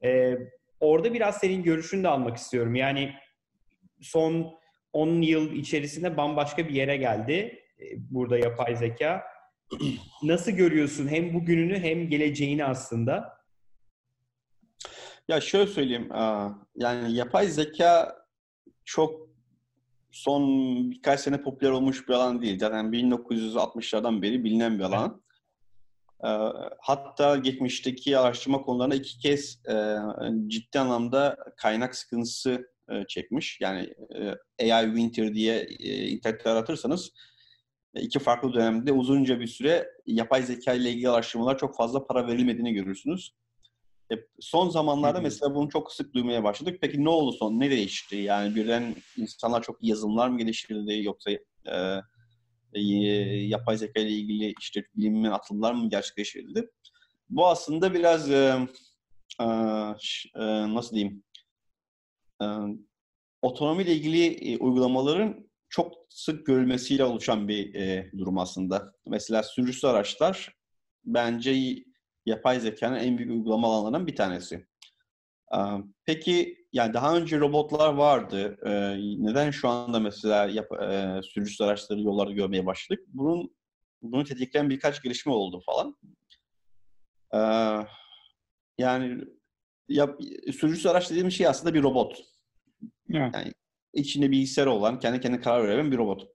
E, 0.03 0.37
orada 0.79 1.13
biraz 1.13 1.37
senin 1.37 1.63
görüşünü 1.63 2.03
de 2.03 2.07
almak 2.07 2.37
istiyorum. 2.37 2.75
Yani 2.75 3.13
son 4.01 4.59
10 4.93 5.21
yıl 5.21 5.51
içerisinde 5.51 6.17
bambaşka 6.17 6.67
bir 6.67 6.73
yere 6.73 6.97
geldi 6.97 7.59
e, 7.79 7.85
burada 8.11 8.37
yapay 8.37 8.75
zeka. 8.75 9.23
Nasıl 10.23 10.51
görüyorsun 10.51 11.07
hem 11.07 11.33
bugününü 11.33 11.79
hem 11.79 12.09
geleceğini 12.09 12.65
aslında? 12.65 13.41
Ya 15.27 15.41
şöyle 15.41 15.67
söyleyeyim. 15.67 16.09
Yani 16.75 17.13
yapay 17.13 17.47
zeka 17.47 18.15
çok 18.85 19.29
son 20.11 20.43
birkaç 20.91 21.19
sene 21.19 21.41
popüler 21.41 21.71
olmuş 21.71 22.07
bir 22.07 22.13
alan 22.13 22.41
değil. 22.41 22.59
Zaten 22.59 22.85
1960'lardan 22.85 24.21
beri 24.21 24.43
bilinen 24.43 24.79
bir 24.79 24.83
alan. 24.83 25.21
Ee, 26.23 26.27
hatta 26.79 27.37
geçmişteki 27.37 28.17
araştırma 28.17 28.61
konularına 28.61 28.95
iki 28.95 29.19
kez 29.19 29.59
e, 29.69 29.95
ciddi 30.47 30.79
anlamda 30.79 31.37
kaynak 31.57 31.95
sıkıntısı 31.95 32.71
e, 32.89 33.03
çekmiş. 33.07 33.57
Yani 33.61 33.93
e, 34.59 34.73
AI 34.73 34.85
Winter 34.85 35.33
diye 35.33 35.67
internette 36.09 36.49
aratırsanız 36.49 37.11
iki 37.95 38.19
farklı 38.19 38.53
dönemde 38.53 38.91
uzunca 38.91 39.39
bir 39.39 39.47
süre 39.47 39.87
yapay 40.05 40.43
zeka 40.43 40.73
ile 40.73 40.91
ilgili 40.91 41.09
araştırmalar 41.09 41.57
çok 41.57 41.75
fazla 41.75 42.07
para 42.07 42.27
verilmediğini 42.27 42.73
görürsünüz. 42.73 43.31
son 44.39 44.69
zamanlarda 44.69 45.21
mesela 45.21 45.55
bunu 45.55 45.69
çok 45.69 45.93
sık 45.93 46.13
duymaya 46.13 46.43
başladık. 46.43 46.77
Peki 46.81 47.03
ne 47.03 47.09
oldu 47.09 47.31
son? 47.31 47.59
Ne 47.59 47.71
değişti? 47.71 48.15
Yani 48.15 48.55
birden 48.55 48.95
insanlar 49.17 49.61
çok 49.61 49.83
yazılımlar 49.83 50.29
mı 50.29 50.37
geliştirildi 50.37 51.03
yoksa 51.03 51.31
e, 51.31 52.01
yapay 53.47 53.77
zeka 53.77 53.99
ile 53.99 54.09
ilgili 54.09 54.53
işte 54.59 54.83
bilimin 54.95 55.31
atılımlar 55.31 55.73
mı 55.73 55.89
gerçekleştirildi? 55.89 56.71
Bu 57.29 57.47
aslında 57.47 57.93
biraz 57.93 58.31
e, 58.31 58.67
e, 59.39 60.43
nasıl 60.73 60.95
diyeyim 60.95 61.23
e, 62.41 62.45
otonomi 63.41 63.83
ile 63.83 63.95
ilgili 63.95 64.25
e, 64.25 64.57
uygulamaların 64.57 65.51
çok 65.69 65.93
sık 66.09 66.45
görülmesiyle 66.45 67.03
oluşan 67.03 67.47
bir 67.47 67.75
e, 67.75 68.11
durum 68.17 68.37
aslında. 68.37 68.93
Mesela 69.07 69.43
sürücüsüz 69.43 69.85
araçlar 69.85 70.55
bence 71.03 71.83
yapay 72.25 72.59
zekanın 72.59 72.95
en 72.95 73.17
büyük 73.17 73.31
uygulama 73.31 73.67
alanlarından 73.67 74.07
bir 74.07 74.15
tanesi. 74.15 74.67
Peki 76.05 76.60
yani 76.73 76.93
daha 76.93 77.17
önce 77.17 77.39
robotlar 77.39 77.93
vardı. 77.93 78.57
Neden 79.19 79.51
şu 79.51 79.69
anda 79.69 79.99
mesela 79.99 80.45
yap, 80.45 80.71
e, 80.81 81.19
sürücüsüz 81.23 81.61
araçları 81.61 82.01
yollarda 82.01 82.31
görmeye 82.31 82.65
başladık? 82.65 83.03
Bunun 83.07 83.55
bunu 84.01 84.23
tetikleyen 84.23 84.69
birkaç 84.69 85.01
gelişme 85.01 85.31
oldu 85.31 85.61
falan. 85.65 85.97
Yani 88.77 89.23
yap, 89.89 90.19
sürücüsüz 90.45 90.85
araç 90.85 91.09
dediğim 91.09 91.31
şey 91.31 91.47
aslında 91.47 91.73
bir 91.73 91.83
robot. 91.83 92.21
Evet. 93.13 93.35
Yani 93.35 93.53
içinde 93.93 94.31
bilgisayar 94.31 94.65
olan, 94.65 94.99
kendi 94.99 95.19
kendine 95.19 95.41
karar 95.41 95.67
veren 95.67 95.91
bir 95.91 95.97
robot. 95.97 96.27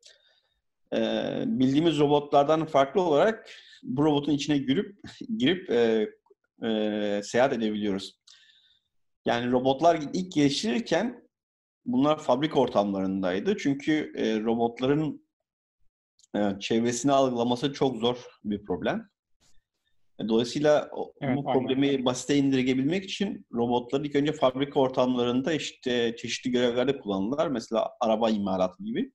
bildiğimiz 1.47 1.99
robotlardan 1.99 2.67
farklı 2.67 3.01
olarak 3.01 3.51
bu 3.83 4.05
robotun 4.05 4.33
içine 4.33 4.59
girip 4.59 4.97
girip 5.37 5.71
e, 5.71 7.21
seyahat 7.25 7.53
edebiliyoruz. 7.53 8.16
Yani 9.27 9.53
robotlar 9.53 10.01
ilk 10.13 10.33
geliştirirken 10.33 11.29
bunlar 11.87 12.19
fabrik 12.19 12.57
ortamlarındaydı. 12.57 13.57
Çünkü 13.57 14.13
e, 14.17 14.41
robotların 14.41 15.27
e, 16.37 16.61
çevresini 16.61 17.13
algılaması 17.13 17.73
çok 17.73 17.97
zor 17.97 18.17
bir 18.45 18.65
problem. 18.65 19.09
E, 20.21 20.29
dolayısıyla 20.29 20.91
evet, 21.21 21.37
bu 21.37 21.45
problemi 21.45 21.89
aynen. 21.89 22.05
basite 22.05 22.37
indirgebilmek 22.37 23.05
için 23.05 23.47
robotları 23.53 24.07
ilk 24.07 24.15
önce 24.15 24.33
fabrika 24.33 24.81
ortamlarında 24.81 25.53
işte 25.53 26.17
çeşitli 26.17 26.51
görevlerde 26.51 26.99
kullanırlar. 26.99 27.49
Mesela 27.49 27.89
araba 28.01 28.31
imalatı 28.31 28.85
gibi. 28.85 29.13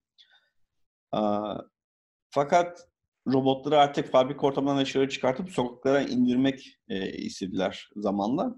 Fakat 2.30 2.88
robotları 3.28 3.80
artık 3.80 4.12
fabrika 4.12 4.48
ortamından 4.48 4.80
dışarı 4.80 5.10
çıkartıp 5.10 5.50
sokaklara 5.50 6.02
indirmek 6.02 6.78
e, 6.88 7.12
istediler 7.12 7.90
zamanla. 7.96 8.56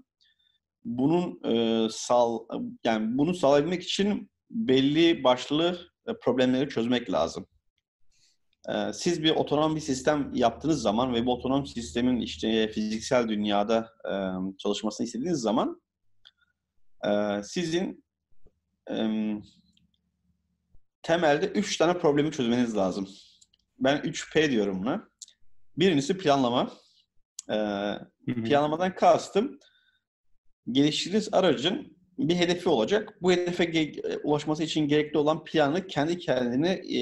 Bunun 0.84 1.40
e, 1.44 1.88
sal 1.90 2.38
yani 2.84 3.18
bunu 3.18 3.34
sağlayabilmek 3.34 3.82
için 3.82 4.30
belli 4.50 5.24
başlı 5.24 5.78
e, 6.08 6.12
problemleri 6.22 6.68
çözmek 6.68 7.12
lazım. 7.12 7.46
E, 8.68 8.92
siz 8.92 9.22
bir 9.22 9.30
otonom 9.30 9.76
bir 9.76 9.80
sistem 9.80 10.30
yaptığınız 10.34 10.82
zaman 10.82 11.14
ve 11.14 11.26
bu 11.26 11.32
otonom 11.32 11.66
sistemin 11.66 12.20
işte 12.20 12.68
fiziksel 12.68 13.28
dünyada 13.28 13.88
e, 14.10 14.12
çalışmasını 14.58 15.06
istediğiniz 15.06 15.40
zaman 15.40 15.82
e, 17.06 17.42
sizin 17.42 18.04
e, 18.90 18.94
temelde 21.02 21.46
üç 21.46 21.76
tane 21.76 21.98
problemi 21.98 22.32
çözmeniz 22.32 22.76
lazım. 22.76 23.08
Ben 23.78 23.98
3P 23.98 24.50
diyorum 24.50 24.82
buna. 24.82 25.08
Birincisi 25.78 26.18
planlama. 26.18 26.70
Ee, 27.50 27.94
planlamadan 28.24 28.94
kastım 28.94 29.58
geliştirdiğiniz 30.72 31.28
aracın 31.32 31.96
bir 32.18 32.34
hedefi 32.34 32.68
olacak. 32.68 33.18
Bu 33.22 33.32
hedefe 33.32 33.64
ge- 33.64 34.20
ulaşması 34.22 34.62
için 34.62 34.88
gerekli 34.88 35.18
olan 35.18 35.44
planı 35.44 35.86
kendi 35.86 36.18
kendine 36.18 36.72
e, 36.72 36.98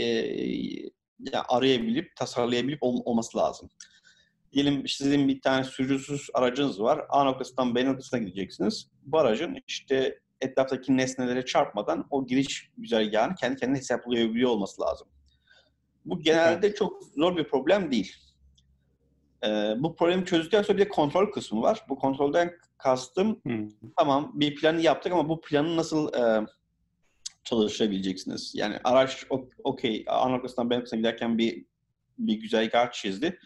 yani 1.19 1.45
arayabilip, 1.49 2.17
tasarlayabilip 2.17 2.79
ol- 2.83 3.03
olması 3.05 3.39
lazım. 3.39 3.71
Diyelim 4.53 4.89
sizin 4.89 5.29
bir 5.29 5.41
tane 5.41 5.65
sürücüsüz 5.65 6.29
aracınız 6.35 6.81
var. 6.81 7.07
A 7.09 7.25
noktasından 7.25 7.75
B 7.75 7.85
noktasına 7.85 8.21
gideceksiniz. 8.21 8.91
Bu 9.03 9.19
aracın 9.19 9.59
işte 9.69 10.19
etraftaki 10.41 10.97
nesnelere 10.97 11.45
çarpmadan 11.45 12.07
o 12.11 12.27
giriş 12.27 12.71
güzergahını 12.79 13.35
kendi 13.35 13.57
kendine 13.57 13.79
hesaplayabiliyor 13.79 14.51
olması 14.51 14.83
lazım. 14.83 15.09
Bu 16.05 16.21
genelde 16.21 16.67
evet. 16.67 16.77
çok 16.77 17.03
zor 17.17 17.37
bir 17.37 17.45
problem 17.45 17.91
değil. 17.91 18.17
Ee, 19.45 19.75
bu 19.79 19.97
problemi 19.97 20.25
çözdükten 20.25 20.63
sonra 20.63 20.79
bir 20.79 20.85
de 20.85 20.89
kontrol 20.89 21.33
kısmı 21.33 21.63
var. 21.63 21.85
Bu 21.89 21.99
kontrolden 21.99 22.53
kastım 22.83 23.41
hmm. 23.43 23.69
tamam 23.97 24.33
bir 24.35 24.55
planı 24.55 24.81
yaptık 24.81 25.13
ama 25.13 25.29
bu 25.29 25.41
planı 25.41 25.77
nasıl 25.77 26.15
e, 26.15 26.47
çalışabileceksiniz? 27.45 28.53
Yani 28.55 28.77
araç 28.85 29.27
okey 29.65 30.05
A 30.09 30.29
noktasından 30.29 30.71
B 30.71 30.75
noktasına 30.77 30.99
giderken 30.99 31.39
bir 31.39 31.65
bir 32.19 32.35
güzergah 32.35 32.93
çizdi. 32.93 33.39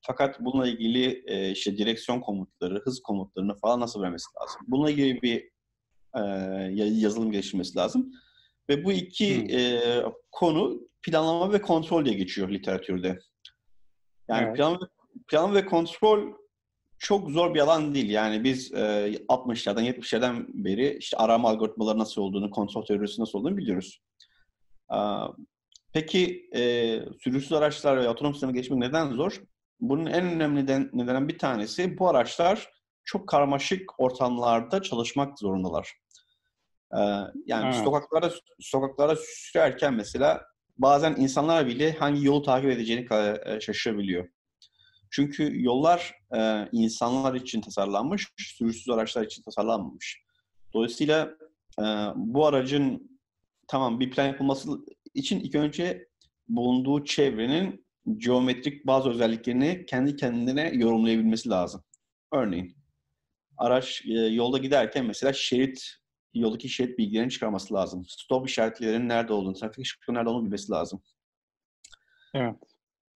Fakat 0.00 0.40
bununla 0.40 0.68
ilgili 0.68 1.24
e, 1.26 1.50
işte 1.50 1.78
direksiyon 1.78 2.20
komutları, 2.20 2.80
hız 2.84 3.02
komutlarını 3.02 3.54
falan 3.54 3.80
nasıl 3.80 4.02
vermesi 4.02 4.26
lazım? 4.40 4.60
Bununla 4.66 4.90
ilgili 4.90 5.22
bir 5.22 5.50
e, 6.16 6.20
yazılım 6.74 7.32
geliştirmesi 7.32 7.78
lazım. 7.78 8.12
Ve 8.68 8.84
bu 8.84 8.92
iki 8.92 9.42
hmm. 9.42 9.58
e, 9.58 10.02
konu 10.32 10.88
planlama 11.02 11.52
ve 11.52 11.62
kontrol 11.62 12.04
diye 12.04 12.14
geçiyor 12.14 12.50
literatürde. 12.50 13.18
Yani 14.28 14.44
evet. 14.46 14.56
plan, 14.56 14.78
plan 15.28 15.54
ve 15.54 15.66
kontrol 15.66 16.32
çok 16.98 17.30
zor 17.30 17.54
bir 17.54 17.60
alan 17.60 17.94
değil. 17.94 18.10
Yani 18.10 18.44
biz 18.44 18.72
e, 18.72 18.76
60'lardan 19.28 19.84
70'lerden 19.84 20.46
beri 20.48 20.96
işte 20.98 21.16
arama 21.16 21.48
algoritmaları 21.48 21.98
nasıl 21.98 22.22
olduğunu, 22.22 22.50
kontrol 22.50 22.84
teorisi 22.84 23.20
nasıl 23.20 23.38
olduğunu 23.38 23.56
biliyoruz. 23.56 24.02
E, 24.92 24.98
peki 25.92 26.50
e, 26.54 26.60
sürücüsüz 27.20 27.52
araçlar 27.52 27.96
ve 27.96 28.08
otonom 28.08 28.34
sisteme 28.34 28.52
geçmek 28.52 28.78
neden 28.78 29.12
zor? 29.12 29.42
Bunun 29.80 30.06
en 30.06 30.26
önemli 30.26 30.62
neden, 30.62 30.90
nedenen 30.92 31.28
bir 31.28 31.38
tanesi 31.38 31.98
bu 31.98 32.08
araçlar 32.08 32.70
çok 33.04 33.28
karmaşık 33.28 34.00
ortamlarda 34.00 34.82
çalışmak 34.82 35.38
zorundalar. 35.38 35.92
Ee, 36.92 36.98
yani 37.46 37.64
evet. 37.64 37.84
sokaklara 37.84 38.30
sokaklara 38.60 39.16
sürerken 39.26 39.94
mesela 39.94 40.46
bazen 40.78 41.14
insanlar 41.18 41.66
bile 41.66 41.92
hangi 41.92 42.26
yolu 42.26 42.42
takip 42.42 42.70
edeceğini 42.70 43.08
e, 43.46 43.60
şaşırabiliyor. 43.60 44.28
Çünkü 45.10 45.62
yollar 45.62 46.14
e, 46.36 46.68
insanlar 46.72 47.34
için 47.34 47.60
tasarlanmış, 47.60 48.28
sürücüsüz 48.36 48.88
araçlar 48.88 49.24
için 49.24 49.42
tasarlanmamış. 49.42 50.22
Dolayısıyla 50.74 51.36
e, 51.80 51.84
bu 52.16 52.46
aracın 52.46 53.10
tamam 53.68 54.00
bir 54.00 54.10
plan 54.10 54.26
yapılması 54.26 54.70
için 55.14 55.40
ilk 55.40 55.54
önce 55.54 56.08
bulunduğu 56.48 57.04
çevrenin 57.04 57.86
geometrik 58.16 58.86
bazı 58.86 59.10
özelliklerini 59.10 59.86
kendi 59.86 60.16
kendine 60.16 60.70
yorumlayabilmesi 60.74 61.48
lazım. 61.48 61.84
Örneğin 62.32 62.76
araç 63.56 64.02
e, 64.06 64.12
yolda 64.12 64.58
giderken 64.58 65.06
mesela 65.06 65.32
şerit 65.32 65.96
yoldaki 66.34 66.68
şerit 66.68 66.98
bilgilerini 66.98 67.30
çıkarması 67.30 67.74
lazım. 67.74 68.04
Stop 68.08 68.48
işaretlerinin 68.48 69.08
nerede 69.08 69.32
olduğunu, 69.32 69.54
trafik 69.54 69.78
ışıklarının 69.78 70.18
nerede 70.18 70.30
olduğunu 70.30 70.44
bilmesi 70.44 70.72
lazım. 70.72 71.02
Evet. 72.34 72.56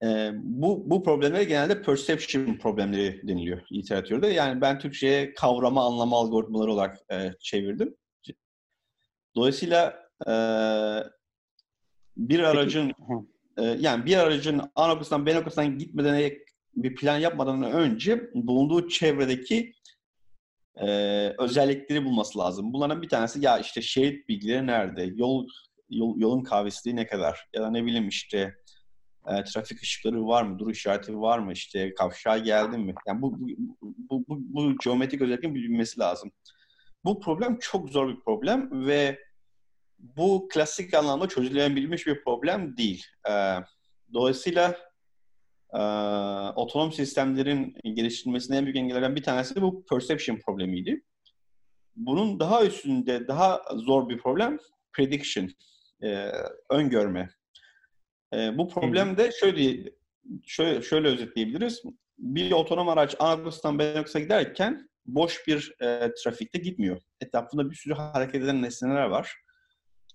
Ee, 0.04 0.30
bu, 0.34 0.90
bu 0.90 1.02
problemlere 1.02 1.44
genelde 1.44 1.82
perception 1.82 2.56
problemleri 2.56 3.28
deniliyor 3.28 3.60
literatürde. 3.72 4.26
Yani 4.26 4.60
ben 4.60 4.78
Türkçe'ye 4.78 5.34
kavrama, 5.34 5.86
anlama 5.86 6.16
algoritmaları 6.16 6.72
olarak 6.72 6.98
e, 7.12 7.32
çevirdim. 7.40 7.96
Dolayısıyla 9.36 10.02
e, 10.26 10.32
bir 12.16 12.40
aracın 12.40 12.92
e, 13.58 13.62
yani 13.62 14.06
bir 14.06 14.16
aracın 14.16 14.62
A 14.74 14.86
noktasından 14.86 15.26
B 15.26 15.34
noktasından 15.34 15.78
gitmeden 15.78 16.32
bir 16.76 16.94
plan 16.94 17.18
yapmadan 17.18 17.62
önce 17.62 18.30
bulunduğu 18.34 18.88
çevredeki 18.88 19.72
e, 20.76 20.86
özellikleri 21.38 22.04
bulması 22.04 22.38
lazım. 22.38 22.72
Bunların 22.72 23.02
bir 23.02 23.08
tanesi 23.08 23.44
ya 23.44 23.58
işte 23.58 23.82
şerit 23.82 24.28
bilgileri 24.28 24.66
nerede? 24.66 25.02
Yol, 25.14 25.48
yol 25.90 26.20
yolun 26.20 26.42
kahvesliği 26.42 26.96
ne 26.96 27.06
kadar? 27.06 27.48
Ya 27.54 27.62
da 27.62 27.70
ne 27.70 27.84
bileyim 27.84 28.08
işte 28.08 28.54
e, 29.26 29.44
trafik 29.44 29.82
ışıkları 29.82 30.26
var 30.26 30.42
mı? 30.42 30.58
Dur 30.58 30.70
işareti 30.70 31.20
var 31.20 31.38
mı? 31.38 31.52
İşte 31.52 31.94
kavşağa 31.94 32.38
geldin 32.38 32.80
mi? 32.80 32.94
Yani 33.06 33.22
bu 33.22 33.38
bu, 33.40 33.46
bu, 34.10 34.24
bu, 34.28 34.38
bu 34.38 34.76
geometrik 34.84 35.22
özelliklerin 35.22 35.54
bilinmesi 35.54 36.00
lazım. 36.00 36.32
Bu 37.04 37.20
problem 37.20 37.58
çok 37.58 37.88
zor 37.90 38.08
bir 38.08 38.20
problem 38.20 38.86
ve 38.86 39.18
bu 39.98 40.48
klasik 40.48 40.94
anlamda 40.94 41.28
çözülebilmiş 41.28 42.06
bir 42.06 42.24
problem 42.24 42.76
değil. 42.76 43.06
E, 43.30 43.32
dolayısıyla 44.12 44.76
e, 45.74 45.80
otonom 46.56 46.92
sistemlerin 46.92 47.76
geliştirilmesine 47.84 48.56
en 48.56 48.64
büyük 48.64 48.76
engellerden 48.76 49.16
bir 49.16 49.22
tanesi 49.22 49.62
bu 49.62 49.84
perception 49.84 50.36
problemiydi. 50.36 51.02
Bunun 51.96 52.40
daha 52.40 52.64
üstünde, 52.64 53.28
daha 53.28 53.62
zor 53.74 54.08
bir 54.08 54.18
problem 54.18 54.58
prediction, 54.92 55.50
e, 56.02 56.32
öngörme. 56.70 57.30
E, 58.34 58.58
bu 58.58 58.68
problem 58.68 59.16
de 59.16 59.30
şöyle, 59.40 59.90
şöyle, 60.46 60.82
şöyle 60.82 61.08
özetleyebiliriz. 61.08 61.82
Bir 62.18 62.52
otonom 62.52 62.88
araç 62.88 63.16
A 63.18 63.36
noktasından 63.36 63.78
B 63.78 63.94
noktasına 63.94 64.22
giderken 64.22 64.88
boş 65.06 65.46
bir 65.46 65.74
e, 65.80 66.12
trafikte 66.14 66.58
gitmiyor. 66.58 67.00
Etrafında 67.20 67.70
bir 67.70 67.76
sürü 67.76 67.94
hareket 67.94 68.42
eden 68.42 68.62
nesneler 68.62 69.04
var. 69.04 69.36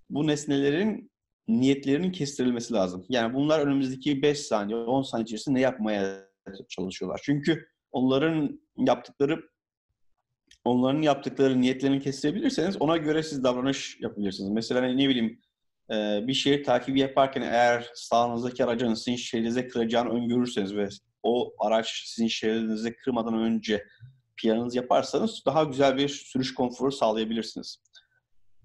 Bu 0.09 0.27
nesnelerin 0.27 1.11
niyetlerinin 1.47 2.11
kestirilmesi 2.11 2.73
lazım. 2.73 3.05
Yani 3.09 3.33
bunlar 3.33 3.59
önümüzdeki 3.59 4.21
5 4.21 4.39
saniye, 4.39 4.77
10 4.77 5.01
saniye 5.01 5.23
içerisinde 5.23 5.55
ne 5.55 5.61
yapmaya 5.61 6.29
çalışıyorlar. 6.69 7.21
Çünkü 7.23 7.67
onların 7.91 8.59
yaptıkları 8.77 9.49
onların 10.65 11.01
yaptıkları 11.01 11.61
niyetlerini 11.61 11.99
kestirebilirseniz 11.99 12.81
ona 12.81 12.97
göre 12.97 13.23
siz 13.23 13.43
davranış 13.43 13.97
yapabilirsiniz. 14.01 14.49
Mesela 14.49 14.81
ne 14.81 15.09
bileyim 15.09 15.41
bir 16.27 16.33
şehir 16.33 16.63
takibi 16.63 16.99
yaparken 16.99 17.41
eğer 17.41 17.89
sağınızdaki 17.93 18.65
aracın 18.65 18.93
sizin 18.93 19.15
şehrinize 19.15 19.67
kıracağını 19.67 20.09
öngörürseniz 20.09 20.75
ve 20.75 20.89
o 21.23 21.53
araç 21.59 22.03
sizin 22.05 22.27
şehrinize 22.27 22.95
kırmadan 22.95 23.33
önce 23.33 23.85
planınızı 24.37 24.77
yaparsanız 24.77 25.43
daha 25.45 25.63
güzel 25.63 25.97
bir 25.97 26.09
sürüş 26.09 26.53
konforu 26.53 26.91
sağlayabilirsiniz. 26.91 27.83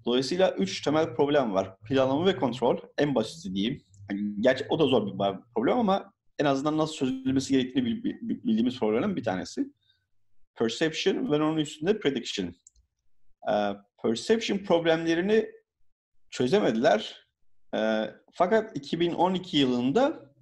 Dolayısıyla 0.05 0.51
üç 0.51 0.81
temel 0.81 1.15
problem 1.15 1.53
var. 1.53 1.77
Planlama 1.79 2.25
ve 2.25 2.35
kontrol. 2.35 2.77
En 2.97 3.15
basiti 3.15 3.55
diyeyim. 3.55 3.83
Yani 4.11 4.33
gerçi 4.39 4.65
o 4.69 4.79
da 4.79 4.85
zor 4.85 5.07
bir 5.07 5.39
problem 5.55 5.77
ama 5.77 6.13
en 6.39 6.45
azından 6.45 6.77
nasıl 6.77 6.95
çözülmesi 6.95 7.53
gerektiğini 7.53 8.03
bildiğimiz 8.21 8.79
problemlerin 8.79 9.15
bir 9.15 9.23
tanesi. 9.23 9.65
Perception 10.55 11.31
ve 11.31 11.35
onun 11.35 11.57
üstünde 11.57 11.99
prediction. 11.99 12.55
Ee, 13.51 13.73
perception 14.03 14.57
problemlerini 14.57 15.49
çözemediler. 16.31 17.27
Ee, 17.75 18.11
fakat 18.33 18.77
2012 18.77 19.57
yılında 19.57 20.33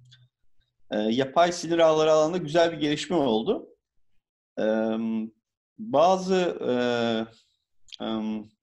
e, 0.90 0.98
yapay 0.98 1.52
sinir 1.52 1.78
ağları 1.78 2.12
alanında 2.12 2.38
güzel 2.38 2.72
bir 2.72 2.76
gelişme 2.76 3.16
oldu. 3.16 3.66
bazı 5.78 6.58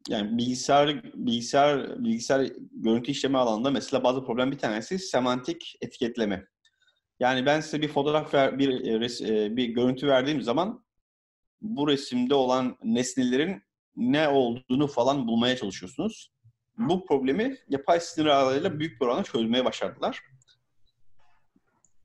yani 0.10 0.38
bilgisayar 0.38 1.04
bilgisayar 1.04 2.04
bilgisayar 2.04 2.52
görüntü 2.72 3.12
işleme 3.12 3.38
alanında 3.38 3.72
mesela 3.72 4.04
bazı 4.04 4.26
problem 4.26 4.52
bir 4.52 4.58
tanesi 4.58 5.00
semantik 5.00 5.78
etiketleme. 5.82 6.48
Yani 7.20 7.46
ben 7.46 7.62
size 7.62 7.82
bir 7.82 7.88
fotoğraf 7.88 8.34
ver, 8.34 8.60
bir 8.60 9.00
res, 9.00 9.22
bir 9.58 9.66
görüntü 9.66 10.08
verdiğim 10.08 10.42
zaman 10.42 10.86
bu 11.62 11.88
resimde 11.88 12.36
olan 12.36 12.78
nesnelerin 12.84 13.64
ne 13.96 14.30
olduğunu 14.30 14.88
falan 14.88 15.28
bulmaya 15.28 15.58
çalışıyorsunuz. 15.58 16.32
Bu 16.78 17.06
problemi 17.06 17.58
yapay 17.70 18.00
sinir 18.00 18.26
ağlarıyla 18.26 18.80
büyük 18.80 19.02
bir 19.02 19.06
oranda 19.06 19.24
çözmeye 19.24 19.66
başardılar. 19.66 20.22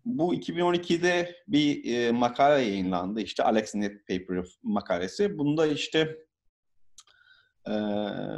Bu 0.05 0.35
2012'de 0.35 1.37
bir 1.49 1.95
e, 1.95 2.13
makale 2.13 2.63
yayınlandı. 2.63 3.21
İşte 3.21 3.43
AlexNet 3.43 4.09
Paper 4.09 4.45
makalesi. 4.63 5.39
Bunda 5.39 5.67
işte 5.67 6.19
e, 7.69 7.73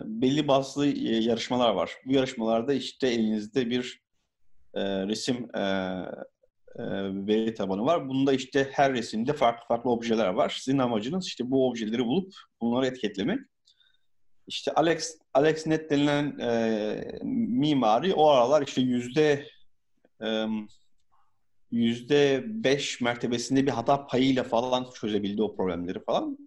belli 0.05 0.49
bazı 0.49 0.87
e, 0.87 1.17
yarışmalar 1.17 1.71
var. 1.71 1.93
Bu 2.07 2.13
yarışmalarda 2.13 2.73
işte 2.73 3.09
elinizde 3.09 3.71
bir 3.71 4.05
e, 4.75 5.07
resim 5.07 5.57
e, 5.57 5.61
e, 6.79 6.85
veri 7.27 7.55
tabanı 7.55 7.85
var. 7.85 8.09
Bunda 8.09 8.33
işte 8.33 8.69
her 8.73 8.93
resimde 8.93 9.33
farklı 9.33 9.67
farklı 9.69 9.91
objeler 9.91 10.29
var. 10.29 10.59
Sizin 10.61 10.79
amacınız 10.79 11.27
işte 11.27 11.51
bu 11.51 11.69
objeleri 11.69 12.05
bulup 12.05 12.35
bunları 12.61 12.87
etiketlemek. 12.87 13.41
İşte 14.47 14.73
Alex 14.73 15.19
AlexNet 15.35 15.91
denilen 15.91 16.39
e, 16.39 17.19
mimari 17.23 18.15
o 18.15 18.29
aralar 18.29 18.63
işte 18.63 18.81
yüzde 18.81 19.47
e, 20.25 20.47
yüzde 21.71 22.43
beş 22.47 23.01
mertebesinde 23.01 23.67
bir 23.67 23.71
hata 23.71 24.07
payıyla 24.07 24.45
falan 24.45 24.87
çözebildi 25.01 25.43
o 25.43 25.57
problemleri 25.57 26.05
falan. 26.05 26.39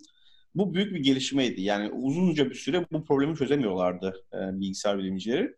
Bu 0.56 0.74
büyük 0.74 0.94
bir 0.96 1.00
gelişmeydi. 1.00 1.62
Yani 1.62 1.92
uzunca 1.92 2.50
bir 2.50 2.56
süre 2.56 2.86
bu 2.92 3.06
problemi 3.06 3.36
çözemiyorlardı 3.36 4.26
e, 4.34 4.60
bilgisayar 4.60 4.98
bilimcileri. 4.98 5.56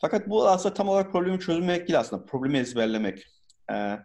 Fakat 0.00 0.28
bu 0.28 0.48
aslında 0.48 0.74
tam 0.74 0.88
olarak 0.88 1.12
problemi 1.12 1.40
çözmek 1.40 1.88
değil 1.88 1.98
aslında. 1.98 2.24
Problemi 2.24 2.58
ezberlemek. 2.58 3.26
E, 3.72 3.98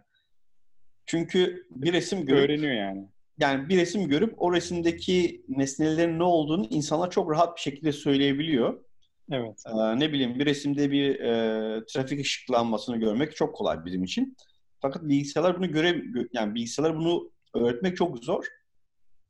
çünkü 1.06 1.66
bir 1.70 1.92
resim 1.92 2.26
görüp... 2.26 2.50
Öğreniyor 2.50 2.72
yani. 2.72 3.08
Yani 3.40 3.68
bir 3.68 3.76
resim 3.76 4.08
görüp 4.08 4.34
o 4.38 4.52
resimdeki 4.52 5.44
nesnelerin 5.48 6.18
ne 6.18 6.22
olduğunu 6.22 6.66
insanlar 6.70 7.10
çok 7.10 7.30
rahat 7.30 7.56
bir 7.56 7.60
şekilde 7.60 7.92
söyleyebiliyor. 7.92 8.84
Evet. 9.32 9.62
E, 9.66 9.98
ne 9.98 10.12
bileyim 10.12 10.38
bir 10.38 10.46
resimde 10.46 10.90
bir 10.90 11.20
e, 11.20 11.84
trafik 11.86 12.20
ışıklanmasını 12.20 12.96
görmek 12.96 13.36
çok 13.36 13.54
kolay 13.54 13.84
bizim 13.84 14.04
için. 14.04 14.36
Fakat 14.80 15.02
bilgisayarlar 15.02 15.58
bunu 15.58 15.72
göre 15.72 16.02
yani 16.32 16.54
bilgisayarlar 16.54 16.98
bunu 16.98 17.30
öğretmek 17.54 17.96
çok 17.96 18.24
zor. 18.24 18.46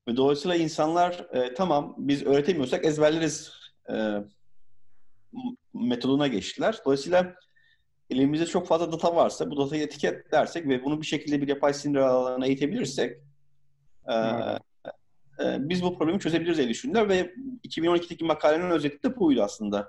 Ve 0.09 0.17
dolayısıyla 0.17 0.57
insanlar 0.57 1.27
e, 1.33 1.55
tamam 1.55 1.95
biz 1.99 2.23
öğretemiyorsak 2.23 2.85
ezberleriz 2.85 3.53
e, 3.91 3.95
metoduna 5.75 6.27
geçtiler. 6.27 6.79
Dolayısıyla 6.85 7.35
elimizde 8.11 8.47
çok 8.47 8.67
fazla 8.67 8.93
data 8.93 9.17
varsa 9.17 9.51
bu 9.51 9.57
datayı 9.57 9.83
etiketlersek 9.83 10.69
ve 10.69 10.85
bunu 10.85 11.01
bir 11.01 11.07
şekilde 11.07 11.43
bir 11.43 11.49
yapay 11.49 11.75
sinir 11.75 11.99
ağlarına 11.99 12.47
eğitebilirsek 12.47 13.30
e, 14.11 14.15
e, 15.45 15.69
biz 15.69 15.83
bu 15.83 15.99
problemi 15.99 16.21
çözebiliriz 16.21 16.59
diye 16.59 16.69
düşündüler 16.69 17.09
ve 17.09 17.35
2012'deki 17.65 18.25
makalenin 18.25 18.71
özeti 18.71 19.03
de 19.03 19.17
buydu 19.17 19.43
aslında. 19.43 19.89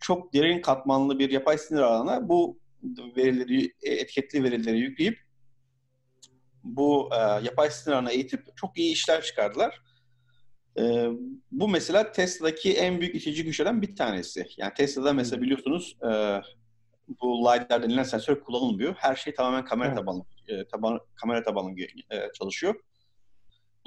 Çok 0.00 0.34
derin 0.34 0.60
katmanlı 0.62 1.18
bir 1.18 1.30
yapay 1.30 1.58
sinir 1.58 1.80
ağına 1.80 2.28
bu 2.28 2.58
verileri, 3.16 3.72
etiketli 3.82 4.44
verileri 4.44 4.78
yükleyip 4.78 5.18
bu 6.64 7.10
e, 7.12 7.16
yapay 7.44 7.70
sinir 7.70 7.96
ağına 7.96 8.10
eğitip 8.10 8.56
çok 8.56 8.78
iyi 8.78 8.92
işler 8.92 9.22
çıkardılar. 9.22 9.80
E, 10.78 11.08
bu 11.52 11.68
mesela 11.68 12.12
Tesla'daki 12.12 12.72
en 12.72 13.00
büyük 13.00 13.14
itici 13.14 13.44
güçlerden 13.44 13.82
bir 13.82 13.96
tanesi. 13.96 14.46
Yani 14.56 14.74
Tesla'da 14.74 15.12
mesela 15.12 15.42
biliyorsunuz 15.42 15.96
e, 16.02 16.40
bu 17.08 17.40
LiDAR 17.40 17.82
denilen 17.82 18.02
sensör 18.02 18.40
kullanılmıyor. 18.40 18.94
Her 18.94 19.16
şey 19.16 19.34
tamamen 19.34 19.64
kamera 19.64 19.88
evet. 19.88 19.98
tabanlı, 19.98 20.24
e, 20.48 20.68
taban, 20.68 21.00
kamera 21.14 21.42
tabanlı 21.42 21.80
e, 21.80 22.32
çalışıyor. 22.38 22.74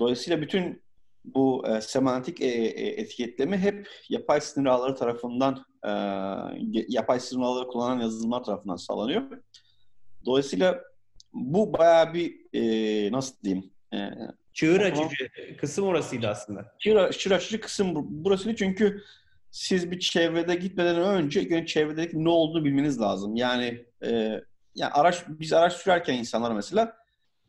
Dolayısıyla 0.01 0.41
bütün 0.41 0.83
bu 1.25 1.67
e, 1.67 1.81
semantik 1.81 2.41
e, 2.41 2.45
e, 2.45 3.01
etiketleme 3.01 3.57
hep 3.57 3.89
yapay 4.09 4.41
sinir 4.41 4.65
ağları 4.65 4.95
tarafından 4.95 5.65
e, 5.85 5.91
yapay 6.87 7.19
sinir 7.19 7.41
ağları 7.41 7.67
kullanan 7.67 7.99
yazılımlar 7.99 8.43
tarafından 8.43 8.75
sağlanıyor. 8.75 9.21
Dolayısıyla 10.25 10.81
bu 11.33 11.73
bayağı 11.73 12.13
bir 12.13 12.35
e, 12.53 13.11
nasıl 13.11 13.35
diyeyim 13.43 13.71
e, 13.93 13.97
çığır 14.53 14.81
açıcı 14.81 15.31
kısım 15.57 15.85
orasıydı 15.85 16.27
aslında. 16.27 16.75
Çığır, 16.79 17.11
çığır 17.11 17.31
açıcı 17.31 17.61
kısım 17.61 17.93
burası 17.95 18.55
çünkü 18.55 19.03
siz 19.51 19.91
bir 19.91 19.99
çevrede 19.99 20.55
gitmeden 20.55 21.01
önce 21.01 21.41
ilk 21.41 21.67
çevredeki 21.67 22.23
ne 22.23 22.29
olduğunu 22.29 22.65
bilmeniz 22.65 23.01
lazım. 23.01 23.35
Yani 23.35 23.85
e, 24.03 24.41
yani 24.75 24.91
araç 24.91 25.23
biz 25.27 25.53
araç 25.53 25.73
sürerken 25.73 26.13
insanlar 26.13 26.51
mesela 26.51 27.00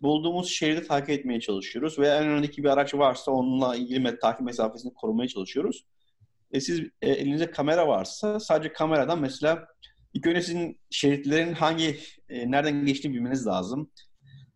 bulduğumuz 0.03 0.49
şeridi 0.49 0.87
takip 0.87 1.11
etmeye 1.11 1.41
çalışıyoruz 1.41 1.99
veya 1.99 2.17
en 2.17 2.29
öndeki 2.29 2.65
bir 2.65 2.69
araç 2.69 2.95
varsa 2.95 3.33
onunla 3.33 3.77
ilgili 3.77 4.19
takip 4.19 4.41
mesafesini 4.41 4.95
korumaya 4.95 5.29
çalışıyoruz. 5.29 5.85
E 6.53 6.61
siz 6.61 6.81
e, 7.03 7.11
elinizde 7.11 7.51
kamera 7.51 7.89
varsa 7.89 8.41
sadece 8.41 8.73
kameradan 8.73 9.21
mesela 9.21 9.67
ilk 10.15 10.27
önce 10.27 10.43
sizin 10.43 10.81
şeritlerin 10.91 11.53
hangi 11.53 11.99
e, 12.29 12.51
nereden 12.51 12.87
geçtiğini 12.87 13.15
bilmeniz 13.15 13.47
lazım. 13.47 13.91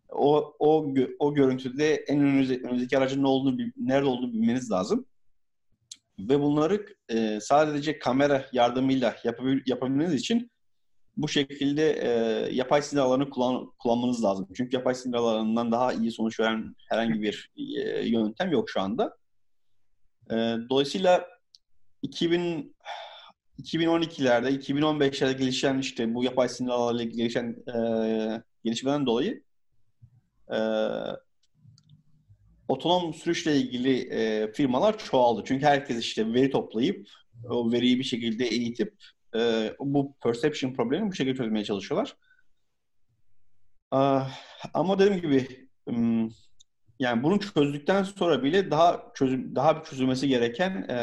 O 0.09 0.55
o 0.59 0.93
o 1.19 1.33
görüntüde 1.33 1.95
en 1.95 2.19
önünüzde, 2.19 2.57
önünüzdeki 2.57 2.97
aracın 2.97 3.23
ne 3.23 3.27
olduğunu 3.27 3.57
nerede 3.77 4.05
olduğunu 4.05 4.33
bilmeniz 4.33 4.71
lazım. 4.71 5.05
Ve 6.19 6.39
bunları 6.39 6.85
e, 7.09 7.39
sadece 7.41 7.99
kamera 7.99 8.45
yardımıyla 8.53 9.15
yapabil, 9.23 9.61
yapabilmeniz 9.65 10.13
için 10.13 10.51
bu 11.17 11.27
şekilde 11.27 11.91
e, 11.91 12.09
yapay 12.53 12.81
sinir 12.81 13.01
ağlarını 13.01 13.29
kullan, 13.29 13.71
kullanmanız 13.79 14.23
lazım. 14.23 14.47
Çünkü 14.57 14.75
yapay 14.75 14.95
sinir 14.95 15.15
ağlarından 15.15 15.71
daha 15.71 15.93
iyi 15.93 16.11
sonuç 16.11 16.39
veren 16.39 16.75
herhangi 16.89 17.21
bir 17.21 17.51
e, 17.57 18.07
yöntem 18.07 18.51
yok 18.51 18.69
şu 18.69 18.81
anda. 18.81 19.17
E, 20.31 20.35
dolayısıyla 20.69 21.27
2000 22.01 22.77
2012'lerde, 23.61 24.49
2015'lerde 24.49 25.37
gelişen 25.37 25.79
işte 25.79 26.13
bu 26.13 26.23
yapay 26.23 26.49
sinir 26.49 26.69
ağlarıyla 26.69 27.05
gelişen 27.05 27.55
e, 27.67 28.43
gelişmeden 28.63 29.05
dolayı 29.05 29.43
e, 30.53 30.57
otonom 32.67 33.13
sürüşle 33.13 33.55
ilgili 33.55 33.99
e, 33.99 34.51
firmalar 34.51 34.97
çoğaldı. 34.97 35.43
Çünkü 35.45 35.65
herkes 35.65 35.99
işte 35.99 36.33
veri 36.33 36.51
toplayıp 36.51 37.07
o 37.49 37.71
veriyi 37.71 37.99
bir 37.99 38.03
şekilde 38.03 38.45
eğitip 38.45 38.93
e, 39.35 39.73
bu 39.79 40.15
perception 40.23 40.73
problemi 40.73 41.11
bu 41.11 41.15
şekilde 41.15 41.35
çözmeye 41.35 41.65
çalışıyorlar. 41.65 42.15
Uh, 43.93 44.29
ama 44.73 44.99
dediğim 44.99 45.21
gibi 45.21 45.47
um, 45.85 46.31
yani 46.99 47.23
bunu 47.23 47.39
çözdükten 47.39 48.03
sonra 48.03 48.43
bile 48.43 48.71
daha 48.71 49.11
çözüm 49.15 49.55
daha 49.55 49.79
bir 49.79 49.83
çözülmesi 49.83 50.27
gereken 50.27 50.69
e, 50.89 50.99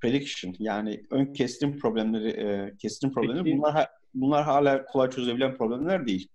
prediction 0.00 0.54
yani 0.58 1.02
ön 1.10 1.32
kestim 1.32 1.78
problemleri 1.78 2.28
e, 2.28 2.76
kestim 2.76 3.12
problemleri 3.12 3.44
Peki, 3.44 3.58
bunlar 3.58 3.88
bunlar 4.14 4.44
hala 4.44 4.86
kolay 4.86 5.10
çözülebilen 5.10 5.56
problemler 5.56 6.06
değil. 6.06 6.28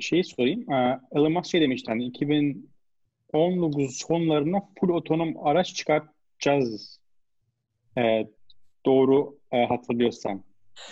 Şeyi 0.00 0.24
sorayım. 0.24 0.66
Elon 1.12 1.32
Musk 1.32 1.50
şey 1.50 1.60
demişti 1.60 1.90
hani 1.90 2.04
2019 2.04 3.96
sonlarına 3.96 4.60
full 4.80 4.88
otonom 4.88 5.46
araç 5.46 5.74
çıkartacağız. 5.74 7.00
E, 7.98 8.26
doğru 8.86 9.39
e, 9.52 9.66
hatırlıyorsam 9.66 10.42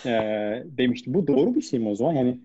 e, 0.05 0.11
demişti. 0.65 1.13
Bu 1.13 1.27
doğru 1.27 1.55
bir 1.55 1.61
şey 1.61 1.79
mi 1.79 1.89
o 1.89 1.95
zaman? 1.95 2.13
Yani 2.13 2.39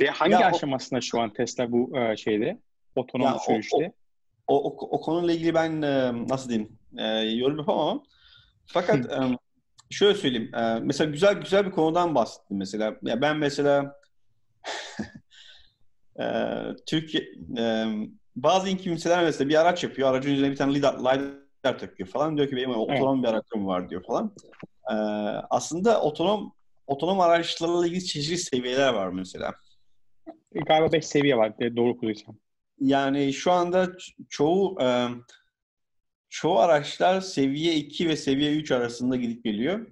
ve 0.00 0.06
hangi 0.06 0.32
ya 0.32 0.46
aşamasında 0.46 0.98
o, 0.98 1.02
şu 1.02 1.20
an 1.20 1.32
Tesla 1.32 1.72
bu 1.72 1.98
e, 1.98 2.16
şeyde 2.16 2.58
otonom 2.96 3.38
sürüşte? 3.46 3.92
O, 4.46 4.56
o, 4.56 4.70
o, 4.70 4.88
o 4.90 5.00
konuyla 5.00 5.34
ilgili 5.34 5.54
ben 5.54 5.82
e, 5.82 6.12
nasıl 6.28 6.48
diyeyim 6.48 6.78
e, 6.98 7.04
yorum 7.18 7.58
yapamam. 7.58 8.02
Fakat 8.66 9.12
e, 9.12 9.38
şöyle 9.90 10.14
söyleyeyim. 10.14 10.54
E, 10.54 10.78
mesela 10.82 11.10
güzel 11.10 11.34
güzel 11.34 11.66
bir 11.66 11.70
konudan 11.70 12.14
bahsettim 12.14 12.56
mesela. 12.56 12.96
Ya 13.02 13.20
ben 13.20 13.36
mesela 13.36 13.96
e, 16.20 16.24
Türkiye 16.86 17.22
e, 17.58 17.86
bazı 18.36 18.76
kimseler 18.76 19.24
mesela 19.24 19.48
bir 19.48 19.60
araç 19.60 19.84
yapıyor. 19.84 20.08
Aracın 20.10 20.30
üzerine 20.30 20.50
bir 20.50 20.56
tane 20.56 20.74
lidar, 20.74 20.98
lidar 20.98 21.47
takıyor 21.76 22.08
falan. 22.08 22.36
Diyor 22.36 22.48
ki 22.48 22.56
benim 22.56 22.70
otonom 22.70 23.22
bir 23.22 23.28
aracım 23.28 23.66
var 23.66 23.90
diyor 23.90 24.04
falan. 24.04 24.34
E, 24.90 24.94
aslında 25.50 26.00
otonom 26.02 26.52
otonom 26.86 27.20
araçlarla 27.20 27.86
ilgili 27.86 28.04
çeşitli 28.04 28.38
seviyeler 28.38 28.94
var 28.94 29.08
mesela. 29.08 29.54
Galiba 30.66 30.92
5 30.92 31.06
seviye 31.06 31.36
var. 31.36 31.58
Doğru 31.76 31.90
okuduysam. 31.90 32.38
Yani 32.80 33.32
şu 33.32 33.52
anda 33.52 33.88
çoğu 34.28 34.82
e, 34.82 35.08
çoğu 36.28 36.58
araçlar 36.58 37.20
seviye 37.20 37.74
2 37.74 38.08
ve 38.08 38.16
seviye 38.16 38.56
3 38.56 38.72
arasında 38.72 39.16
gidip 39.16 39.44
geliyor. 39.44 39.86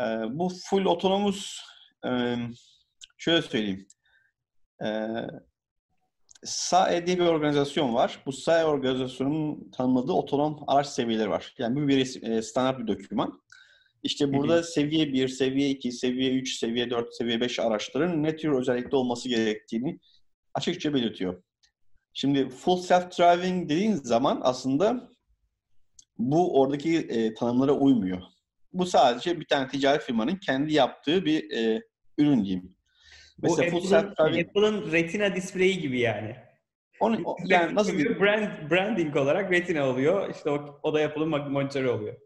E, 0.00 0.04
bu 0.30 0.52
full 0.64 0.84
otonomus 0.84 1.60
e, 2.06 2.36
şöyle 3.18 3.42
söyleyeyim. 3.42 3.86
E, 4.84 4.88
SAE 6.44 7.06
diye 7.06 7.18
bir 7.18 7.24
organizasyon 7.24 7.94
var. 7.94 8.22
Bu 8.26 8.32
SAE 8.32 8.64
organizasyonunun 8.64 9.70
tanımladığı 9.70 10.12
otonom 10.12 10.64
araç 10.66 10.86
seviyeleri 10.86 11.30
var. 11.30 11.54
Yani 11.58 11.76
bu 11.76 11.88
bir 11.88 12.22
e, 12.22 12.42
standart 12.42 12.78
bir 12.78 12.86
doküman. 12.86 13.40
İşte 14.02 14.32
burada 14.32 14.54
hı 14.54 14.58
hı. 14.58 14.64
seviye 14.64 15.12
1, 15.12 15.28
seviye 15.28 15.70
2, 15.70 15.92
seviye 15.92 16.34
3, 16.34 16.58
seviye 16.58 16.90
4, 16.90 17.14
seviye 17.14 17.40
5 17.40 17.58
araçların 17.58 18.22
ne 18.22 18.36
tür 18.36 18.52
özellikle 18.52 18.96
olması 18.96 19.28
gerektiğini 19.28 19.98
açıkça 20.54 20.94
belirtiyor. 20.94 21.42
Şimdi 22.12 22.48
full 22.48 22.78
self-driving 22.78 23.68
dediğin 23.68 23.94
zaman 23.94 24.40
aslında 24.42 25.10
bu 26.18 26.60
oradaki 26.60 26.96
e, 26.96 27.34
tanımlara 27.34 27.72
uymuyor. 27.72 28.22
Bu 28.72 28.86
sadece 28.86 29.40
bir 29.40 29.46
tane 29.46 29.68
ticaret 29.68 30.02
firmanın 30.02 30.36
kendi 30.36 30.72
yaptığı 30.72 31.24
bir 31.24 31.50
e, 31.50 31.82
ürün 32.18 32.44
diyeyim. 32.44 32.73
Mesela 33.42 33.72
Bu 33.72 33.76
Apple'ın, 33.76 34.44
Apple'ın 34.44 34.92
Retina 34.92 35.34
display'i 35.34 35.78
gibi 35.78 35.98
yani. 35.98 36.36
Onu, 37.00 37.20
o, 37.24 37.36
yani 37.44 37.74
nasıl 37.74 37.92
diyeyim? 37.92 38.20
Brand, 38.20 38.70
branding 38.70 39.16
olarak 39.16 39.52
Retina 39.52 39.88
oluyor. 39.88 40.30
İşte 40.34 40.50
o, 40.50 40.80
o 40.82 40.94
da 40.94 41.04
Apple'ın 41.04 41.28
monitörü 41.28 41.88
oluyor. 41.88 42.16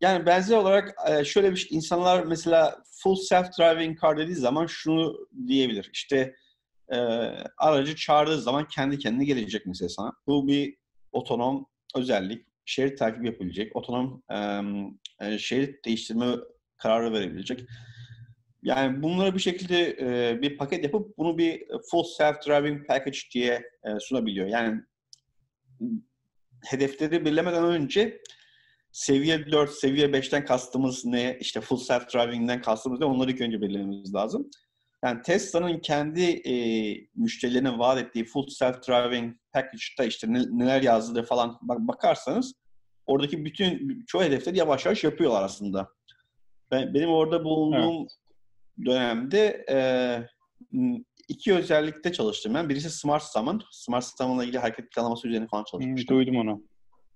Yani 0.00 0.26
benzer 0.26 0.56
olarak 0.56 0.94
e, 1.08 1.24
şöyle 1.24 1.50
bir 1.50 1.56
şey, 1.56 1.76
insanlar 1.76 2.24
mesela 2.24 2.82
full 3.02 3.16
self-driving 3.16 4.00
car 4.00 4.18
dediği 4.18 4.34
zaman 4.34 4.66
şunu 4.66 5.28
diyebilir. 5.46 5.90
İşte 5.92 6.34
e, 6.92 6.96
aracı 7.58 7.96
çağırdığı 7.96 8.40
zaman 8.40 8.68
kendi 8.68 8.98
kendine 8.98 9.24
gelecek 9.24 9.66
mesela 9.66 9.88
sana. 9.88 10.12
Bu 10.26 10.48
bir 10.48 10.76
otonom 11.12 11.66
özellik. 11.96 12.46
Şerit 12.64 12.98
takip 12.98 13.24
yapabilecek, 13.24 13.76
otonom 13.76 14.22
e, 15.20 15.38
şerit 15.38 15.84
değiştirme 15.84 16.26
kararı 16.76 17.12
verebilecek. 17.12 17.60
Yani 18.66 19.02
bunları 19.02 19.34
bir 19.34 19.40
şekilde 19.40 19.96
e, 20.00 20.42
bir 20.42 20.56
paket 20.56 20.84
yapıp 20.84 21.18
bunu 21.18 21.38
bir 21.38 21.68
full 21.90 22.04
self-driving 22.18 22.86
package 22.86 23.18
diye 23.34 23.52
e, 23.84 24.00
sunabiliyor. 24.00 24.46
Yani 24.46 24.80
hedefleri 26.64 27.24
belirlemeden 27.24 27.64
önce 27.64 28.22
seviye 28.92 29.52
4, 29.52 29.70
seviye 29.70 30.06
5'ten 30.06 30.44
kastımız 30.44 31.04
ne, 31.04 31.38
işte 31.40 31.60
full 31.60 31.76
self-driving'den 31.76 32.62
kastımız 32.62 33.00
ne 33.00 33.06
onları 33.06 33.30
ilk 33.30 33.40
önce 33.40 33.60
belirlememiz 33.60 34.14
lazım. 34.14 34.50
Yani 35.04 35.22
Tesla'nın 35.22 35.78
kendi 35.78 36.22
e, 36.22 36.54
müşterilerine 37.14 37.78
vaat 37.78 37.98
ettiği 37.98 38.24
full 38.24 38.46
self-driving 38.46 39.34
package'da 39.52 40.04
işte 40.04 40.26
neler 40.32 40.82
yazdığı 40.82 41.22
falan 41.22 41.58
bak 41.62 41.78
bakarsanız 41.78 42.54
oradaki 43.06 43.44
bütün 43.44 44.04
çoğu 44.06 44.22
hedefleri 44.22 44.58
yavaş 44.58 44.86
yavaş 44.86 45.04
yapıyorlar 45.04 45.42
aslında. 45.42 45.88
Ben, 46.70 46.94
benim 46.94 47.08
orada 47.08 47.44
bulunduğum 47.44 48.00
evet. 48.00 48.25
Dönemde 48.84 49.64
e, 49.70 49.78
iki 51.28 51.54
özellikte 51.54 52.12
çalıştım 52.12 52.54
ben. 52.54 52.68
Birisi 52.68 52.90
Smart 52.90 53.22
Summon. 53.22 53.62
Smart 53.70 54.04
Summon'la 54.04 54.44
ilgili 54.44 54.58
hareket 54.58 54.92
planlaması 54.92 55.28
üzerine 55.28 55.46
falan 55.46 55.64
çalışmıştım. 55.64 56.16
Hmm, 56.16 56.26
duydum 56.26 56.36
onu. 56.36 56.62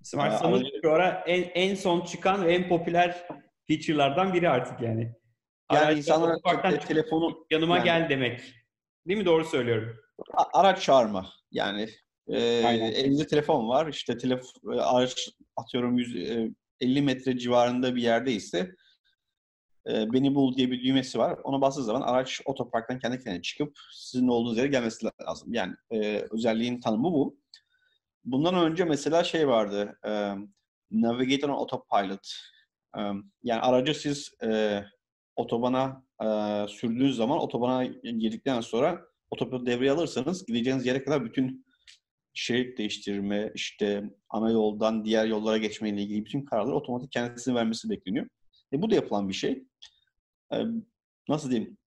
Smart 0.02 0.42
Summon 0.42 0.66
şu 0.84 0.92
ara 0.92 1.24
en, 1.26 1.42
en 1.42 1.74
son 1.74 2.00
çıkan 2.00 2.46
ve 2.46 2.54
en 2.54 2.68
popüler 2.68 3.26
feature'lardan 3.68 4.34
biri 4.34 4.48
artık 4.48 4.80
yani. 4.80 5.02
Yani 5.72 5.84
Araçta 5.84 5.92
insanlar 5.92 6.62
te- 6.62 6.78
telefonu 6.78 7.46
yanıma 7.50 7.76
yani, 7.76 7.84
gel 7.84 8.08
demek. 8.08 8.40
Değil 9.08 9.18
mi? 9.18 9.24
Doğru 9.24 9.44
söylüyorum. 9.44 9.96
Araç 10.52 10.82
çağırma. 10.82 11.30
Yani 11.50 11.88
e, 12.28 12.38
elinizde 12.38 13.26
telefon 13.26 13.68
var. 13.68 13.86
İşte 13.86 14.18
telef 14.18 14.42
araç 14.78 15.28
atıyorum 15.56 15.98
100, 15.98 16.16
e, 16.16 16.50
50 16.80 17.02
metre 17.02 17.38
civarında 17.38 17.96
bir 17.96 18.02
yerdeyse 18.02 18.70
e, 19.88 20.12
beni 20.12 20.34
bul 20.34 20.56
diye 20.56 20.70
bir 20.70 20.84
düğmesi 20.84 21.18
var. 21.18 21.38
Ona 21.44 21.60
bastığı 21.60 21.84
zaman 21.84 22.00
araç 22.00 22.40
otoparktan 22.44 22.98
kendi 22.98 23.18
kendine 23.18 23.42
çıkıp 23.42 23.78
sizin 23.92 24.28
olduğunuz 24.28 24.58
yere 24.58 24.66
gelmesi 24.66 25.06
lazım. 25.28 25.54
Yani 25.54 25.74
e, 25.90 26.26
özelliğin 26.30 26.80
tanımı 26.80 27.12
bu. 27.12 27.40
Bundan 28.24 28.54
önce 28.54 28.84
mesela 28.84 29.24
şey 29.24 29.48
vardı. 29.48 29.98
E, 30.06 30.34
Navigator 30.90 31.48
on 31.48 31.54
Autopilot. 31.54 32.28
E, 32.96 33.00
yani 33.42 33.60
aracı 33.60 33.94
siz 33.94 34.34
e, 34.42 34.82
otobana 35.36 36.04
e, 36.22 36.26
sürdüğünüz 36.68 37.16
zaman 37.16 37.38
otobana 37.38 37.84
girdikten 37.84 38.60
sonra 38.60 39.02
otopilotu 39.30 39.66
devreye 39.66 39.92
alırsanız 39.92 40.46
gideceğiniz 40.46 40.86
yere 40.86 41.04
kadar 41.04 41.24
bütün 41.24 41.66
şerit 42.34 42.78
değiştirme, 42.78 43.52
işte 43.54 44.10
ana 44.30 44.50
yoldan 44.50 45.04
diğer 45.04 45.26
yollara 45.26 45.56
geçme 45.56 45.88
ile 45.88 46.02
ilgili 46.02 46.24
bütün 46.24 46.44
kararları 46.44 46.76
otomatik 46.76 47.12
kendisine 47.12 47.54
vermesi 47.54 47.90
bekleniyor. 47.90 48.26
E, 48.72 48.82
bu 48.82 48.90
da 48.90 48.94
yapılan 48.94 49.28
bir 49.28 49.34
şey. 49.34 49.64
E, 50.52 50.56
nasıl 51.28 51.50
diyeyim? 51.50 51.78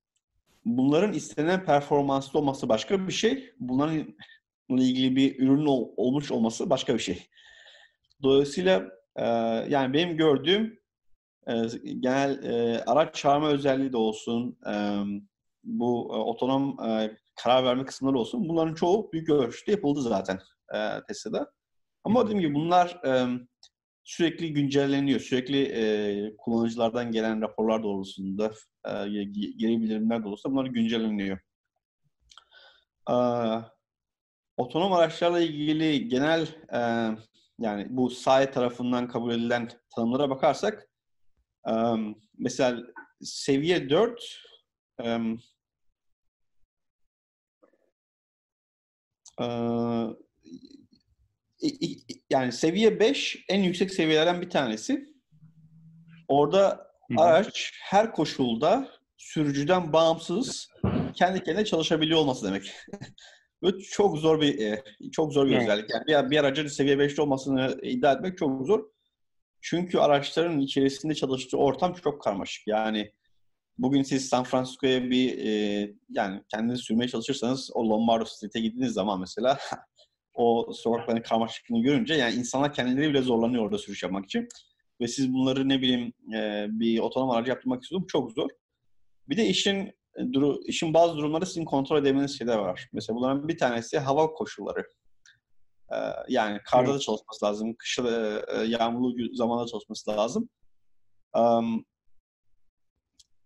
Bunların 0.66 1.14
istenen 1.14 1.66
performanslı 1.66 2.40
olması 2.40 2.70
başka 2.70 3.08
bir 3.08 3.14
şey. 3.14 3.54
Bunların 3.60 4.16
ilgili 4.70 5.16
bir 5.16 5.40
ürün 5.40 5.66
ol, 5.66 5.90
olmuş 5.98 6.32
olması 6.32 6.70
başka 6.70 6.94
bir 6.94 7.00
şey. 7.00 7.28
Dolayısıyla 8.24 8.90
e, 9.16 9.26
yani 9.70 9.94
benim 9.94 10.18
gördüğüm 10.18 10.80
e, 11.48 11.54
genel 12.00 12.44
e, 12.44 12.84
araç 12.84 13.16
çağırma 13.16 13.48
özelliği 13.48 13.94
de 13.94 13.98
olsun, 13.98 14.58
e, 14.68 15.04
bu 15.64 16.12
e, 16.14 16.18
otonom 16.18 16.80
e, 16.90 17.18
karar 17.36 17.64
verme 17.64 17.86
kısımları 17.86 18.18
olsun. 18.18 18.50
Bunların 18.50 18.74
çoğu 18.74 19.12
büyük 19.12 19.30
ölçüde 19.30 19.72
yapıldı 19.72 20.02
zaten 20.02 20.40
e, 20.76 20.78
Tesla'da. 21.08 21.52
Ama 22.04 22.26
dediğim 22.26 22.42
gibi 22.42 22.54
bunlar 22.56 23.00
e, 23.06 23.28
sürekli 24.04 24.54
güncelleniyor. 24.54 25.20
Sürekli 25.20 25.64
e, 25.64 26.38
kullanıcılardan 26.38 27.12
gelen 27.12 27.42
raporlar 27.42 27.84
doğrultusunda, 27.84 28.52
e, 28.86 29.08
geri 29.34 29.82
bildirimler 29.82 30.24
doğrultusunda 30.24 30.56
bunlar 30.56 30.66
güncelleniyor. 30.66 31.40
E, 33.10 33.16
otonom 34.58 34.94
araçlarla 34.94 35.40
ilgili 35.40 36.08
genel 36.08 36.48
e, 36.74 36.80
yani 37.60 37.88
bu 37.90 38.10
SAE 38.10 38.52
tarafından 38.52 39.08
kabul 39.08 39.32
edilen 39.32 39.70
tanımlara 39.96 40.30
bakarsak 40.30 40.90
Um, 41.66 42.16
mesela 42.38 42.84
seviye 43.22 43.90
4 43.90 44.42
um, 45.04 45.40
uh, 49.40 50.16
yani 52.30 52.52
seviye 52.52 53.00
5 53.00 53.46
en 53.50 53.64
yüksek 53.64 53.94
seviyelerden 53.94 54.42
bir 54.42 54.50
tanesi. 54.50 55.06
Orada 56.28 56.88
araç 57.18 57.72
her 57.84 58.12
koşulda 58.12 58.90
sürücüden 59.18 59.94
bağımsız 59.94 60.70
kendi 61.14 61.44
kendine 61.44 61.66
çalışabiliyor 61.66 62.20
olması 62.20 62.48
demek. 62.48 62.72
Bu 63.62 63.80
çok 63.82 64.18
zor 64.18 64.42
bir 64.42 64.60
e, 64.60 64.84
çok 65.12 65.34
zor 65.34 65.46
bir 65.48 65.52
evet. 65.52 65.64
özellik. 65.64 65.90
Yani 65.90 66.26
bir, 66.26 66.32
bir 66.32 66.38
aracın 66.38 66.68
seviye 66.68 66.96
5'te 66.96 67.22
olmasını 67.22 67.80
iddia 67.84 68.12
etmek 68.14 68.38
çok 68.38 68.68
zor. 68.68 68.84
Çünkü 69.62 69.98
araçların 69.98 70.60
içerisinde 70.60 71.16
çalıştığı 71.16 71.58
ortam 71.58 71.94
çok 71.94 72.22
karmaşık. 72.22 72.68
Yani 72.68 73.12
bugün 73.78 74.04
siz 74.04 74.30
San 74.30 74.44
Francisco'ya 74.44 75.10
bir 75.10 75.38
e, 75.38 75.92
yani 76.10 76.44
kendiniz 76.50 76.82
sürmeye 76.82 77.08
çalışırsanız 77.08 77.70
o 77.74 77.90
Lombardo 77.90 78.26
Street'e 78.26 78.60
gittiğiniz 78.60 78.94
zaman 78.94 79.20
mesela 79.20 79.60
o 80.34 80.74
sokakların 80.74 81.22
karmaşıklığını 81.22 81.82
görünce 81.82 82.14
yani 82.14 82.36
insanlar 82.36 82.74
kendileri 82.74 83.10
bile 83.10 83.22
zorlanıyor 83.22 83.64
orada 83.64 83.78
sürüş 83.78 84.04
yapmak 84.04 84.26
için. 84.26 84.48
Ve 85.02 85.08
siz 85.08 85.34
bunları 85.34 85.70
ne 85.70 85.82
bileyim 85.82 86.14
e, 86.36 86.68
bir 86.70 87.00
otonom 87.00 87.30
aracı 87.30 87.50
yaptırmak 87.50 87.84
istiyorsunuz 87.84 88.12
çok 88.12 88.32
zor. 88.32 88.50
Bir 89.30 89.38
de 89.38 89.46
işin 89.46 89.94
duru, 90.34 90.62
işin 90.66 90.94
bazı 90.94 91.18
durumları 91.18 91.46
sizin 91.46 91.66
kontrol 91.66 91.98
edebilmeniz 91.98 92.38
şeyler 92.38 92.58
var. 92.58 92.90
Mesela 92.94 93.18
bunların 93.18 93.48
bir 93.48 93.58
tanesi 93.58 94.00
hava 94.00 94.34
koşulları. 94.34 94.88
Ee, 95.92 95.96
yani 96.30 96.60
karda 96.66 96.92
evet. 96.92 96.96
da 96.96 97.00
çalışması 97.00 97.46
lazım, 97.46 97.76
da 97.98 98.46
e, 98.54 98.68
yağmurlu 98.68 99.36
zamanda 99.36 99.66
çalışması 99.66 100.12
lazım. 100.12 100.50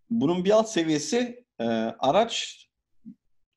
Bunun 0.09 0.45
bir 0.45 0.51
alt 0.51 0.69
seviyesi 0.69 1.45
e, 1.59 1.63
araç 1.99 2.66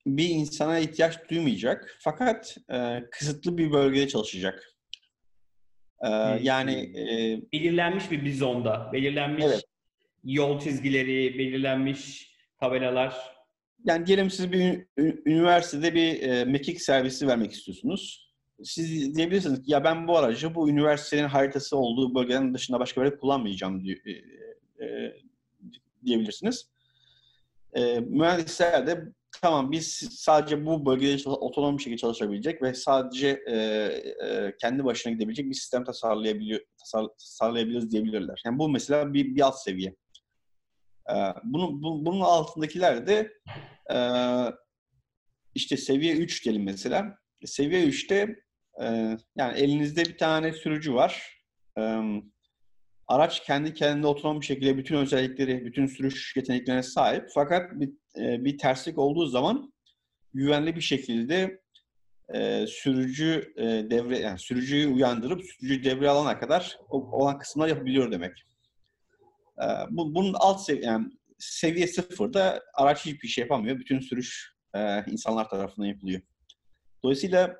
bir 0.06 0.28
insana 0.28 0.78
ihtiyaç 0.78 1.30
duymayacak 1.30 1.96
fakat 2.00 2.56
e, 2.72 3.00
kısıtlı 3.10 3.58
bir 3.58 3.72
bölgede 3.72 4.08
çalışacak. 4.08 4.66
Yani 6.40 6.92
belirlenmiş 7.52 8.10
bir 8.10 8.24
bizonda, 8.24 8.90
belirlenmiş 8.92 9.44
evet. 9.44 9.64
yol 10.24 10.60
çizgileri, 10.60 11.38
belirlenmiş 11.38 12.34
tabelalar. 12.60 13.16
Yani 13.84 14.06
diyelim 14.06 14.30
siz 14.30 14.52
bir 14.52 14.86
üniversitede 15.26 15.94
bir 15.94 16.44
mekik 16.44 16.82
servisi 16.82 17.26
vermek 17.26 17.52
istiyorsunuz 17.52 18.30
siz 18.64 19.14
diyebilirsiniz 19.14 19.62
ki 19.62 19.72
ya 19.72 19.84
ben 19.84 20.08
bu 20.08 20.18
aracı 20.18 20.54
bu 20.54 20.70
üniversitenin 20.70 21.28
haritası 21.28 21.76
olduğu 21.76 22.14
bölgenin 22.14 22.54
dışında 22.54 22.80
başka 22.80 23.00
bir 23.00 23.06
yere 23.06 23.18
kullanmayacağım 23.18 23.84
diye, 23.84 23.96
e, 24.06 24.84
e, 24.84 25.16
diyebilirsiniz. 26.04 26.70
E, 27.72 28.00
mühendisler 28.00 28.86
de 28.86 29.04
tamam 29.42 29.72
biz 29.72 30.08
sadece 30.10 30.66
bu 30.66 30.86
bölgede 30.86 31.28
otonom 31.28 31.78
bir 31.78 31.82
şekilde 31.82 31.98
çalışabilecek 31.98 32.62
ve 32.62 32.74
sadece 32.74 33.42
e, 33.46 33.56
e, 33.56 34.54
kendi 34.60 34.84
başına 34.84 35.12
gidebilecek 35.12 35.48
bir 35.48 35.54
sistem 35.54 35.84
tasarlayabiliyor, 35.84 36.60
tasar, 36.78 37.06
tasarlayabiliriz 37.18 37.90
diyebilirler. 37.90 38.42
Yani 38.46 38.58
bu 38.58 38.68
mesela 38.68 39.14
bir, 39.14 39.34
bir 39.34 39.40
alt 39.40 39.58
seviye. 39.58 39.96
E, 41.10 41.14
bunu, 41.44 41.82
bu, 41.82 42.06
bunun 42.06 42.20
altındakiler 42.20 43.06
de 43.06 43.32
e, 43.92 43.96
işte 45.54 45.76
seviye 45.76 46.16
3 46.16 46.44
diyelim 46.44 46.64
mesela 46.64 47.18
seviye 47.44 47.86
3'te 47.86 48.36
e, 48.82 49.16
yani 49.36 49.58
elinizde 49.58 50.04
bir 50.04 50.18
tane 50.18 50.52
sürücü 50.52 50.94
var. 50.94 51.42
E, 51.78 52.00
araç 53.10 53.42
kendi 53.44 53.74
kendine 53.74 54.06
otonom 54.06 54.40
bir 54.40 54.46
şekilde 54.46 54.78
bütün 54.78 54.96
özellikleri, 54.96 55.64
bütün 55.64 55.86
sürüş 55.86 56.36
yeteneklerine 56.36 56.82
sahip. 56.82 57.28
Fakat 57.34 57.70
bir, 57.72 57.90
e, 58.16 58.44
bir 58.44 58.58
terslik 58.58 58.98
olduğu 58.98 59.26
zaman 59.26 59.72
güvenli 60.34 60.76
bir 60.76 60.80
şekilde 60.80 61.60
e, 62.34 62.66
sürücü 62.66 63.52
e, 63.56 63.64
devre 63.64 64.18
yani 64.18 64.38
sürücüyü 64.38 64.88
uyandırıp 64.88 65.42
sürücüyü 65.44 65.84
devre 65.84 66.08
alana 66.08 66.38
kadar 66.38 66.78
olan 66.88 67.38
kısımlar 67.38 67.68
yapabiliyor 67.68 68.12
demek. 68.12 68.32
E, 69.62 69.66
bu, 69.90 70.14
bunun 70.14 70.34
alt 70.38 70.60
seviye 70.60 70.84
yani 70.84 71.06
seviye 71.38 71.86
sıfırda 71.86 72.62
araç 72.74 73.06
hiçbir 73.06 73.28
şey 73.28 73.42
yapamıyor. 73.42 73.78
Bütün 73.78 74.00
sürüş 74.00 74.54
e, 74.74 75.04
insanlar 75.06 75.48
tarafından 75.48 75.86
yapılıyor. 75.86 76.20
Dolayısıyla 77.02 77.56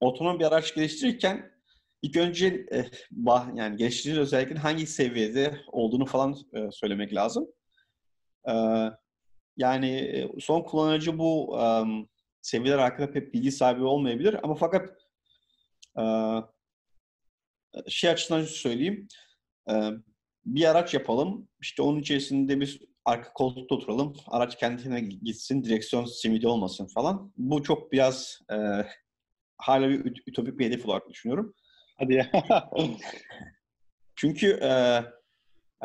otonom 0.00 0.38
bir 0.38 0.44
araç 0.44 0.74
geliştirirken 0.74 1.57
ilk 2.02 2.16
önce 2.16 2.46
e, 2.72 2.86
bah, 3.10 3.48
yani 3.54 3.76
geliştirici 3.76 4.20
özelliklerin 4.20 4.60
hangi 4.60 4.86
seviyede 4.86 5.60
olduğunu 5.72 6.06
falan 6.06 6.36
e, 6.54 6.70
söylemek 6.70 7.14
lazım. 7.14 7.46
E, 8.48 8.54
yani 9.56 10.24
son 10.40 10.62
kullanıcı 10.62 11.18
bu 11.18 11.58
e, 11.60 11.64
seviyeler 12.42 12.78
hakkında 12.78 13.10
pek 13.10 13.34
bilgi 13.34 13.52
sahibi 13.52 13.84
olmayabilir 13.84 14.36
ama 14.42 14.54
fakat 14.54 14.90
e, 15.98 16.04
şey 17.88 18.10
açısından 18.10 18.44
söyleyeyim. 18.44 19.08
E, 19.70 19.90
bir 20.44 20.64
araç 20.70 20.94
yapalım. 20.94 21.48
İşte 21.60 21.82
onun 21.82 22.00
içerisinde 22.00 22.60
bir 22.60 22.80
arka 23.04 23.32
koltukta 23.32 23.74
oturalım. 23.74 24.16
Araç 24.26 24.58
kendine 24.58 25.00
gitsin. 25.00 25.64
Direksiyon 25.64 26.04
simidi 26.04 26.48
olmasın 26.48 26.86
falan. 26.86 27.32
Bu 27.36 27.62
çok 27.62 27.92
biraz 27.92 28.40
e, 28.52 28.56
hala 29.56 29.88
bir 29.88 30.22
ütopik 30.26 30.58
bir 30.58 30.66
hedef 30.66 30.86
olarak 30.86 31.08
düşünüyorum. 31.08 31.54
Hadi 31.98 32.14
ya. 32.14 32.30
Çünkü 34.16 34.46
e, 34.62 34.68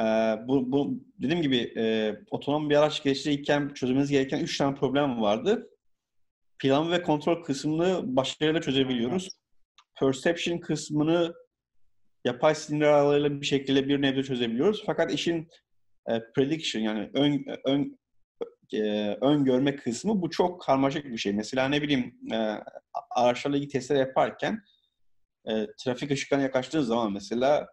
e, 0.02 0.06
bu, 0.48 0.72
bu 0.72 1.04
dediğim 1.22 1.42
gibi 1.42 1.74
e, 1.78 2.16
otonom 2.32 2.70
bir 2.70 2.76
araç 2.76 3.04
geliştirirken 3.04 3.70
çözmemiz 3.70 4.12
gereken 4.12 4.40
üç 4.40 4.58
tane 4.58 4.76
problem 4.76 5.22
vardı. 5.22 5.70
Plan 6.60 6.92
ve 6.92 7.02
kontrol 7.02 7.44
kısmını 7.44 8.16
başarıyla 8.16 8.62
çözebiliyoruz. 8.62 9.30
Perception 10.00 10.58
kısmını 10.58 11.34
yapay 12.26 12.56
sinir 12.56 12.86
ağlarıyla 12.86 13.42
bir 13.42 13.46
şekilde 13.46 13.88
bir 13.88 14.02
nebze 14.02 14.24
çözebiliyoruz. 14.24 14.84
Fakat 14.86 15.14
işin 15.14 15.48
e, 16.10 16.20
prediction 16.36 16.82
yani 16.82 17.10
ön, 17.14 17.46
ön 17.66 18.00
e, 18.74 19.18
öngörme 19.22 19.76
kısmı 19.76 20.22
bu 20.22 20.30
çok 20.30 20.62
karmaşık 20.62 21.06
bir 21.06 21.18
şey. 21.18 21.34
Mesela 21.34 21.70
ne 21.70 21.82
bileyim 21.82 22.16
e, 22.34 22.60
araçlarla 23.12 23.58
ilgili 23.58 23.72
testler 23.72 23.96
yaparken 23.96 24.64
e, 25.48 25.68
trafik 25.84 26.12
ışıklarına 26.12 26.44
yaklaştığı 26.44 26.84
zaman 26.84 27.14
mesela 27.14 27.70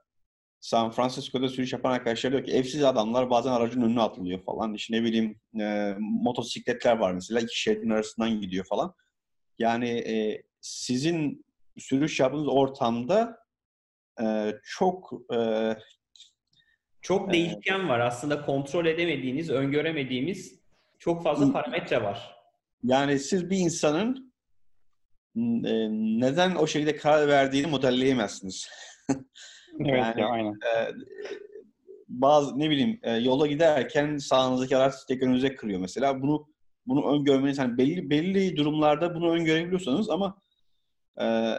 San 0.60 0.90
Francisco'da 0.90 1.48
sürüş 1.48 1.72
yapan 1.72 1.92
arkadaşlar 1.92 2.32
diyor 2.32 2.44
ki 2.44 2.52
evsiz 2.52 2.84
adamlar 2.84 3.30
bazen 3.30 3.50
aracın 3.50 3.82
önüne 3.82 4.00
atılıyor 4.00 4.44
falan. 4.44 4.74
İşte 4.74 4.96
ne 4.96 5.02
bileyim 5.02 5.40
e, 5.60 5.94
motosikletler 5.98 6.96
var 6.96 7.12
mesela 7.12 7.40
iki 7.40 7.60
şeridin 7.60 7.90
arasından 7.90 8.40
gidiyor 8.40 8.64
falan. 8.64 8.94
Yani 9.58 9.88
e, 9.88 10.42
sizin 10.60 11.44
sürüş 11.78 12.20
yaptığınız 12.20 12.48
ortamda 12.48 13.38
e, 14.22 14.54
çok 14.64 15.12
e, 15.34 15.38
çok 17.02 17.32
değişken 17.32 17.88
var. 17.88 18.00
Aslında 18.00 18.42
kontrol 18.42 18.86
edemediğiniz, 18.86 19.50
öngöremediğimiz 19.50 20.60
çok 20.98 21.22
fazla 21.22 21.52
parametre 21.52 22.02
var. 22.02 22.36
Yani 22.84 23.18
siz 23.18 23.50
bir 23.50 23.56
insanın 23.56 24.16
e, 24.16 24.29
neden 25.34 26.54
o 26.54 26.66
şekilde 26.66 26.96
karar 26.96 27.28
verdiğini 27.28 27.66
modelleyemezsiniz. 27.66 28.68
evet 29.80 29.98
yani, 29.98 30.20
ya, 30.20 30.26
aynen. 30.26 30.52
E, 30.52 30.94
bazı 32.08 32.58
ne 32.58 32.70
bileyim 32.70 33.00
e, 33.02 33.12
yola 33.12 33.46
giderken 33.46 34.16
sağınızdaki 34.16 34.76
araç 34.76 34.94
tek 35.08 35.22
önünüze 35.22 35.54
kırıyor 35.54 35.80
mesela. 35.80 36.22
Bunu 36.22 36.46
bunu 36.86 37.12
öngörmeniz 37.12 37.58
hani 37.58 37.78
belli 37.78 38.10
belli 38.10 38.56
durumlarda 38.56 39.14
bunu 39.14 39.30
öngörebiliyorsanız 39.32 40.10
ama 40.10 40.42
e, 41.20 41.54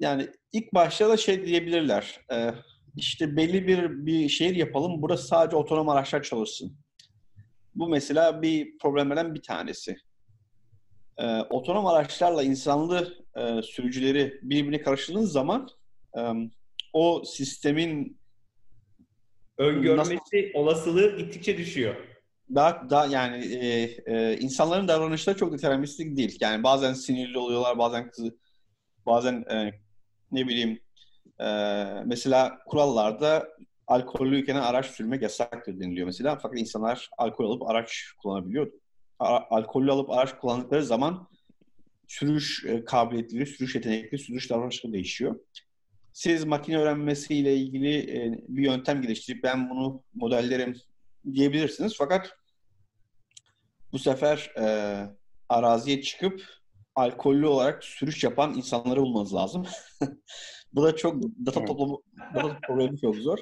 yani 0.00 0.28
ilk 0.52 0.74
başta 0.74 1.08
da 1.08 1.16
şey 1.16 1.46
diyebilirler. 1.46 2.20
E, 2.32 2.54
işte 2.96 3.36
belli 3.36 3.66
bir 3.66 4.06
bir 4.06 4.28
şehir 4.28 4.56
yapalım. 4.56 5.02
Burası 5.02 5.26
sadece 5.26 5.56
otonom 5.56 5.88
araçlar 5.88 6.22
çalışsın. 6.22 6.76
Bu 7.74 7.88
mesela 7.88 8.42
bir 8.42 8.78
problemlerden 8.78 9.34
bir 9.34 9.42
tanesi. 9.42 9.96
E, 11.20 11.40
otonom 11.50 11.86
araçlarla 11.86 12.42
insanlı 12.42 13.14
e, 13.36 13.62
sürücüleri 13.62 14.38
birbirine 14.42 14.82
karıştırdığınız 14.82 15.32
zaman 15.32 15.68
e, 16.18 16.20
o 16.92 17.22
sistemin 17.24 18.20
öngörmesi 19.58 20.14
nasıl, 20.14 20.36
olasılığı 20.54 21.16
gittikçe 21.16 21.58
düşüyor. 21.58 21.94
Daha, 22.54 22.90
daha 22.90 23.06
yani 23.06 23.54
e, 23.54 23.82
e, 24.06 24.38
insanların 24.38 24.88
davranışları 24.88 25.36
çok 25.36 25.52
deterministik 25.52 26.16
değil. 26.16 26.38
Yani 26.40 26.62
bazen 26.62 26.92
sinirli 26.92 27.38
oluyorlar, 27.38 27.78
bazen 27.78 28.10
kızı, 28.10 28.38
bazen 29.06 29.44
e, 29.50 29.80
ne 30.32 30.48
bileyim 30.48 30.80
e, 31.40 31.46
mesela 32.04 32.58
kurallarda 32.66 33.48
alkollüyken 33.86 34.56
araç 34.56 34.86
sürmek 34.86 35.22
yasaktır 35.22 35.80
deniliyor 35.80 36.06
mesela. 36.06 36.38
Fakat 36.42 36.58
insanlar 36.58 37.10
alkol 37.18 37.50
alıp 37.50 37.70
araç 37.70 38.04
kullanabiliyor. 38.22 38.72
A- 39.20 39.56
alkollü 39.56 39.92
alıp 39.92 40.10
araç 40.10 40.38
kullandıkları 40.38 40.84
zaman 40.84 41.28
sürüş 42.06 42.64
e, 42.64 42.84
kabiliyetleri, 42.84 43.46
sürüş 43.46 43.74
yetenekleri, 43.74 44.22
sürüş 44.22 44.50
davranışları 44.50 44.92
değişiyor. 44.92 45.40
Siz 46.12 46.44
makine 46.44 46.78
öğrenmesiyle 46.78 47.56
ilgili 47.56 47.98
e, 47.98 48.44
bir 48.48 48.62
yöntem 48.62 49.02
geliştirip 49.02 49.42
ben 49.42 49.70
bunu 49.70 50.02
modellerim 50.14 50.76
diyebilirsiniz. 51.32 51.94
Fakat 51.98 52.36
bu 53.92 53.98
sefer 53.98 54.52
e, 54.58 54.64
araziye 55.48 56.02
çıkıp 56.02 56.44
alkollü 56.94 57.46
olarak 57.46 57.84
sürüş 57.84 58.24
yapan 58.24 58.54
insanları 58.54 59.00
bulmanız 59.00 59.34
lazım. 59.34 59.66
Bu 60.72 60.82
da 60.82 60.96
çok 60.96 61.22
data 61.22 61.64
toplama 61.64 61.96
data 62.34 62.58
problemi 62.66 63.00
çok 63.00 63.16
zor. 63.16 63.38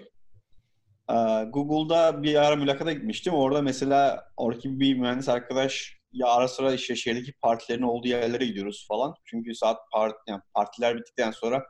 Google'da 1.52 2.22
bir 2.22 2.46
ara 2.46 2.56
mülakata 2.56 2.92
gitmiştim. 2.92 3.34
Orada 3.34 3.62
mesela 3.62 4.24
oradaki 4.36 4.80
bir 4.80 4.94
mühendis 4.94 5.28
arkadaş 5.28 5.98
ya 6.12 6.26
ara 6.26 6.48
sıra 6.48 6.72
işte 6.74 6.96
şehirdeki 6.96 7.32
partilerin 7.32 7.82
olduğu 7.82 8.08
yerlere 8.08 8.44
gidiyoruz 8.44 8.86
falan. 8.88 9.14
Çünkü 9.24 9.54
saat 9.54 9.78
part, 9.92 10.14
yani 10.28 10.40
partiler 10.54 10.96
bittikten 10.96 11.30
sonra 11.30 11.64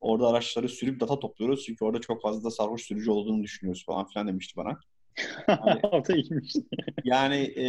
orada 0.00 0.28
araçları 0.28 0.68
sürüp 0.68 1.00
data 1.00 1.18
topluyoruz. 1.18 1.64
Çünkü 1.64 1.84
orada 1.84 2.00
çok 2.00 2.22
fazla 2.22 2.44
da 2.44 2.50
sarhoş 2.50 2.82
sürücü 2.82 3.10
olduğunu 3.10 3.42
düşünüyoruz 3.42 3.84
falan 3.86 4.08
filan 4.08 4.28
demişti 4.28 4.56
bana. 4.56 4.80
O 5.82 6.04
da 6.08 6.16
iyiymiş. 6.16 6.52
yani 7.04 7.36
e, 7.36 7.66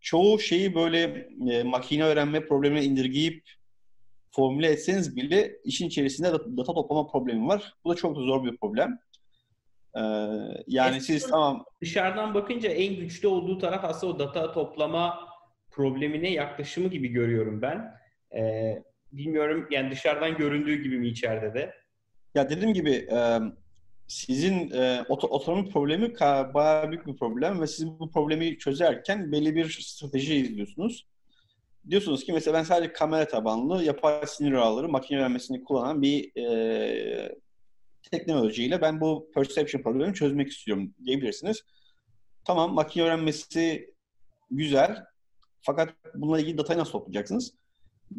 çoğu 0.00 0.38
şeyi 0.38 0.74
böyle 0.74 1.28
e, 1.50 1.62
makine 1.62 2.04
öğrenme 2.04 2.46
problemine 2.46 2.84
indirgeyip 2.84 3.44
formüle 4.30 4.68
etseniz 4.68 5.16
bile 5.16 5.56
işin 5.64 5.86
içerisinde 5.86 6.32
data 6.32 6.74
toplama 6.74 7.06
problemi 7.06 7.48
var. 7.48 7.74
Bu 7.84 7.90
da 7.90 7.94
çok 7.94 8.16
zor 8.16 8.44
bir 8.44 8.56
problem. 8.56 8.98
Ee, 9.96 10.00
yani 10.66 10.88
Aslında 10.88 11.00
siz 11.00 11.26
tamam... 11.26 11.64
Dışarıdan 11.80 12.34
bakınca 12.34 12.70
en 12.70 12.96
güçlü 12.96 13.28
olduğu 13.28 13.58
taraf 13.58 13.84
aslında 13.84 14.12
o 14.12 14.18
data 14.18 14.52
toplama 14.52 15.18
problemine 15.70 16.30
yaklaşımı 16.30 16.88
gibi 16.88 17.08
görüyorum 17.08 17.62
ben. 17.62 17.94
Ee, 18.36 18.82
bilmiyorum 19.12 19.68
yani 19.70 19.90
dışarıdan 19.90 20.36
göründüğü 20.36 20.82
gibi 20.82 20.98
mi 20.98 21.08
içeride 21.08 21.54
de? 21.54 21.74
Ya 22.34 22.50
dediğim 22.50 22.74
gibi 22.74 22.90
e, 22.90 23.38
sizin 24.06 24.70
e, 24.70 25.04
otonomi 25.08 25.70
problemi 25.70 26.14
bayağı 26.54 26.90
büyük 26.90 27.06
bir 27.06 27.16
problem 27.16 27.60
ve 27.60 27.66
siz 27.66 27.86
bu 27.86 28.10
problemi 28.10 28.58
çözerken 28.58 29.32
belli 29.32 29.54
bir 29.54 29.70
strateji 29.70 30.36
izliyorsunuz 30.36 31.06
diyorsunuz 31.90 32.24
ki 32.24 32.32
mesela 32.32 32.58
ben 32.58 32.62
sadece 32.62 32.92
kamera 32.92 33.28
tabanlı 33.28 33.84
yapay 33.84 34.26
sinir 34.26 34.52
ağları 34.52 34.88
makine 34.88 35.18
öğrenmesini 35.18 35.64
kullanan 35.64 36.02
bir 36.02 36.36
e, 36.36 37.34
teknolojiyle 38.12 38.80
ben 38.80 39.00
bu 39.00 39.30
perception 39.34 39.82
problemini 39.82 40.14
çözmek 40.14 40.48
istiyorum 40.48 40.94
diyebilirsiniz. 41.04 41.62
Tamam 42.44 42.74
makine 42.74 43.04
öğrenmesi 43.04 43.94
güzel 44.50 45.04
fakat 45.60 45.94
bununla 46.14 46.40
ilgili 46.40 46.58
datayı 46.58 46.78
nasıl 46.78 46.92
toplayacaksınız? 46.92 47.54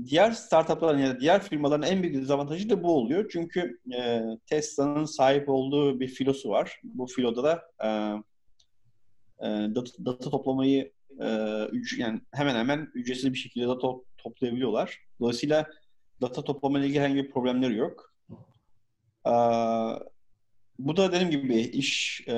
Diğer 0.06 0.32
startupların 0.32 1.00
ya 1.00 1.10
da 1.10 1.20
diğer 1.20 1.44
firmaların 1.44 1.92
en 1.92 2.04
büyük 2.04 2.16
dezavantajı 2.16 2.70
da 2.70 2.84
bu 2.84 2.96
oluyor. 2.96 3.30
Çünkü 3.34 3.80
e, 3.96 4.22
Tesla'nın 4.48 5.06
sahip 5.06 5.50
olduğu 5.50 6.00
bir 6.00 6.08
filosu 6.08 6.50
var. 6.50 6.80
Bu 6.84 7.08
filoda 7.08 7.44
da 7.44 7.64
e, 7.84 7.88
e, 9.48 9.48
data, 9.76 10.06
data 10.06 10.30
toplamayı 10.30 10.92
e, 11.22 11.28
yani 11.98 12.22
hemen 12.32 12.56
hemen 12.56 12.92
ücretsiz 12.94 13.34
bir 13.34 13.38
şekilde 13.38 13.68
data 13.68 13.88
toplayabiliyorlar. 14.18 15.00
Dolayısıyla 15.20 15.68
data 16.22 16.44
toplama 16.44 16.80
ile 16.80 16.86
ilgili 16.86 17.00
herhangi 17.00 17.24
bir 17.24 17.32
problemleri 17.32 17.76
yok. 17.76 18.13
Bu 20.80 20.98
da 20.98 21.12
dediğim 21.12 21.32
gibi 21.32 21.60
iş 21.60 22.22
e, 22.28 22.34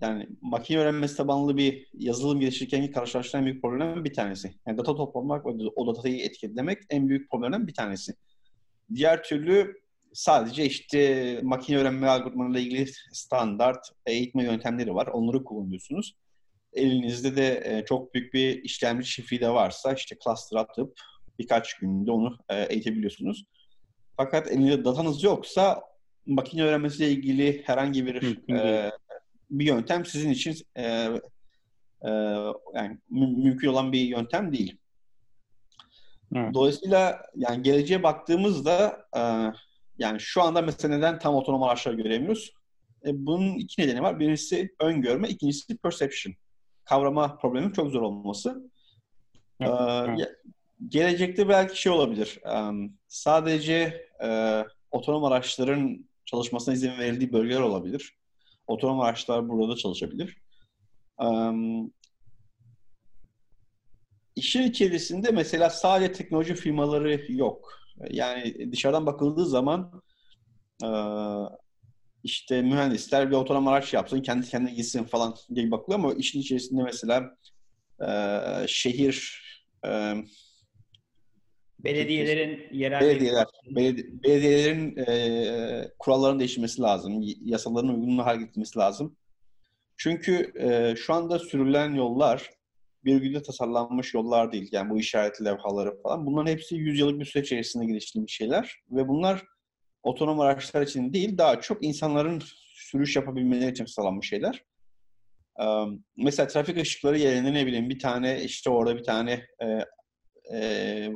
yani 0.00 0.26
makine 0.40 0.78
öğrenmesi 0.78 1.16
tabanlı 1.16 1.56
bir 1.56 1.88
yazılım 1.94 2.40
geliştirirken 2.40 2.90
karşılaştıran 2.90 3.42
en 3.42 3.46
büyük 3.46 3.62
problemlerden 3.62 4.04
bir 4.04 4.14
tanesi. 4.14 4.54
Yani 4.66 4.78
data 4.78 4.96
toplamak 4.96 5.46
ve 5.46 5.50
o 5.76 5.94
datayı 5.94 6.18
etiketlemek 6.18 6.78
en 6.90 7.08
büyük 7.08 7.30
problemlerden 7.30 7.66
bir 7.66 7.74
tanesi. 7.74 8.14
Diğer 8.94 9.22
türlü 9.22 9.80
sadece 10.12 10.64
işte 10.64 11.40
makine 11.42 11.78
öğrenme 11.78 12.08
algoritmalarıyla 12.08 12.60
ilgili 12.60 12.86
standart 13.12 13.88
eğitme 14.06 14.44
yöntemleri 14.44 14.94
var. 14.94 15.06
Onları 15.06 15.44
kullanıyorsunuz. 15.44 16.16
Elinizde 16.72 17.36
de 17.36 17.62
e, 17.64 17.84
çok 17.84 18.14
büyük 18.14 18.34
bir 18.34 18.62
işlemci 18.62 19.10
çiftliği 19.10 19.40
de 19.40 19.50
varsa 19.50 19.92
işte 19.92 20.16
cluster 20.24 20.56
atıp 20.58 21.00
birkaç 21.38 21.74
günde 21.74 22.10
onu 22.10 22.38
e, 22.48 22.62
eğitebiliyorsunuz. 22.62 23.44
Fakat 24.16 24.50
elinizde 24.50 24.84
datanız 24.84 25.22
yoksa 25.22 25.82
makine 26.26 26.62
öğrenmesiyle 26.62 27.10
ilgili 27.10 27.62
herhangi 27.66 28.06
bir 28.06 28.50
e, 28.52 28.92
bir 29.50 29.64
yöntem 29.64 30.04
sizin 30.04 30.30
için 30.30 30.56
e, 30.76 30.82
e, 32.02 32.10
yani 32.74 32.98
mü- 33.10 33.36
mümkün 33.36 33.68
olan 33.68 33.92
bir 33.92 34.00
yöntem 34.00 34.52
değil. 34.52 34.76
Evet. 36.34 36.54
Dolayısıyla 36.54 37.22
yani 37.34 37.62
geleceğe 37.62 38.02
baktığımızda 38.02 39.06
e, 39.16 39.20
yani 39.98 40.20
şu 40.20 40.42
anda 40.42 40.62
mesela 40.62 40.96
neden 40.96 41.18
tam 41.18 41.34
otonom 41.34 41.62
araçlar 41.62 41.92
göremiyoruz? 41.92 42.52
E, 43.06 43.26
bunun 43.26 43.54
iki 43.54 43.82
nedeni 43.82 44.02
var. 44.02 44.20
Birincisi 44.20 44.74
öngörme, 44.80 45.28
ikincisi 45.28 45.78
perception. 45.78 46.34
Kavrama 46.84 47.38
problemi 47.38 47.72
çok 47.72 47.90
zor 47.90 48.02
olması. 48.02 48.70
Evet. 49.60 50.20
E, 50.20 50.26
gelecekte 50.88 51.48
belki 51.48 51.80
şey 51.80 51.92
olabilir. 51.92 52.38
E, 52.46 52.88
sadece 53.08 54.06
e, 54.24 54.62
otonom 54.90 55.24
araçların 55.24 56.08
çalışmasına 56.26 56.74
izin 56.74 56.98
verildiği 56.98 57.32
bölgeler 57.32 57.60
olabilir. 57.60 58.16
Otonom 58.66 59.00
araçlar 59.00 59.48
burada 59.48 59.76
çalışabilir. 59.76 60.36
Um, 61.18 61.92
işin 64.36 64.62
içerisinde 64.62 65.30
mesela 65.30 65.70
sadece 65.70 66.12
teknoloji 66.12 66.54
firmaları 66.54 67.32
yok. 67.32 67.72
Yani 68.10 68.72
dışarıdan 68.72 69.06
bakıldığı 69.06 69.46
zaman 69.46 70.02
işte 72.24 72.62
mühendisler 72.62 73.30
bir 73.30 73.36
otonom 73.36 73.68
araç 73.68 73.94
yapsın, 73.94 74.22
kendi 74.22 74.48
kendine 74.48 74.74
gitsin 74.74 75.04
falan 75.04 75.34
diye 75.54 75.70
bakılıyor 75.70 75.98
ama 75.98 76.14
işin 76.14 76.40
içerisinde 76.40 76.82
mesela 76.82 77.36
şehir 78.66 79.42
Belediyelerin 81.86 82.66
yerel 82.72 83.00
belediyeler, 83.00 83.46
beledi 83.70 84.22
belediyelerin 84.24 84.96
e, 84.96 85.88
kuralların 85.98 86.38
değişmesi 86.38 86.82
lazım. 86.82 87.24
Yasaların 87.44 87.94
uygunluğu 87.94 88.26
hale 88.26 88.40
getirilmesi 88.40 88.78
lazım. 88.78 89.16
Çünkü 89.96 90.52
e, 90.60 90.96
şu 90.96 91.14
anda 91.14 91.38
sürülen 91.38 91.94
yollar 91.94 92.50
bir 93.04 93.16
günde 93.16 93.42
tasarlanmış 93.42 94.14
yollar 94.14 94.52
değil. 94.52 94.68
Yani 94.72 94.90
bu 94.90 94.98
işaretli 94.98 95.44
levhaları 95.44 96.02
falan. 96.02 96.26
Bunların 96.26 96.50
hepsi 96.50 96.74
100 96.76 96.98
yıllık 96.98 97.20
bir 97.20 97.24
süreç 97.24 97.46
içerisinde 97.46 97.86
geliştirilmiş 97.86 98.36
şeyler. 98.36 98.80
Ve 98.90 99.08
bunlar 99.08 99.42
otonom 100.02 100.40
araçlar 100.40 100.82
için 100.82 101.12
değil, 101.12 101.38
daha 101.38 101.60
çok 101.60 101.84
insanların 101.84 102.42
sürüş 102.74 103.16
yapabilmeleri 103.16 103.70
için 103.70 103.84
sağlanmış 103.84 104.28
şeyler. 104.28 104.64
Um, 105.58 106.04
mesela 106.16 106.46
trafik 106.46 106.76
ışıkları 106.76 107.18
yerine 107.18 107.54
ne 107.54 107.66
bileyim 107.66 107.90
bir 107.90 107.98
tane 107.98 108.42
işte 108.42 108.70
orada 108.70 108.96
bir 108.96 109.04
tane 109.04 109.46
e, 109.62 109.84
e, 110.54 111.10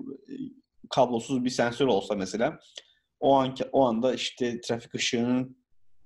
kablosuz 0.91 1.45
bir 1.45 1.51
sensör 1.51 1.87
olsa 1.87 2.15
mesela 2.15 2.59
o 3.21 3.35
anki 3.35 3.65
o 3.73 3.85
anda 3.85 4.15
işte 4.15 4.61
trafik 4.61 4.95
ışığının 4.95 5.61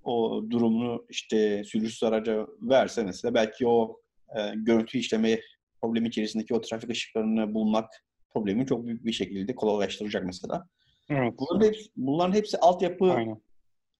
o 0.04 0.44
durumunu 0.50 1.06
işte 1.08 1.64
sürücüsüz 1.64 2.02
araca 2.02 2.46
verse 2.60 3.02
mesela 3.02 3.34
belki 3.34 3.66
o 3.68 4.00
e, 4.36 4.52
görüntü 4.54 4.98
işleme 4.98 5.40
problemi 5.82 6.08
içerisindeki 6.08 6.54
o 6.54 6.60
trafik 6.60 6.90
ışıklarını 6.90 7.54
bulmak 7.54 7.90
problemi 8.30 8.66
çok 8.66 8.86
büyük 8.86 9.04
bir 9.04 9.12
şekilde 9.12 9.54
kolaylaştıracak 9.54 10.24
mesela. 10.24 10.68
Evet. 11.10 11.34
Bunların 11.38 11.66
hepsi, 11.66 11.90
bunların 11.96 12.34
hepsi 12.34 12.58
altyapı 12.58 13.12
Aynen. 13.12 13.42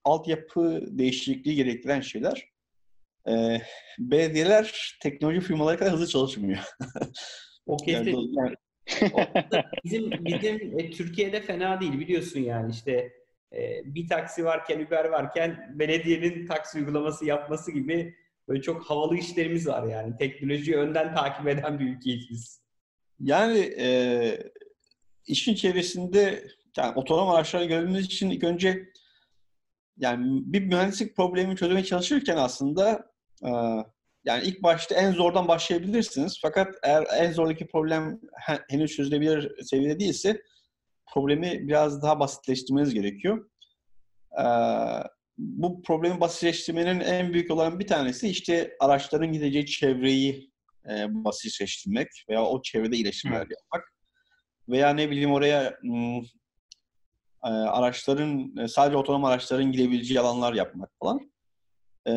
altyapı 0.03 0.81
değişikliği 0.87 1.55
gerektiren 1.55 2.01
şeyler. 2.01 2.49
Ee, 3.27 3.61
belediyeler 3.99 4.95
teknoloji 5.01 5.39
firmaları 5.41 5.77
kadar 5.77 5.93
hızlı 5.93 6.07
çalışmıyor. 6.07 6.59
o 7.65 7.77
kesin. 7.77 8.05
Yani, 8.05 8.27
yani 8.35 8.55
bizim 9.83 10.11
bizim 10.11 10.79
e, 10.79 10.89
Türkiye'de 10.89 11.41
fena 11.41 11.81
değil 11.81 11.99
biliyorsun 11.99 12.39
yani 12.39 12.71
işte 12.71 13.13
e, 13.53 13.81
bir 13.85 14.07
taksi 14.07 14.45
varken 14.45 14.85
Uber 14.85 15.05
varken 15.05 15.75
belediyenin 15.79 16.47
taksi 16.47 16.77
uygulaması 16.77 17.25
yapması 17.25 17.71
gibi 17.71 18.15
böyle 18.47 18.61
çok 18.61 18.85
havalı 18.85 19.17
işlerimiz 19.17 19.67
var 19.67 19.87
yani. 19.87 20.17
Teknolojiyi 20.17 20.77
önden 20.77 21.15
takip 21.15 21.47
eden 21.47 21.79
bir 21.79 21.95
ülkeyiz 21.95 22.29
biz. 22.29 22.61
Yani 23.19 23.59
e, 23.79 23.87
işin 25.27 25.53
içerisinde 25.53 26.43
yani 26.77 26.93
otonom 26.95 27.29
araçları 27.29 27.65
görmemiz 27.65 28.05
için 28.05 28.29
ilk 28.29 28.43
önce 28.43 28.89
yani 29.97 30.41
bir 30.45 30.65
mühendislik 30.65 31.15
problemi 31.15 31.55
çözmeye 31.55 31.83
çalışırken 31.83 32.37
aslında 32.37 33.11
e, 33.43 33.51
yani 34.25 34.43
ilk 34.43 34.63
başta 34.63 34.95
en 34.95 35.11
zordan 35.11 35.47
başlayabilirsiniz. 35.47 36.39
Fakat 36.41 36.75
eğer 36.83 37.05
en 37.17 37.31
zordaki 37.31 37.67
problem 37.67 38.19
henüz 38.69 38.95
çözülebilir 38.95 39.63
seviyede 39.63 39.99
değilse 39.99 40.41
problemi 41.13 41.67
biraz 41.67 42.01
daha 42.01 42.19
basitleştirmeniz 42.19 42.93
gerekiyor. 42.93 43.49
Ee, 44.39 44.43
bu 45.37 45.81
problemi 45.81 46.19
basitleştirmenin 46.19 46.99
en 46.99 47.33
büyük 47.33 47.51
olan 47.51 47.79
bir 47.79 47.87
tanesi 47.87 48.27
işte 48.27 48.75
araçların 48.79 49.31
gideceği 49.31 49.65
çevreyi 49.65 50.51
e, 50.89 51.05
basitleştirmek 51.09 52.07
veya 52.29 52.43
o 52.43 52.61
çevrede 52.61 52.95
iyileştirmeler 52.95 53.47
yapmak. 53.49 53.93
Veya 54.69 54.89
ne 54.89 55.09
bileyim 55.09 55.31
oraya 55.31 55.77
m, 55.83 56.21
e, 57.43 57.47
araçların 57.47 58.57
e, 58.57 58.67
sadece 58.67 58.97
otonom 58.97 59.25
araçların 59.25 59.71
gidebileceği 59.71 60.19
alanlar 60.19 60.53
yapmak 60.53 60.91
falan. 60.99 61.31
E, 62.07 62.13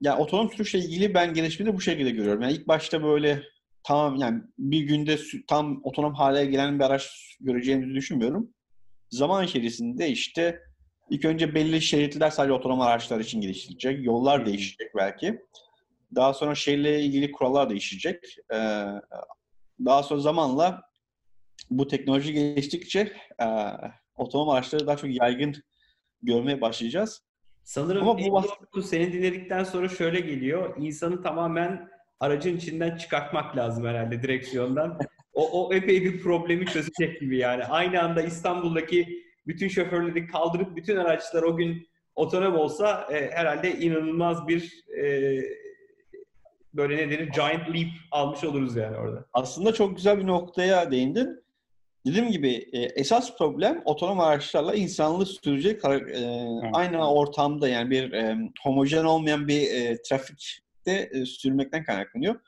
yani 0.00 0.20
otonom 0.20 0.50
sürüşle 0.50 0.78
ilgili 0.78 1.14
ben 1.14 1.34
gelişmeyi 1.34 1.74
bu 1.74 1.80
şekilde 1.80 2.10
görüyorum. 2.10 2.42
Yani 2.42 2.52
ilk 2.52 2.68
başta 2.68 3.02
böyle 3.02 3.42
tamam 3.82 4.16
yani 4.16 4.42
bir 4.58 4.80
günde 4.80 5.18
tam 5.48 5.80
otonom 5.84 6.14
hale 6.14 6.46
gelen 6.46 6.78
bir 6.78 6.84
araç 6.84 7.36
göreceğimizi 7.40 7.94
düşünmüyorum. 7.94 8.54
Zaman 9.10 9.44
içerisinde 9.44 10.08
işte 10.08 10.60
ilk 11.10 11.24
önce 11.24 11.54
belli 11.54 11.82
şeritler 11.82 12.30
sadece 12.30 12.52
otonom 12.52 12.80
araçlar 12.80 13.20
için 13.20 13.40
geliştirilecek. 13.40 14.04
Yollar 14.04 14.46
değişecek 14.46 14.90
belki. 14.96 15.38
Daha 16.14 16.34
sonra 16.34 16.54
şehirle 16.54 17.02
ilgili 17.02 17.32
kurallar 17.32 17.70
değişecek. 17.70 18.16
Ee, 18.52 18.86
daha 19.84 20.02
sonra 20.02 20.20
zamanla 20.20 20.82
bu 21.70 21.88
teknoloji 21.88 22.32
geliştikçe 22.32 23.12
e, 23.42 23.46
otonom 24.16 24.48
araçları 24.48 24.86
daha 24.86 24.96
çok 24.96 25.10
yaygın 25.10 25.54
görmeye 26.22 26.60
başlayacağız. 26.60 27.22
Sanırım 27.64 28.08
Ama 28.08 28.18
bu 28.18 28.22
bahs- 28.22 28.82
seni 28.82 29.12
dinledikten 29.12 29.64
sonra 29.64 29.88
şöyle 29.88 30.20
geliyor. 30.20 30.74
İnsanı 30.78 31.22
tamamen 31.22 31.88
aracın 32.20 32.56
içinden 32.56 32.96
çıkartmak 32.96 33.56
lazım 33.56 33.86
herhalde 33.86 34.22
direksiyondan. 34.22 34.98
O, 35.32 35.66
o 35.66 35.74
epey 35.74 36.04
bir 36.04 36.20
problemi 36.20 36.66
çözecek 36.66 37.20
gibi 37.20 37.38
yani. 37.38 37.64
Aynı 37.64 38.02
anda 38.02 38.22
İstanbul'daki 38.22 39.24
bütün 39.46 39.68
şoförleri 39.68 40.26
kaldırıp 40.26 40.76
bütün 40.76 40.96
araçlar 40.96 41.42
o 41.42 41.56
gün 41.56 41.88
otonom 42.14 42.54
olsa 42.54 43.08
e, 43.12 43.30
herhalde 43.30 43.78
inanılmaz 43.78 44.48
bir 44.48 44.84
e, 45.02 45.38
böyle 46.74 46.96
ne 46.96 47.10
denir 47.10 47.28
giant 47.28 47.68
leap 47.74 47.88
almış 48.10 48.44
oluruz 48.44 48.76
yani 48.76 48.96
orada. 48.96 49.26
Aslında 49.32 49.74
çok 49.74 49.96
güzel 49.96 50.18
bir 50.18 50.26
noktaya 50.26 50.90
değindin. 50.90 51.43
Dediğim 52.06 52.30
gibi 52.30 52.68
e, 52.72 52.80
esas 52.82 53.36
problem 53.36 53.82
otonom 53.84 54.20
araçlarla 54.20 54.74
insanlı 54.74 55.26
sürecek 55.26 55.84
e, 55.84 56.26
aynı 56.72 57.12
ortamda 57.12 57.68
yani 57.68 57.90
bir 57.90 58.12
e, 58.12 58.36
homojen 58.62 59.04
olmayan 59.04 59.48
bir 59.48 59.74
e, 59.74 60.02
trafikte 60.02 61.10
e, 61.12 61.24
sürmekten 61.26 61.84
kaynaklanıyor. 61.84 62.40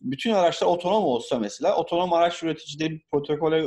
Bütün 0.00 0.32
araçlar 0.32 0.66
otonom 0.66 1.04
olsa 1.04 1.38
mesela 1.38 1.76
otonom 1.76 2.12
araç 2.12 2.42
üreticileri 2.42 2.90
bir 2.90 3.02
protokole 3.10 3.58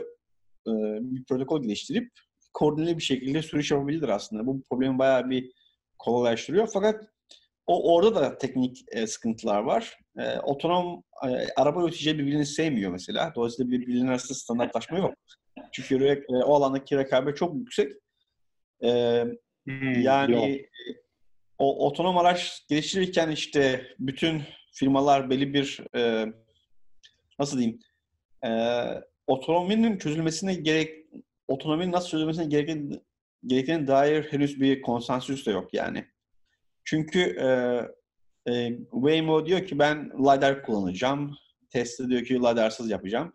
e, 0.67 0.71
bir 1.01 1.23
protokol 1.23 1.63
geliştirip 1.63 2.11
koordineli 2.53 2.97
bir 2.97 3.03
şekilde 3.03 3.41
sürüş 3.41 3.71
yapabilir 3.71 4.09
aslında. 4.09 4.47
Bu 4.47 4.61
problemi 4.69 4.99
bayağı 4.99 5.29
bir 5.29 5.51
kolaylaştırıyor. 5.99 6.69
Fakat 6.73 7.03
o 7.67 7.93
orada 7.93 8.15
da 8.15 8.37
teknik 8.37 8.83
e, 8.91 9.07
sıkıntılar 9.07 9.59
var. 9.59 9.97
E, 10.19 10.39
otonom 10.39 11.03
e, 11.27 11.47
araba 11.55 11.83
üreticileri 11.83 12.19
birbirini 12.19 12.45
sevmiyor 12.45 12.91
mesela. 12.91 13.33
Dolayısıyla 13.35 13.71
birbirlerinin 13.71 14.07
arasında 14.07 14.37
standartlaşma 14.37 14.97
yok. 14.97 15.13
Çünkü 15.71 16.05
e, 16.29 16.33
o 16.35 16.55
alandaki 16.55 16.97
rekabet 16.97 17.37
çok 17.37 17.55
yüksek. 17.55 17.93
E, 18.83 19.23
hmm, 19.65 20.01
yani 20.01 20.57
yok. 20.57 20.69
o 21.57 21.87
otonom 21.87 22.17
araç 22.17 22.65
geliştirirken 22.69 23.31
işte 23.31 23.87
bütün 23.99 24.41
firmalar 24.71 25.29
belli 25.29 25.53
bir 25.53 25.79
e, 25.95 26.25
nasıl 27.39 27.57
diyeyim 27.57 27.79
e, 28.45 28.49
otonominin 29.27 29.97
çözülmesine 29.97 30.53
gerek 30.53 31.05
otonominin 31.47 31.91
nasıl 31.91 32.09
çözülmesine 32.09 32.45
gereken 32.45 32.91
gerektiğine 33.45 33.87
dair 33.87 34.23
henüz 34.23 34.61
bir 34.61 34.81
konsensüs 34.81 35.45
de 35.45 35.51
yok 35.51 35.73
yani. 35.73 36.05
Çünkü 36.83 37.19
e, 37.19 37.47
e, 38.49 38.77
Waymo 38.91 39.45
diyor 39.45 39.65
ki 39.65 39.79
ben 39.79 40.11
LiDAR 40.19 40.63
kullanacağım. 40.63 41.37
Tesla 41.69 42.09
diyor 42.09 42.23
ki 42.23 42.35
LiDAR'sız 42.35 42.89
yapacağım. 42.89 43.33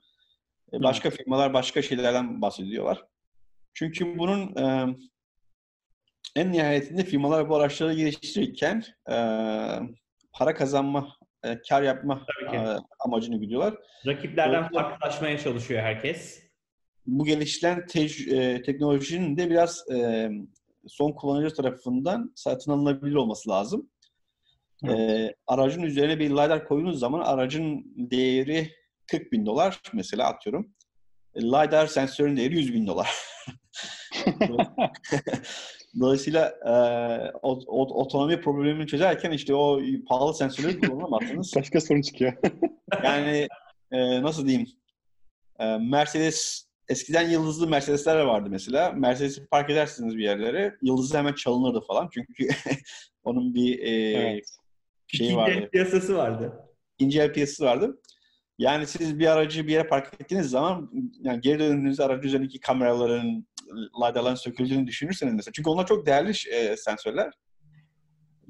E, 0.72 0.82
başka 0.82 1.08
evet. 1.08 1.18
firmalar 1.18 1.54
başka 1.54 1.82
şeylerden 1.82 2.42
bahsediyorlar. 2.42 3.04
Çünkü 3.74 4.18
bunun 4.18 4.56
e, 4.56 4.96
en 6.36 6.52
nihayetinde 6.52 7.04
firmalar 7.04 7.48
bu 7.48 7.56
araçları 7.56 7.94
geliştirirken 7.94 8.84
e, 9.10 9.14
para 10.32 10.54
kazanma, 10.54 11.16
e, 11.44 11.58
kar 11.68 11.82
yapma 11.82 12.26
e, 12.52 12.58
amacını 13.00 13.36
gidiyorlar. 13.40 13.74
Rakiplerden 14.06 14.52
Dolayısıyla, 14.52 14.82
farklılaşmaya 14.82 15.38
çalışıyor 15.38 15.82
herkes. 15.82 16.42
Bu 17.06 17.24
geliştiren 17.24 17.86
te- 17.86 18.36
e, 18.36 18.62
teknolojinin 18.62 19.36
de 19.36 19.50
biraz 19.50 19.90
e, 19.90 20.30
son 20.86 21.12
kullanıcı 21.12 21.54
tarafından 21.54 22.32
satın 22.36 22.72
alınabilir 22.72 23.14
olması 23.14 23.50
lazım. 23.50 23.90
E, 24.88 25.34
aracın 25.46 25.82
üzerine 25.82 26.18
bir 26.18 26.30
LiDAR 26.30 26.68
koyduğunuz 26.68 26.98
zaman 26.98 27.20
aracın 27.20 27.84
değeri 27.96 28.72
40 29.10 29.32
bin 29.32 29.46
dolar 29.46 29.80
mesela 29.92 30.28
atıyorum. 30.28 30.74
E, 31.34 31.42
LiDAR 31.42 31.86
sensörün 31.86 32.36
değeri 32.36 32.54
100 32.54 32.74
bin 32.74 32.86
dolar. 32.86 33.10
Dolayısıyla 36.00 36.48
e, 36.48 36.72
otonomi 37.42 38.40
problemini 38.40 38.86
çözerken 38.86 39.30
işte 39.30 39.54
o 39.54 39.80
pahalı 40.08 40.34
sensörleri 40.34 40.80
kullanamazsınız. 40.80 41.52
Başka 41.56 41.80
sorun 41.80 42.02
çıkıyor. 42.02 42.32
yani 43.04 43.48
e, 43.92 44.22
nasıl 44.22 44.46
diyeyim? 44.46 44.66
E, 45.58 45.76
Mercedes 45.76 46.70
eskiden 46.88 47.30
yıldızlı 47.30 47.68
Mercedesler 47.68 48.20
vardı 48.20 48.48
mesela. 48.50 48.92
Mercedes'i 48.92 49.46
park 49.46 49.70
edersiniz 49.70 50.16
bir 50.16 50.22
yerlere. 50.22 50.76
Yıldızı 50.82 51.18
hemen 51.18 51.32
çalınırdı 51.32 51.80
falan. 51.80 52.08
Çünkü 52.14 52.48
onun 53.24 53.54
bir 53.54 53.78
e, 53.78 53.90
evet. 53.90 54.44
Şeyi 55.16 55.36
vardı. 55.36 55.50
İkinci 55.50 55.64
el 55.64 55.70
piyasası 55.70 56.16
vardı. 56.16 56.52
İkinci 56.98 57.20
el 57.20 57.32
piyasası 57.32 57.64
vardı. 57.64 58.00
Yani 58.58 58.86
siz 58.86 59.18
bir 59.18 59.26
aracı 59.26 59.66
bir 59.66 59.72
yere 59.72 59.88
park 59.88 60.20
ettiğiniz 60.20 60.50
zaman 60.50 60.90
yani 61.22 61.40
geri 61.40 61.58
döndüğünüzde 61.58 62.04
aracı 62.04 62.28
üzerindeki 62.28 62.60
kameraların, 62.60 63.46
LiDAR'ların 64.00 64.34
söküldüğünü 64.34 64.86
düşünürseniz 64.86 65.34
mesela. 65.34 65.52
Çünkü 65.52 65.70
onlar 65.70 65.86
çok 65.86 66.06
değerli 66.06 66.32
e, 66.52 66.76
sensörler. 66.76 67.32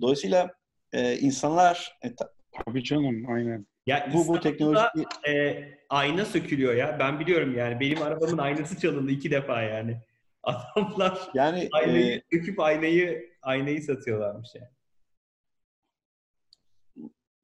Dolayısıyla 0.00 0.50
e, 0.92 1.16
insanlar... 1.16 1.98
E, 2.02 2.14
ta- 2.14 2.32
Tabii 2.66 2.84
canım, 2.84 3.30
aynen. 3.30 3.66
Ya 3.86 4.10
bu, 4.14 4.28
bu 4.28 4.40
teknoloji... 4.40 4.86
E, 5.28 5.64
ayna 5.88 6.24
sökülüyor 6.24 6.74
ya. 6.74 6.96
Ben 6.98 7.20
biliyorum 7.20 7.56
yani. 7.56 7.80
Benim 7.80 8.02
arabamın 8.02 8.38
aynası 8.38 8.80
çalındı 8.80 9.10
iki 9.10 9.30
defa 9.30 9.62
yani. 9.62 10.00
Adamlar 10.42 11.18
yani, 11.34 11.68
aynayı 11.72 12.16
e, 12.16 12.22
söküp 12.32 12.60
aynayı 12.60 13.30
aynayı 13.42 13.82
satıyorlarmış 13.82 14.48
yani. 14.54 14.68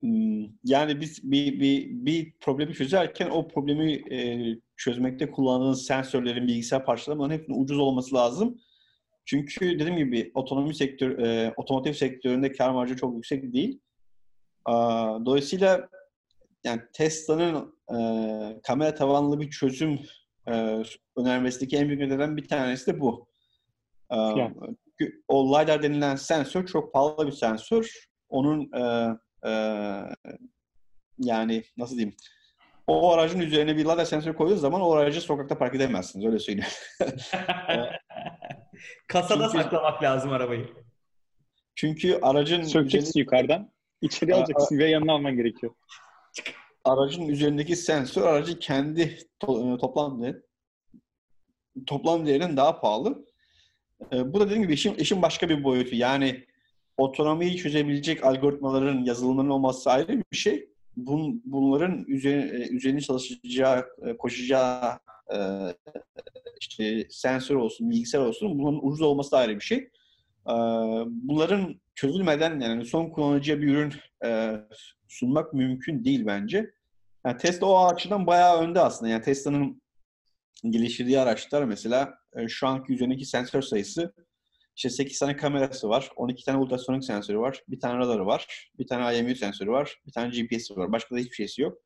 Hmm, 0.00 0.44
yani 0.64 1.00
biz 1.00 1.30
bir, 1.30 1.60
bir, 1.60 1.88
bir 1.90 2.32
problemi 2.40 2.74
çözerken 2.74 3.30
o 3.30 3.48
problemi 3.48 3.92
e, 3.92 4.40
çözmekte 4.76 5.30
kullandığınız 5.30 5.86
sensörlerin, 5.86 6.48
bilgisayar 6.48 6.84
parçalarının 6.84 7.30
hepsinin 7.30 7.62
ucuz 7.62 7.78
olması 7.78 8.14
lazım. 8.14 8.60
Çünkü 9.24 9.78
dediğim 9.78 9.96
gibi 9.96 10.30
otonomi 10.34 10.74
sektör, 10.74 11.18
e, 11.18 11.54
otomotiv 11.56 11.92
sektöründe 11.92 12.52
kar 12.52 12.70
marjı 12.70 12.96
çok 12.96 13.14
yüksek 13.14 13.52
değil. 13.52 13.80
A, 14.64 14.74
dolayısıyla 15.26 15.88
yani 16.64 16.80
Tesla'nın 16.92 17.76
e, 17.90 17.96
kamera 18.62 18.94
tavanlı 18.94 19.40
bir 19.40 19.50
çözüm 19.50 19.98
e, 20.48 20.82
önermesindeki 21.16 21.76
en 21.76 21.88
büyük 21.88 22.00
nedenden 22.00 22.36
bir 22.36 22.48
tanesi 22.48 22.86
de 22.86 23.00
bu. 23.00 23.28
E, 24.10 24.16
yani. 24.16 24.54
O 25.28 25.48
LiDAR 25.48 25.82
denilen 25.82 26.16
sensör 26.16 26.66
çok 26.66 26.92
pahalı 26.92 27.26
bir 27.26 27.32
sensör. 27.32 28.06
Onun 28.28 28.72
e, 28.72 29.16
ee, 29.44 30.02
yani 31.18 31.64
nasıl 31.76 31.96
diyeyim? 31.96 32.16
O 32.86 33.12
aracın 33.12 33.40
üzerine 33.40 33.76
bir 33.76 33.84
LiDAR 33.84 34.04
sensör 34.04 34.34
koyduğunuz 34.34 34.60
zaman 34.60 34.80
o 34.80 34.90
aracı 34.90 35.20
sokakta 35.20 35.58
park 35.58 35.74
edemezsiniz. 35.74 36.26
Öyle 36.26 36.38
söyleyeyim. 36.38 36.70
Kasada 39.08 39.48
çünkü, 39.52 39.64
saklamak 39.64 40.02
lazım 40.02 40.32
arabayı. 40.32 40.68
Çünkü 41.74 42.18
aracın... 42.22 42.62
Sökeceksin 42.62 43.08
üzerine... 43.08 43.20
yukarıdan. 43.20 43.72
İçeri 44.00 44.34
alacaksın 44.34 44.78
ve 44.78 44.88
yanına 44.88 45.12
alman 45.12 45.36
gerekiyor. 45.36 45.74
Aracın 46.84 47.28
üzerindeki 47.28 47.76
sensör 47.76 48.22
aracı 48.22 48.58
kendi 48.58 49.18
to- 49.42 49.74
e, 49.74 49.78
toplam 49.78 50.22
değer, 50.22 50.36
toplam 51.86 52.26
değerinin 52.26 52.56
daha 52.56 52.80
pahalı. 52.80 53.26
Ee, 54.12 54.32
bu 54.32 54.40
da 54.40 54.46
dediğim 54.46 54.62
gibi 54.62 54.72
işin, 54.72 54.94
işin 54.94 55.22
başka 55.22 55.48
bir 55.48 55.64
boyutu. 55.64 55.94
Yani 55.94 56.46
otonomiyi 56.96 57.56
çözebilecek 57.56 58.24
algoritmaların 58.24 59.04
yazılımının 59.04 59.50
olması 59.50 59.90
ayrı 59.90 60.22
bir 60.32 60.36
şey. 60.36 60.68
Bun, 60.96 61.42
bunların 61.44 62.04
üzerine, 62.08 62.66
üzerine 62.66 63.00
çalışacağı, 63.00 63.86
e, 64.06 64.16
koşacağı 64.16 64.98
e, 65.34 65.38
işte 66.60 67.06
sensör 67.10 67.54
olsun, 67.54 67.90
bilgisayar 67.90 68.20
olsun 68.20 68.58
bunun 68.58 68.80
ucuz 68.82 69.02
olması 69.02 69.32
da 69.32 69.38
ayrı 69.38 69.54
bir 69.54 69.64
şey. 69.64 69.78
E, 70.48 70.54
bunların 71.06 71.80
çözülmeden 71.94 72.60
yani 72.60 72.84
son 72.84 73.10
kullanıcıya 73.10 73.60
bir 73.60 73.68
ürün 73.68 73.92
sunmak 75.08 75.54
mümkün 75.54 76.04
değil 76.04 76.26
bence. 76.26 76.70
Yani 77.26 77.36
Tesla 77.36 77.66
o 77.66 77.86
açıdan 77.86 78.26
bayağı 78.26 78.60
önde 78.60 78.80
aslında. 78.80 79.10
Yani 79.10 79.22
Tesla'nın 79.22 79.82
geliştirdiği 80.70 81.20
araçlar 81.20 81.64
mesela 81.64 82.18
şu 82.48 82.66
anki 82.66 82.92
üzerindeki 82.92 83.24
sensör 83.24 83.62
sayısı 83.62 84.12
işte 84.76 84.90
8 84.90 85.18
tane 85.18 85.36
kamerası 85.36 85.88
var, 85.88 86.10
12 86.16 86.44
tane 86.44 86.58
ultrasonik 86.58 87.04
sensörü 87.04 87.38
var, 87.38 87.62
bir 87.68 87.80
tane 87.80 87.98
radarı 87.98 88.26
var, 88.26 88.70
bir 88.78 88.86
tane 88.86 89.18
IMU 89.18 89.34
sensörü 89.34 89.70
var, 89.70 90.00
bir 90.06 90.12
tane 90.12 90.28
GPS'i 90.28 90.76
var. 90.76 90.92
Başka 90.92 91.14
da 91.14 91.18
hiçbir 91.18 91.34
şeysi 91.34 91.62
yok. 91.62 91.78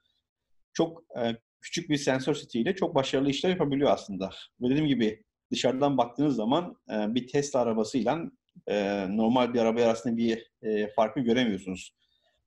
Çok 0.72 1.02
e, 1.18 1.36
küçük 1.60 1.90
bir 1.90 1.96
sensör 1.96 2.34
setiyle 2.34 2.74
çok 2.74 2.94
başarılı 2.94 3.30
işler 3.30 3.50
yapabiliyor 3.50 3.90
aslında. 3.90 4.30
Ve 4.60 4.70
dediğim 4.70 4.86
gibi 4.86 5.24
dışarıdan 5.52 5.98
baktığınız 5.98 6.36
zaman 6.36 6.76
e, 6.90 7.14
bir 7.14 7.26
Tesla 7.26 7.60
arabasıyla 7.60 8.20
e, 8.66 9.06
normal 9.16 9.54
bir 9.54 9.58
araba 9.58 9.82
arasında 9.82 10.16
bir 10.16 10.50
e, 10.62 10.88
farkı 10.88 11.20
göremiyorsunuz. 11.20 11.94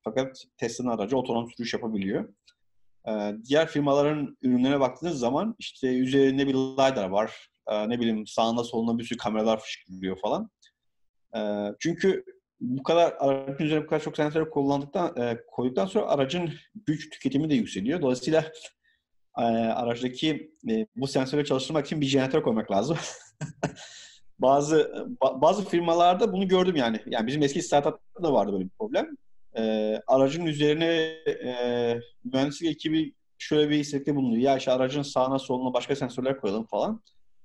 Fakat 0.01 0.43
Tesla'nın 0.57 0.89
aracı 0.89 1.17
otonom 1.17 1.51
sürüş 1.51 1.73
yapabiliyor. 1.73 2.33
E, 3.07 3.11
diğer 3.49 3.67
firmaların 3.67 4.37
ürünlerine 4.41 4.79
baktığınız 4.79 5.19
zaman 5.19 5.55
işte 5.59 5.87
üzerinde 5.87 6.47
bir 6.47 6.53
LiDAR 6.53 7.09
var, 7.09 7.49
e, 7.67 7.89
ne 7.89 7.99
bileyim 7.99 8.27
sağında 8.27 8.63
solunda 8.63 8.97
bir 8.97 9.03
sürü 9.03 9.17
kameralar 9.17 9.59
fışkırıyor 9.59 10.19
falan. 10.19 10.49
E, 11.35 11.39
çünkü 11.79 12.25
bu 12.61 12.83
kadar 12.83 13.13
aracın 13.19 13.65
üzerine 13.65 13.83
bu 13.83 13.87
kadar 13.87 14.01
çok 14.01 14.15
sensör 14.15 14.49
kullandıktan 14.49 15.17
e, 15.17 15.37
koyduktan 15.51 15.85
sonra 15.85 16.05
aracın 16.05 16.49
güç 16.87 17.09
tüketimi 17.09 17.49
de 17.49 17.55
yükseliyor. 17.55 18.01
Dolayısıyla 18.01 18.45
e, 19.37 19.41
araçtaki 19.41 20.51
e, 20.69 20.87
bu 20.95 21.07
sensörü 21.07 21.45
çalıştırmak 21.45 21.85
için 21.85 22.01
bir 22.01 22.05
jeneratör 22.05 22.43
koymak 22.43 22.71
lazım. 22.71 22.97
bazı 24.39 25.07
ba, 25.21 25.41
bazı 25.41 25.65
firmalarda 25.65 26.33
bunu 26.33 26.47
gördüm 26.47 26.75
yani. 26.75 26.99
Yani 27.05 27.27
bizim 27.27 27.43
eski 27.43 27.61
startupta 27.61 28.23
da 28.23 28.33
vardı 28.33 28.53
böyle 28.53 28.65
bir 28.65 28.69
problem. 28.79 29.07
E, 29.57 29.93
aracın 30.07 30.45
üzerine 30.45 30.85
e, 31.27 31.99
mühendislik 32.23 32.71
ekibi 32.71 33.13
şöyle 33.37 33.69
bir 33.69 33.79
istekte 33.79 34.15
bulunuyor. 34.15 34.41
Ya 34.41 34.57
işte 34.57 34.71
aracın 34.71 35.01
sağına 35.01 35.39
soluna 35.39 35.73
başka 35.73 35.95
sensörler 35.95 36.39
koyalım 36.39 36.65
falan. 36.65 37.01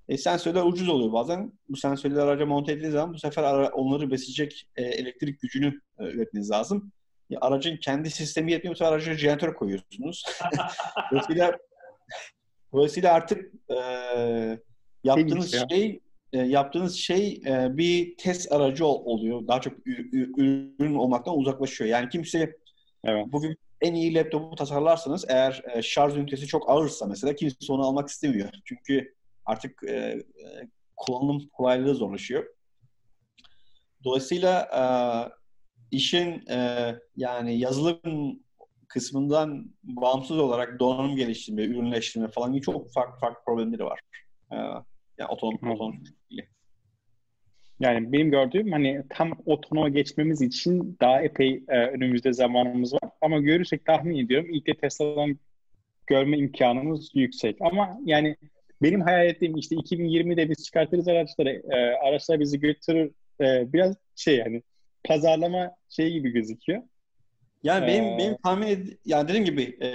E, 0.09 0.18
sensörler 0.18 0.62
ucuz 0.62 0.88
oluyor 0.88 1.12
bazen. 1.12 1.52
Bu 1.68 1.76
sensörleri 1.76 2.20
araca 2.20 2.46
monte 2.46 2.72
ettiğiniz 2.72 2.92
zaman 2.92 3.14
bu 3.14 3.18
sefer 3.18 3.42
ara, 3.42 3.68
onları 3.68 4.11
besleyecek 4.11 4.68
e, 4.76 4.82
elektrik 4.82 5.40
gücünü 5.40 5.80
e, 5.98 6.04
üretmeniz 6.04 6.50
lazım. 6.50 6.92
Ya, 7.30 7.38
aracın 7.40 7.76
kendi 7.76 8.11
sistemi 8.11 8.52
yetmiyor. 8.52 8.76
Bu 8.80 8.84
araca 8.84 9.14
jeneratör 9.14 9.54
koyuyorsunuz. 9.54 10.24
dolayısıyla, 11.11 11.59
dolayısıyla 12.72 13.12
artık 13.12 13.52
e, 13.70 13.76
yaptığınız 15.04 15.54
ya. 15.54 15.66
şey 15.70 16.00
e, 16.32 16.38
yaptığınız 16.38 16.94
şey 16.94 17.42
e, 17.46 17.76
bir 17.76 18.16
test 18.16 18.52
aracı 18.52 18.86
ol, 18.86 19.02
oluyor. 19.04 19.48
Daha 19.48 19.61
çok 19.61 19.72
ürün 19.86 20.94
olmaktan 20.94 21.38
uzaklaşıyor. 21.38 21.90
Yani 21.90 22.09
kimse 22.09 22.56
evet. 23.04 23.26
bugün 23.28 23.56
en 23.80 23.94
iyi 23.94 24.14
laptopu 24.14 24.56
tasarlarsanız 24.56 25.24
eğer 25.28 25.62
e, 25.74 25.82
şarj 25.82 26.16
ünitesi 26.16 26.46
çok 26.46 26.70
ağırsa 26.70 27.06
mesela 27.06 27.34
kimse 27.34 27.72
onu 27.72 27.86
almak 27.86 28.09
istemiyor. 28.09 28.50
Çünkü 28.64 29.17
artık 29.49 29.82
e, 29.82 29.94
e, 29.94 30.22
kullanım 30.96 31.49
kolaylığı 31.53 31.94
zorlaşıyor. 31.94 32.46
Dolayısıyla 34.05 34.68
e, 34.76 34.82
işin 35.90 36.46
e, 36.51 36.94
yani 37.16 37.59
yazılım 37.59 38.40
kısmından 38.88 39.74
bağımsız 39.82 40.38
olarak 40.38 40.80
donanım 40.80 41.16
geliştirme, 41.16 41.64
ürünleştirme 41.64 42.28
falan 42.28 42.53
gibi 42.53 42.62
çok 42.62 42.92
farklı 42.92 43.20
farklı 43.20 43.44
problemleri 43.44 43.84
var. 43.84 44.01
E, 44.53 44.57
yani 45.18 45.28
otonom, 45.28 45.70
otonom 45.70 46.03
yani 47.80 48.12
benim 48.12 48.30
gördüğüm 48.30 48.72
hani 48.72 49.03
tam 49.11 49.32
otonoma 49.46 49.88
geçmemiz 49.88 50.42
için 50.42 50.96
daha 51.01 51.22
epey 51.22 51.64
e, 51.68 51.78
önümüzde 51.78 52.32
zamanımız 52.32 52.94
var. 52.94 53.11
Ama 53.20 53.38
görürsek 53.38 53.84
tahmin 53.84 54.24
ediyorum 54.24 54.51
ilk 54.51 54.66
de 54.66 54.74
Tesla'dan 54.74 55.38
görme 56.07 56.38
imkanımız 56.38 57.11
yüksek. 57.14 57.57
Ama 57.61 57.99
yani 58.05 58.36
benim 58.83 59.01
hayal 59.01 59.26
ettiğim 59.26 59.57
işte 59.57 59.76
2020'de 59.76 60.51
biz 60.51 60.64
çıkartırız 60.64 61.09
araçları, 61.09 61.62
e, 61.70 61.76
araçlar 62.09 62.41
bizi 62.41 62.61
götürür. 62.61 63.11
E, 63.41 63.72
biraz 63.72 63.97
şey 64.16 64.37
yani 64.37 64.62
pazarlama 65.05 65.70
şeyi 65.89 66.12
gibi 66.12 66.31
gözüküyor. 66.31 66.83
Yani 67.62 67.87
benim 67.87 68.05
Ee, 68.05 68.18
benim 68.18 68.37
tahmin 68.45 68.66
ed- 68.66 68.97
yani 69.05 69.29
dediğim 69.29 69.45
gibi 69.45 69.62
e, 69.85 69.89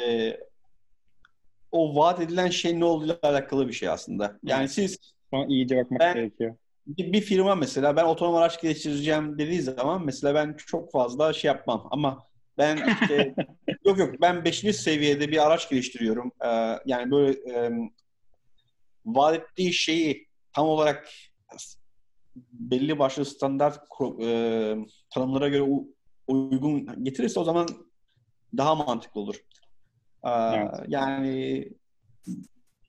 o 1.71 1.95
vaat 1.95 2.21
edilen 2.21 2.49
şey 2.49 2.79
ne 2.79 2.85
olduğuyla 2.85 3.19
alakalı 3.23 3.67
bir 3.67 3.73
şey 3.73 3.89
aslında. 3.89 4.39
Yani 4.43 4.69
siz 4.69 4.97
Ona 5.31 5.45
iyice 5.45 5.77
bakmak 5.77 5.99
Ben- 5.99 6.13
gerekiyor. 6.13 6.55
bir, 6.87 7.13
bir 7.13 7.21
firma 7.21 7.55
mesela 7.55 7.95
ben 7.95 8.03
otonom 8.05 8.35
araç 8.35 8.61
geliştireceğim 8.61 9.37
dediği 9.39 9.61
zaman 9.61 10.05
mesela 10.05 10.35
ben 10.35 10.55
çok 10.67 10.91
fazla 10.91 11.33
şey 11.33 11.47
yapmam 11.49 11.87
ama 11.91 12.27
ben 12.57 12.77
işte 13.01 13.35
yok 13.85 13.97
yok 13.99 14.21
ben 14.21 14.45
5. 14.45 14.75
seviyede 14.75 15.27
bir 15.31 15.47
araç 15.47 15.69
geliştiriyorum. 15.69 16.31
Ee, 16.45 16.47
yani 16.85 17.11
böyle 17.11 17.31
e, 17.31 17.71
vaat 19.05 19.35
ettiği 19.35 19.73
şeyi 19.73 20.27
tam 20.53 20.67
olarak 20.67 21.09
belli 22.51 22.99
başlı 22.99 23.25
standart 23.25 23.79
e, 24.21 24.75
tanımlara 25.09 25.47
göre 25.49 25.61
u- 25.61 25.87
uygun 26.27 27.03
getirirse 27.03 27.39
o 27.39 27.43
zaman 27.43 27.67
daha 28.57 28.75
mantıklı 28.75 29.21
olur. 29.21 29.35
Ee, 30.25 30.29
Evet. 30.29 30.69
Yani 30.87 31.69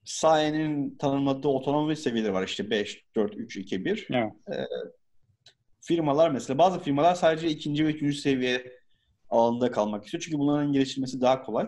Saye'nin 0.04 0.96
tanımladığı 0.96 1.48
otonomi 1.48 1.96
seviyeleri 1.96 2.32
var 2.32 2.42
işte 2.46 2.70
5, 2.70 3.04
4, 3.16 3.36
3, 3.36 3.56
2, 3.56 3.84
1 3.84 4.08
Evet. 4.10 4.68
firmalar 5.80 6.30
mesela 6.30 6.58
bazı 6.58 6.80
firmalar 6.80 7.14
sadece 7.14 7.48
ikinci 7.48 7.86
ve 7.86 7.90
üçüncü 7.90 8.16
seviye 8.16 8.72
alanında 9.30 9.70
kalmak 9.70 10.04
istiyor. 10.04 10.22
Çünkü 10.22 10.38
bunların 10.38 10.72
geliştirilmesi 10.72 11.20
daha 11.20 11.42
kolay. 11.42 11.66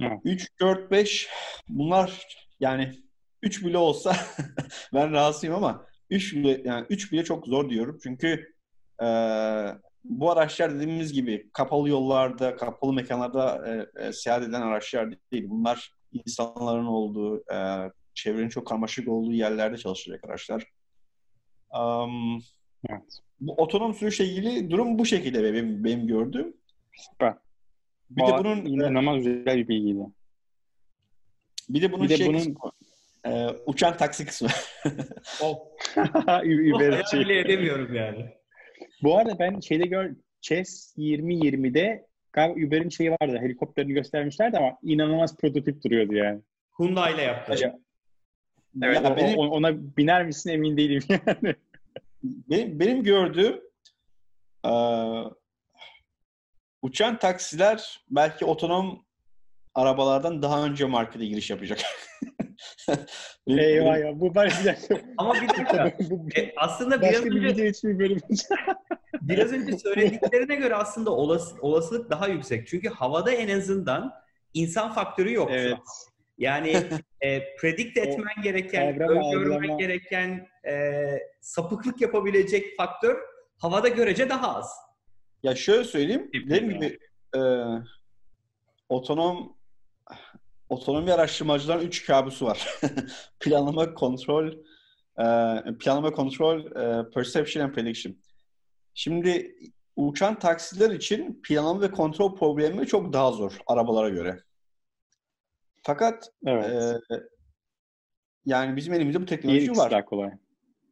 Evet. 0.00 0.20
3, 0.24 0.48
4, 0.60 0.90
5 0.90 1.28
bunlar 1.68 2.26
yani 2.60 2.92
3 3.42 3.64
bile 3.64 3.78
olsa 3.78 4.16
ben 4.94 5.12
razıyım 5.12 5.54
ama 5.54 5.86
3 6.10 6.34
bile 6.34 6.62
yani 6.64 6.86
3 6.90 7.12
bile 7.12 7.24
çok 7.24 7.46
zor 7.46 7.70
diyorum. 7.70 7.98
Çünkü 8.02 8.54
e, 9.02 9.06
bu 10.04 10.30
araçlar 10.30 10.74
dediğimiz 10.74 11.12
gibi 11.12 11.50
kapalı 11.52 11.88
yollarda, 11.88 12.56
kapalı 12.56 12.92
mekanlarda 12.92 13.68
e, 13.68 14.02
e, 14.06 14.12
seyahat 14.12 14.42
eden 14.42 14.62
araçlar 14.62 15.10
değil. 15.32 15.44
Bunlar 15.48 15.94
insanların 16.12 16.86
olduğu, 16.86 17.38
e, 17.52 17.90
çevrenin 18.14 18.48
çok 18.48 18.66
karmaşık 18.66 19.08
olduğu 19.08 19.32
yerlerde 19.32 19.76
çalışacak 19.76 20.24
araçlar. 20.24 20.64
Um, 21.80 22.40
Evet. 22.90 23.02
bu 23.40 23.52
otonom 23.54 23.94
sürüşle 23.94 24.24
ilgili 24.24 24.70
durum 24.70 24.98
bu 24.98 25.06
şekilde 25.06 25.42
benim, 25.44 25.84
benim 25.84 26.06
gördüğüm. 26.06 26.56
Süper. 26.96 27.34
Bir 28.10 28.22
de 28.26 28.38
bunun 28.38 28.64
inanılmaz 28.64 29.16
güzel 29.16 29.56
bir 29.56 29.68
bilgiydi. 29.68 30.06
bir 31.68 31.82
de 31.82 31.92
bunun 31.92 32.04
Bir 32.04 32.08
de 32.08 32.16
şey 32.16 32.26
bunun- 32.28 32.38
kısmı, 32.38 32.54
e, 33.26 33.46
uçan 33.66 33.96
taksi 33.96 34.26
kısmı. 34.26 34.48
Of, 35.42 35.58
Uber 36.74 36.90
hayal 36.90 37.04
şey. 37.04 37.20
bile 37.20 37.40
edemiyorum 37.40 37.94
yani. 37.94 38.30
Bu 39.02 39.18
arada 39.18 39.38
ben 39.38 39.60
şeyde 39.60 39.86
gör 39.86 40.10
Chess 40.40 40.94
2020'de 40.98 42.06
galiba 42.32 42.66
Uber'in 42.66 42.88
şeyi 42.88 43.10
vardı. 43.10 43.38
Helikopterini 43.40 43.92
göstermişlerdi 43.92 44.58
ama 44.58 44.78
inanılmaz 44.82 45.36
prototip 45.36 45.84
duruyordu 45.84 46.14
yani. 46.14 46.40
Hyundai 46.78 47.14
ile 47.14 47.22
yaptı. 47.22 47.64
Ya, 47.64 47.78
Evet, 48.82 49.04
Ya 49.04 49.16
benim, 49.16 49.38
ona 49.38 49.96
biner 49.96 50.26
misin 50.26 50.50
emin 50.50 50.76
değilim 50.76 51.02
yani. 51.08 51.54
benim, 52.22 52.80
benim 52.80 53.02
gördüğüm 53.02 53.60
e, 54.66 54.72
uçan 56.82 57.18
taksiler 57.18 58.04
belki 58.10 58.44
otonom 58.44 59.04
arabalardan 59.74 60.42
daha 60.42 60.64
önce 60.64 60.84
markete 60.84 61.26
giriş 61.26 61.50
yapacak. 61.50 61.80
Eyvah 63.46 63.98
ya 63.98 64.20
bu 64.20 64.34
var 64.34 64.52
bir 64.60 64.66
dakika. 64.66 65.00
Ama 65.18 65.34
bir 65.34 65.48
dakika. 65.48 65.92
E, 66.36 66.52
aslında 66.56 67.00
biraz 67.00 67.12
Başka 67.12 67.24
bir 67.24 67.36
önce, 67.36 67.54
video 67.54 67.64
için 67.64 67.90
bir 67.90 67.98
bölüm. 67.98 68.20
biraz 69.22 69.52
önce 69.52 69.78
söylediklerine 69.78 70.54
göre 70.54 70.74
aslında 70.74 71.10
olası, 71.10 71.56
olasılık 71.60 72.10
daha 72.10 72.28
yüksek. 72.28 72.66
Çünkü 72.66 72.88
havada 72.88 73.32
en 73.32 73.58
azından 73.58 74.12
insan 74.54 74.92
faktörü 74.92 75.32
yok 75.32 75.50
evet. 75.52 75.72
an. 75.72 75.80
Yani 76.38 76.76
e, 77.20 77.56
predict 77.56 77.98
O 77.98 78.00
etmen 78.00 78.42
gereken, 78.42 78.98
kavrama, 78.98 79.20
öngörmen 79.20 79.78
gereken 79.78 80.48
e, 80.68 81.04
sapıklık 81.40 82.00
yapabilecek 82.00 82.76
faktör 82.76 83.18
havada 83.58 83.88
görece 83.88 84.28
daha 84.28 84.56
az. 84.56 84.70
Ya 85.42 85.54
şöyle 85.54 85.84
söyleyeyim. 85.84 86.30
Dediğim 86.34 86.70
gibi 86.70 86.98
e, 87.36 87.40
otonom 88.88 89.56
otonomi 90.70 91.12
araştırmacıların 91.12 91.86
üç 91.86 92.06
kabusu 92.06 92.46
var. 92.46 92.68
planlama, 93.40 93.94
kontrol, 93.94 94.48
e, 95.18 95.24
planlama, 95.80 96.12
kontrol, 96.12 96.60
e, 96.60 97.10
perception 97.10 97.64
and 97.64 97.72
prediction. 97.72 98.16
Şimdi 98.94 99.54
uçan 99.96 100.38
taksiler 100.38 100.90
için 100.90 101.40
planlama 101.44 101.80
ve 101.80 101.90
kontrol 101.90 102.36
problemi 102.36 102.86
çok 102.86 103.12
daha 103.12 103.32
zor 103.32 103.58
arabalara 103.66 104.08
göre. 104.08 104.40
Fakat 105.82 106.30
Evet. 106.46 106.66
e, 107.10 107.14
yani 108.44 108.76
bizim 108.76 108.94
elimizde 108.94 109.20
bu 109.20 109.26
teknoloji 109.26 109.64
ikisi 109.64 109.80
var 109.80 110.04
kolay. 110.04 110.30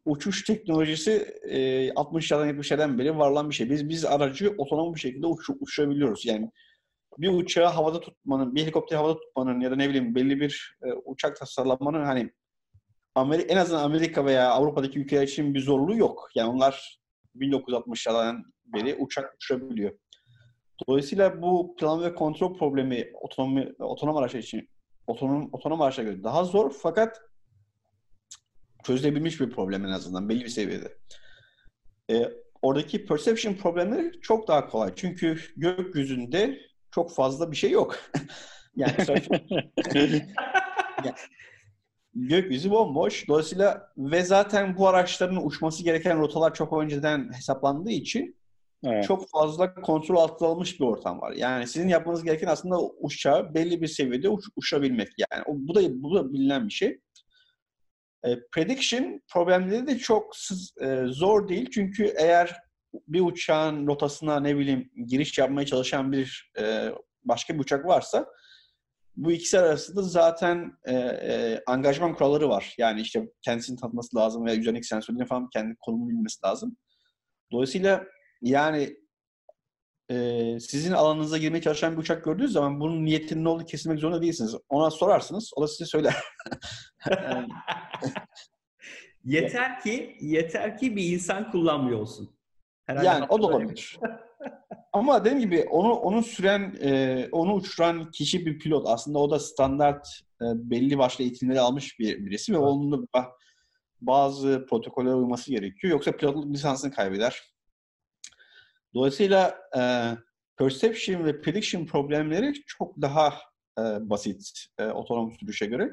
uçuş 0.04 0.44
teknolojisi 0.44 1.12
e, 1.42 1.88
60'lardan 1.88 2.50
70'lerden 2.50 2.98
beri 2.98 3.18
var 3.18 3.30
olan 3.30 3.50
bir 3.50 3.54
şey. 3.54 3.70
Biz 3.70 3.88
biz 3.88 4.04
aracı 4.04 4.54
otonom 4.58 4.94
bir 4.94 5.00
şekilde 5.00 5.26
uç, 5.26 5.50
uçurabiliyoruz. 5.60 6.26
Yani 6.26 6.50
bir 7.18 7.28
uçağı 7.28 7.66
havada 7.66 8.00
tutmanın, 8.00 8.54
bir 8.54 8.62
helikopteri 8.62 8.98
havada 8.98 9.20
tutmanın 9.20 9.60
ya 9.60 9.70
da 9.70 9.76
ne 9.76 9.88
bileyim 9.88 10.14
belli 10.14 10.40
bir 10.40 10.78
e, 10.82 10.92
uçak 10.92 11.36
tasarlamanın 11.36 12.04
hani 12.04 12.30
Amerika, 13.14 13.52
en 13.52 13.56
azından 13.56 13.84
Amerika 13.84 14.24
veya 14.24 14.50
Avrupa'daki 14.50 14.98
ülkeler 14.98 15.22
için 15.22 15.54
bir 15.54 15.60
zorluğu 15.60 15.96
yok. 15.96 16.28
Yani 16.34 16.50
onlar 16.50 16.98
1960'lardan 17.36 18.42
beri 18.64 18.94
uçak 18.94 19.34
uçurabiliyor. 19.34 19.98
Dolayısıyla 20.88 21.42
bu 21.42 21.76
plan 21.76 22.02
ve 22.02 22.14
kontrol 22.14 22.58
problemi 22.58 23.10
otonom, 23.22 23.64
otonom 23.78 24.16
araçlar 24.16 24.40
için 24.40 24.68
otonom, 25.06 25.48
otonom 25.52 25.82
araçlara 25.82 26.08
göre 26.08 26.24
daha 26.24 26.44
zor 26.44 26.72
fakat 26.82 27.20
çözülebilmiş 28.84 29.40
bir 29.40 29.50
problem 29.50 29.84
en 29.84 29.90
azından 29.90 30.28
belli 30.28 30.44
bir 30.44 30.48
seviyede. 30.48 30.98
Ee, 32.10 32.32
oradaki 32.62 33.06
perception 33.06 33.54
problemleri 33.54 34.20
çok 34.20 34.48
daha 34.48 34.68
kolay. 34.68 34.92
Çünkü 34.96 35.40
gökyüzünde 35.56 36.60
çok 36.98 37.14
fazla 37.14 37.50
bir 37.50 37.56
şey 37.56 37.70
yok. 37.70 37.98
yani 38.76 38.94
gökyüzü 42.14 42.70
bomboş. 42.70 43.28
Dolayısıyla 43.28 43.92
ve 43.96 44.22
zaten 44.22 44.76
bu 44.76 44.88
araçların 44.88 45.46
uçması 45.46 45.84
gereken 45.84 46.18
rotalar 46.18 46.54
çok 46.54 46.72
önceden 46.72 47.32
hesaplandığı 47.32 47.90
için 47.90 48.36
evet. 48.84 49.04
çok 49.04 49.30
fazla 49.30 49.74
kontrol 49.74 50.16
altına 50.16 50.48
alınmış 50.48 50.80
bir 50.80 50.84
ortam 50.84 51.20
var. 51.20 51.32
Yani 51.32 51.66
sizin 51.66 51.88
yapmanız 51.88 52.24
gereken 52.24 52.46
aslında 52.46 52.80
uçağı 52.80 53.54
belli 53.54 53.82
bir 53.82 53.86
seviyede 53.86 54.28
uç, 54.28 54.44
uçurabilmek. 54.56 55.08
Yani 55.18 55.44
o, 55.46 55.52
bu 55.54 55.74
da 55.74 56.02
bu 56.02 56.14
da 56.14 56.32
bilinen 56.32 56.68
bir 56.68 56.72
şey. 56.72 57.00
E, 58.24 58.28
prediction 58.52 59.20
problemleri 59.32 59.86
de 59.86 59.98
çok 59.98 60.34
e, 60.80 61.02
zor 61.06 61.48
değil. 61.48 61.70
Çünkü 61.70 62.14
eğer 62.18 62.67
bir 63.08 63.20
uçağın 63.20 63.86
rotasına 63.86 64.40
ne 64.40 64.58
bileyim 64.58 64.90
giriş 65.06 65.38
yapmaya 65.38 65.66
çalışan 65.66 66.12
bir 66.12 66.52
e, 66.58 66.88
başka 67.24 67.54
bir 67.54 67.58
uçak 67.58 67.86
varsa 67.86 68.26
bu 69.16 69.32
ikisi 69.32 69.58
arasında 69.58 70.02
zaten 70.02 70.72
e, 70.84 70.94
e, 70.94 71.62
angajman 71.66 72.14
kuralları 72.14 72.48
var. 72.48 72.74
Yani 72.78 73.00
işte 73.00 73.28
kendisini 73.42 73.76
tanıtması 73.76 74.16
lazım 74.16 74.44
veya 74.44 74.56
üzerindeki 74.56 74.86
sensörlerin 74.86 75.26
falan 75.26 75.48
kendi 75.50 75.76
konumunu 75.80 76.08
bilmesi 76.08 76.46
lazım. 76.46 76.76
Dolayısıyla 77.52 78.04
yani 78.42 78.96
e, 80.10 80.60
sizin 80.60 80.92
alanınıza 80.92 81.38
girmeye 81.38 81.62
çalışan 81.62 81.92
bir 81.92 81.98
uçak 81.98 82.24
gördüğünüz 82.24 82.52
zaman 82.52 82.80
bunun 82.80 83.04
niyetinin 83.04 83.44
ne 83.44 83.48
olduğunu 83.48 83.66
kesilmek 83.66 84.00
zorunda 84.00 84.22
değilsiniz. 84.22 84.54
Ona 84.68 84.90
sorarsınız, 84.90 85.50
o 85.56 85.62
da 85.62 85.68
size 85.68 85.84
söyler. 85.84 86.16
Yeter 89.24 89.80
ki 89.80 90.16
yeter 90.20 90.78
ki 90.78 90.96
bir 90.96 91.12
insan 91.12 91.50
kullanmıyor 91.50 92.00
olsun. 92.00 92.37
Herhalde 92.88 93.06
Yani 93.06 93.26
o 93.28 93.42
da 93.42 93.46
olabilir. 93.46 93.98
Ama 94.92 95.24
dediğim 95.24 95.40
gibi 95.40 95.66
onu 95.70 95.92
onu 95.92 96.22
süren, 96.22 96.74
e, 96.80 97.28
onu 97.32 97.54
uçuran 97.54 98.10
kişi 98.10 98.46
bir 98.46 98.58
pilot. 98.58 98.86
Aslında 98.88 99.18
o 99.18 99.30
da 99.30 99.38
standart 99.38 100.06
e, 100.40 100.44
belli 100.44 100.98
başlı 100.98 101.24
eğitimleri 101.24 101.60
almış 101.60 101.98
bir 101.98 102.26
birisi 102.26 102.52
ve 102.52 102.58
onun 102.58 102.92
da 102.92 102.96
ba- 102.96 103.30
bazı 104.00 104.66
protokollere 104.70 105.14
uyması 105.14 105.50
gerekiyor. 105.50 105.92
Yoksa 105.92 106.12
pilotluk 106.12 106.54
lisansını 106.54 106.92
kaybeder. 106.92 107.42
Dolayısıyla 108.94 109.58
e, 109.78 109.82
perception 110.56 111.24
ve 111.24 111.40
prediction 111.40 111.86
problemleri 111.86 112.52
çok 112.66 113.02
daha 113.02 113.28
e, 113.78 113.82
basit 114.10 114.66
e, 114.78 114.86
otonom 114.86 115.32
sürüşe 115.32 115.66
göre. 115.66 115.90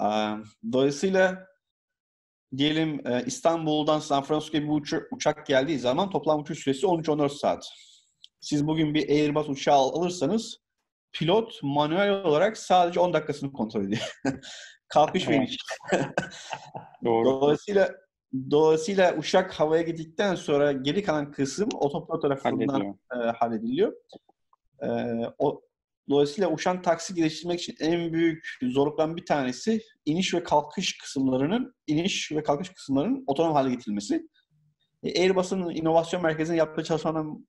E, 0.00 0.06
dolayısıyla 0.72 1.46
diyelim 2.58 3.06
e, 3.06 3.24
İstanbul'dan 3.26 3.98
San 3.98 4.22
Francisco'ya 4.22 4.62
bir 4.64 4.68
uçu- 4.68 5.06
uçak 5.10 5.46
geldiği 5.46 5.78
zaman 5.78 6.10
toplam 6.10 6.40
uçuş 6.40 6.58
süresi 6.58 6.86
13-14 6.86 7.28
saat. 7.38 7.68
Siz 8.40 8.66
bugün 8.66 8.94
bir 8.94 9.08
Airbus 9.08 9.48
uçağı 9.48 9.74
al- 9.76 10.00
alırsanız 10.00 10.58
pilot 11.12 11.60
manuel 11.62 12.10
olarak 12.10 12.58
sadece 12.58 13.00
10 13.00 13.12
dakikasını 13.12 13.52
kontrol 13.52 13.84
ediyor. 13.84 14.20
Kalkış 14.88 15.28
ve 15.28 15.36
iniş. 15.36 15.56
Doğru. 17.04 17.24
Dolayısıyla 17.24 17.90
Dolayısıyla 18.50 19.14
uçak 19.16 19.52
havaya 19.52 19.82
gittikten 19.82 20.34
sonra 20.34 20.72
geri 20.72 21.02
kalan 21.02 21.30
kısım 21.32 21.68
otopilot 21.74 22.22
tarafından 22.22 22.66
Hallediliyor. 22.68 22.94
e, 23.14 23.30
hallediliyor. 23.30 23.92
E, 24.82 24.88
o, 25.38 25.62
dolayısıyla 26.08 26.50
uçan 26.50 26.82
taksi 26.82 27.14
geliştirmek 27.14 27.60
için 27.60 27.76
en 27.80 28.12
büyük 28.12 28.58
zorluktan 28.62 29.16
bir 29.16 29.26
tanesi 29.26 29.80
iniş 30.04 30.34
ve 30.34 30.42
kalkış 30.42 30.98
kısımlarının 30.98 31.74
iniş 31.86 32.32
ve 32.32 32.42
kalkış 32.42 32.68
kısımlarının 32.68 33.24
otonom 33.26 33.52
hale 33.52 33.70
getirilmesi. 33.70 34.28
E, 35.02 35.20
Airbus'un 35.20 35.70
inovasyon 35.70 36.22
merkezinin 36.22 36.58
yaptığı 36.58 36.84
çalışmaların 36.84 37.46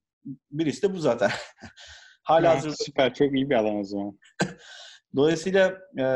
birisi 0.50 0.82
de 0.82 0.94
bu 0.94 0.98
zaten. 0.98 1.30
Hala 2.22 2.46
Ya, 2.46 2.56
hazırda 2.56 2.74
süper. 2.76 3.14
Çok 3.14 3.34
iyi 3.34 3.50
bir 3.50 3.54
alan 3.54 3.76
o 3.76 3.84
zaman. 3.84 4.18
Dolayısıyla 5.16 5.78
e, 5.98 6.06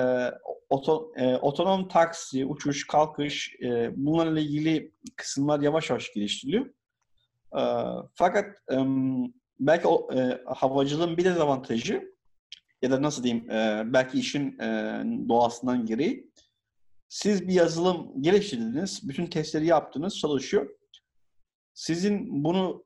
oto, 0.68 1.12
e, 1.16 1.36
otonom 1.36 1.88
taksi, 1.88 2.46
uçuş, 2.46 2.86
kalkış 2.86 3.54
e, 3.62 3.90
bunlarla 3.96 4.40
ilgili 4.40 4.92
kısımlar 5.16 5.60
yavaş 5.60 5.90
yavaş 5.90 6.12
geliştiriliyor. 6.14 6.66
E, 7.58 7.62
fakat 8.14 8.46
e, 8.72 8.76
belki 9.60 9.88
o, 9.88 10.14
e, 10.14 10.40
havacılığın 10.46 11.16
bir 11.16 11.24
dezavantajı 11.24 12.10
ya 12.82 12.90
da 12.90 13.02
nasıl 13.02 13.22
diyeyim 13.22 13.50
e, 13.50 13.82
belki 13.86 14.18
işin 14.18 14.58
e, 14.58 15.02
doğasından 15.28 15.86
gereği 15.86 16.30
siz 17.10 17.48
bir 17.48 17.52
yazılım 17.52 18.22
geliştirdiniz, 18.22 19.08
bütün 19.08 19.26
testleri 19.26 19.66
yaptınız, 19.66 20.18
çalışıyor. 20.18 20.70
Sizin 21.74 22.44
bunu 22.44 22.84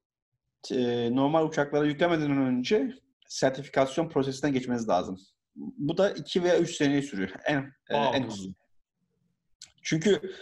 e, 0.70 1.08
normal 1.16 1.46
uçaklara 1.48 1.86
yüklemeden 1.86 2.30
önce 2.30 2.94
sertifikasyon 3.28 4.08
prosesinden 4.08 4.52
geçmeniz 4.52 4.88
lazım. 4.88 5.18
Bu 5.56 5.96
da 5.96 6.10
2 6.10 6.42
veya 6.42 6.58
3 6.58 6.76
seneyi 6.76 7.02
sürüyor. 7.02 7.30
En, 7.44 7.58
e, 7.90 7.96
en 7.96 8.22
hızlı. 8.22 8.54
Çünkü 9.82 10.34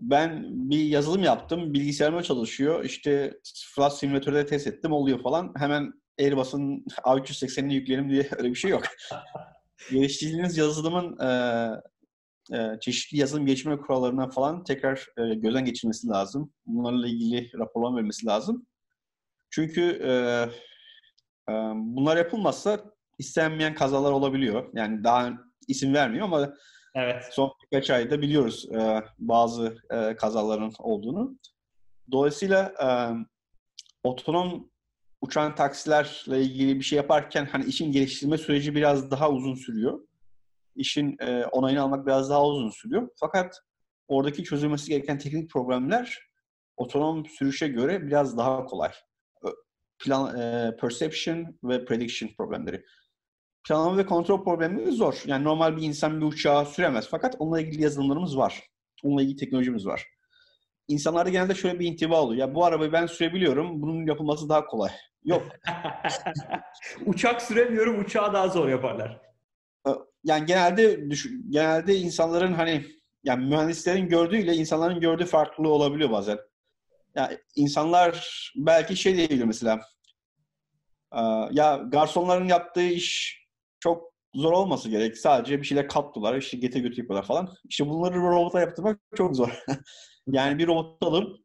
ben 0.00 0.44
bir 0.70 0.84
yazılım 0.84 1.22
yaptım. 1.22 1.74
Bilgisayarıma 1.74 2.22
çalışıyor. 2.22 2.84
İşte 2.84 3.40
Flight 3.74 3.92
Simulator'da 3.92 4.46
test 4.46 4.66
ettim. 4.66 4.92
Oluyor 4.92 5.22
falan. 5.22 5.54
Hemen 5.56 5.92
Airbus'un 6.20 6.84
A380'ini 7.04 7.74
yükleyelim 7.74 8.10
diye 8.10 8.28
öyle 8.38 8.50
bir 8.50 8.54
şey 8.54 8.70
yok. 8.70 8.82
Geliştirdiğiniz 9.90 10.56
yazılımın 10.56 11.18
e, 11.18 11.28
e, 12.52 12.80
çeşitli 12.80 13.18
yazılım 13.18 13.46
geliştirme 13.46 13.76
kurallarına 13.76 14.30
falan 14.30 14.64
tekrar 14.64 15.06
e, 15.18 15.34
gözden 15.34 15.64
geçirmesi 15.64 16.08
lazım. 16.08 16.52
Bunlarla 16.66 17.08
ilgili 17.08 17.50
raporlama 17.58 17.96
vermesi 17.96 18.26
lazım. 18.26 18.66
Çünkü 19.50 19.82
e, 19.82 20.12
e, 21.48 21.54
bunlar 21.74 22.16
yapılmazsa 22.16 22.80
istenmeyen 23.18 23.74
kazalar 23.74 24.12
olabiliyor. 24.12 24.70
Yani 24.74 25.04
daha 25.04 25.32
isim 25.68 25.94
vermiyor 25.94 26.24
ama 26.24 26.54
Evet. 26.94 27.24
son 27.30 27.52
birkaç 27.62 27.90
ayda 27.90 28.22
biliyoruz 28.22 28.68
e, 28.72 29.02
bazı 29.18 29.76
e, 29.90 30.16
kazaların 30.16 30.72
olduğunu. 30.78 31.38
Dolayısıyla 32.12 32.74
e, 32.82 32.88
otonom 34.04 34.70
uçan 35.24 35.54
taksilerle 35.54 36.42
ilgili 36.42 36.78
bir 36.78 36.84
şey 36.84 36.96
yaparken 36.96 37.44
hani 37.52 37.64
işin 37.64 37.92
geliştirme 37.92 38.38
süreci 38.38 38.74
biraz 38.74 39.10
daha 39.10 39.30
uzun 39.30 39.54
sürüyor. 39.54 40.00
İşin 40.76 41.16
e, 41.20 41.44
onayını 41.44 41.82
almak 41.82 42.06
biraz 42.06 42.30
daha 42.30 42.46
uzun 42.46 42.70
sürüyor. 42.70 43.08
Fakat 43.20 43.60
oradaki 44.08 44.44
çözülmesi 44.44 44.88
gereken 44.88 45.18
teknik 45.18 45.50
problemler 45.50 46.18
otonom 46.76 47.26
sürüşe 47.26 47.68
göre 47.68 48.06
biraz 48.06 48.38
daha 48.38 48.64
kolay. 48.64 48.92
Plan, 49.98 50.40
e, 50.40 50.76
perception 50.76 51.58
ve 51.64 51.84
prediction 51.84 52.30
problemleri. 52.38 52.84
Planlama 53.68 53.96
ve 53.96 54.06
kontrol 54.06 54.44
problemleri 54.44 54.92
zor. 54.92 55.22
Yani 55.26 55.44
normal 55.44 55.76
bir 55.76 55.82
insan 55.82 56.20
bir 56.20 56.26
uçağı 56.26 56.66
süremez. 56.66 57.08
Fakat 57.10 57.36
onunla 57.38 57.60
ilgili 57.60 57.82
yazılımlarımız 57.82 58.38
var. 58.38 58.62
Onunla 59.02 59.22
ilgili 59.22 59.36
teknolojimiz 59.36 59.86
var. 59.86 60.13
İnsanlarda 60.88 61.30
genelde 61.30 61.54
şöyle 61.54 61.78
bir 61.80 61.86
intiba 61.86 62.22
oluyor. 62.22 62.48
Ya 62.48 62.54
bu 62.54 62.64
arabayı 62.64 62.92
ben 62.92 63.06
sürebiliyorum. 63.06 63.82
Bunun 63.82 64.06
yapılması 64.06 64.48
daha 64.48 64.66
kolay. 64.66 64.90
Yok. 65.24 65.42
Uçak 67.06 67.42
süremiyorum, 67.42 68.00
uçağı 68.00 68.32
daha 68.32 68.48
zor 68.48 68.68
yaparlar. 68.68 69.20
Yani 70.24 70.46
genelde 70.46 71.08
genelde 71.50 71.96
insanların 71.96 72.52
hani 72.52 72.84
yani 73.24 73.46
mühendislerin 73.46 74.08
gördüğüyle 74.08 74.54
insanların 74.54 75.00
gördüğü 75.00 75.26
farklı 75.26 75.68
olabiliyor 75.68 76.10
bazen. 76.10 76.38
Yani 77.14 77.38
insanlar 77.56 78.28
belki 78.56 78.96
şey 78.96 79.16
diyebilir 79.16 79.44
mesela. 79.44 79.80
"Aa, 81.10 81.48
Ya 81.52 81.76
garsonların 81.76 82.48
yaptığı 82.48 82.82
iş 82.86 83.38
çok 83.80 84.12
zor 84.34 84.52
olması 84.52 84.88
gerek. 84.90 85.18
Sadece 85.18 85.58
bir 85.60 85.66
şeyler 85.66 85.88
kattılar, 85.88 86.36
işte 86.36 86.56
getir 86.56 86.80
götür 86.80 86.98
yapıyorlar 86.98 87.26
falan. 87.26 87.54
İşte 87.68 87.88
bunları 87.88 88.14
robota 88.16 88.60
yaptırmak 88.60 89.00
çok 89.16 89.36
zor. 89.36 89.64
yani 90.26 90.58
bir 90.58 90.66
robot 90.66 91.02
alıp 91.02 91.44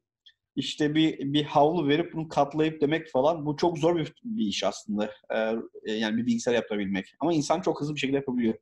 işte 0.56 0.96
bir 0.96 1.34
bir 1.34 1.44
havlu 1.44 1.88
verip 1.88 2.14
bunu 2.14 2.28
katlayıp 2.28 2.82
demek 2.82 3.12
falan 3.12 3.46
bu 3.46 3.58
çok 3.58 3.78
zor 3.78 3.96
bir, 3.96 4.14
bir 4.24 4.46
iş 4.46 4.64
aslında. 4.64 5.12
Ee, 5.86 5.92
yani 5.92 6.18
bir 6.18 6.26
bilgisayar 6.26 6.54
yaptırabilmek. 6.54 7.16
Ama 7.20 7.34
insan 7.34 7.62
çok 7.62 7.82
hızlı 7.82 7.96
bir 7.96 8.00
şekilde 8.00 8.18
yapabiliyor. 8.18 8.54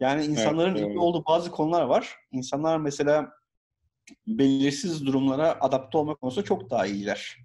Yani 0.00 0.24
insanların 0.24 0.76
Evet, 0.76 0.94
doğru. 0.94 1.00
olduğu 1.02 1.24
bazı 1.28 1.50
konular 1.50 1.82
var. 1.82 2.14
İnsanlar 2.32 2.78
mesela 2.78 3.32
belirsiz 4.26 5.06
durumlara 5.06 5.60
adapte 5.60 5.98
olma 5.98 6.14
konusunda 6.14 6.44
çok 6.44 6.70
daha 6.70 6.86
iyiler. 6.86 7.36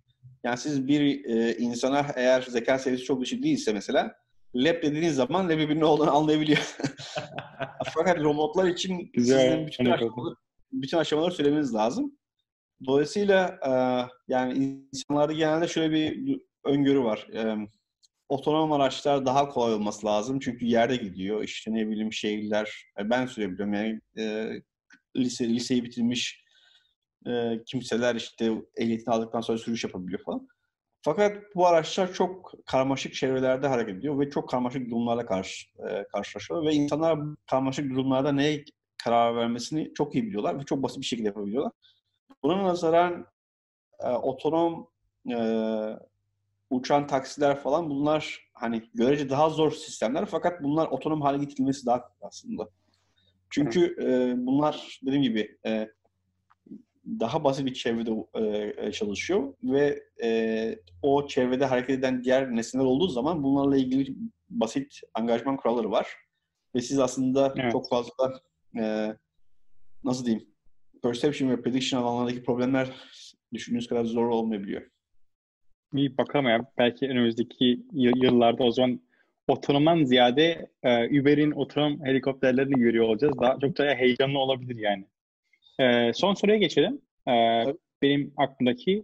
Yani 0.43 0.57
siz 0.57 0.87
bir 0.87 1.25
e, 1.25 1.57
insana 1.57 2.05
eğer 2.15 2.41
zeka 2.41 2.79
seviyesi 2.79 3.05
çok 3.05 3.21
düşük 3.21 3.43
değilse 3.43 3.73
mesela 3.73 4.15
lab 4.55 4.83
dediğiniz 4.83 5.15
zaman 5.15 5.49
lab'in 5.49 5.79
ne 5.79 5.85
olduğunu 5.85 6.15
anlayabiliyor. 6.15 6.59
Fakat 7.93 8.19
robotlar 8.19 8.67
için 8.67 9.11
Güzel, 9.13 9.51
sizin 9.51 9.67
bütün 9.67 9.85
anekdot. 9.85 10.37
Bütün 10.81 10.97
aşamaları 10.97 11.31
söylemeniz 11.31 11.73
lazım. 11.73 12.17
Dolayısıyla 12.85 13.59
e, 13.67 13.71
yani 14.27 14.81
insanlarda 14.93 15.33
genelde 15.33 15.67
şöyle 15.67 15.91
bir 15.91 16.39
öngörü 16.65 17.03
var. 17.03 17.27
E, 17.33 17.67
otonom 18.29 18.71
araçlar 18.71 19.25
daha 19.25 19.49
kolay 19.49 19.73
olması 19.73 20.05
lazım. 20.05 20.39
Çünkü 20.39 20.65
yerde 20.65 20.95
gidiyor. 20.95 21.43
İşte 21.43 21.73
ne 21.73 21.87
bileyim 21.87 22.13
şehirler. 22.13 22.85
e, 22.99 23.09
Ben 23.09 23.25
sürebiliyorum. 23.25 23.73
Yani 23.73 23.99
e, 24.17 24.49
lise, 25.17 25.49
liseyi 25.49 25.83
bitirmiş 25.83 26.45
e, 27.27 27.63
kimseler 27.65 28.15
işte 28.15 28.51
ehliyetini 28.77 29.13
aldıktan 29.13 29.41
sonra 29.41 29.57
sürüş 29.57 29.83
yapabiliyor 29.83 30.23
falan. 30.25 30.47
Fakat 31.01 31.37
bu 31.55 31.67
araçlar 31.67 32.13
çok 32.13 32.53
karmaşık 32.65 33.13
çevrelerde 33.13 33.67
hareket 33.67 33.95
ediyor 33.95 34.19
ve 34.19 34.29
çok 34.29 34.49
karmaşık 34.49 34.89
durumlarla 34.89 35.25
karşı, 35.25 35.65
e, 35.89 36.05
karşılaşıyor 36.11 36.65
ve 36.65 36.73
insanlar 36.73 37.19
karmaşık 37.51 37.89
durumlarda 37.89 38.31
neye 38.31 38.65
karar 39.05 39.35
vermesini 39.35 39.93
çok 39.93 40.15
iyi 40.15 40.23
biliyorlar 40.23 40.59
ve 40.59 40.63
çok 40.63 40.83
basit 40.83 40.99
bir 40.99 41.05
şekilde 41.05 41.27
yapabiliyorlar. 41.27 41.71
Buna 42.43 42.63
nazaran 42.63 43.25
e, 43.99 44.09
otonom 44.09 44.87
e, 45.31 45.37
uçan 46.69 47.07
taksiler 47.07 47.59
falan 47.59 47.89
bunlar 47.89 48.49
hani 48.53 48.83
görece 48.93 49.29
daha 49.29 49.49
zor 49.49 49.71
sistemler 49.71 50.25
fakat 50.25 50.63
bunlar 50.63 50.87
otonom 50.87 51.21
hale 51.21 51.37
getirilmesi 51.37 51.85
daha 51.85 52.01
kolay 52.01 52.17
aslında. 52.21 52.69
Çünkü 53.49 53.95
e, 54.01 54.33
bunlar 54.45 54.99
dediğim 55.05 55.23
gibi 55.23 55.57
e, 55.65 55.89
daha 57.05 57.43
basit 57.43 57.65
bir 57.65 57.73
çevrede 57.73 58.27
e, 58.87 58.91
çalışıyor 58.91 59.53
ve 59.63 60.03
e, 60.23 60.79
o 61.01 61.27
çevrede 61.27 61.65
hareket 61.65 61.99
eden 61.99 62.23
diğer 62.23 62.55
nesneler 62.55 62.85
olduğu 62.85 63.07
zaman 63.07 63.43
bunlarla 63.43 63.77
ilgili 63.77 64.15
basit 64.49 64.99
angajman 65.13 65.57
kuralları 65.57 65.91
var. 65.91 66.07
Ve 66.75 66.81
siz 66.81 66.99
aslında 66.99 67.53
Evet. 67.57 67.71
çok 67.71 67.89
fazla 67.89 68.41
e, 68.77 69.15
nasıl 70.03 70.25
diyeyim 70.25 70.47
perception 71.03 71.49
ve 71.49 71.61
prediction 71.61 72.01
alanlarındaki 72.01 72.43
problemler 72.43 72.89
düşündüğünüz 73.53 73.87
kadar 73.87 74.05
zor 74.05 74.27
olmayabiliyor. 74.27 74.81
İyi 75.93 76.17
bakalım 76.17 76.45
ya. 76.45 76.71
Belki 76.77 77.07
önümüzdeki 77.07 77.83
yıllarda 77.93 78.63
o 78.63 78.71
zaman 78.71 79.01
otonomdan 79.47 80.03
ziyade 80.03 80.69
e, 80.83 81.21
Uber'in 81.21 81.51
otonom 81.51 82.05
helikopterlerini 82.05 82.79
görüyor 82.79 83.05
olacağız. 83.05 83.39
Daha 83.41 83.59
çok 83.59 83.77
daha 83.77 83.95
heyecanlı 83.95 84.39
olabilir 84.39 84.75
yani. 84.75 85.05
E, 85.79 86.13
son 86.13 86.33
soruya 86.33 86.57
geçelim. 86.57 87.01
E, 87.27 87.33
benim 88.01 88.33
aklımdaki 88.37 89.03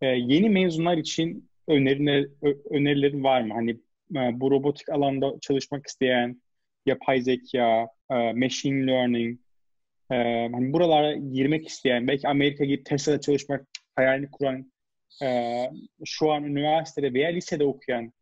e, 0.00 0.06
yeni 0.06 0.50
mezunlar 0.50 0.96
için 0.96 1.50
öneriler, 1.68 2.26
önerilerin 2.70 3.24
var 3.24 3.40
mı? 3.42 3.54
Hani 3.54 3.70
e, 4.16 4.40
bu 4.40 4.50
robotik 4.50 4.88
alanda 4.88 5.34
çalışmak 5.40 5.86
isteyen, 5.86 6.42
yapay 6.86 7.20
zeka, 7.20 7.88
e, 8.10 8.32
machine 8.32 8.86
learning, 8.86 9.40
e, 10.10 10.16
hani 10.52 10.72
buralara 10.72 11.12
girmek 11.12 11.68
isteyen, 11.68 12.08
belki 12.08 12.28
Amerika 12.28 12.64
gibi 12.64 12.84
Tesla'da 12.84 13.20
çalışmak 13.20 13.66
hayalini 13.96 14.30
kuran 14.30 14.72
e, 15.22 15.70
şu 16.04 16.32
an 16.32 16.44
üniversitede 16.44 17.14
veya 17.14 17.28
lisede 17.28 17.64
okuyan 17.64 18.12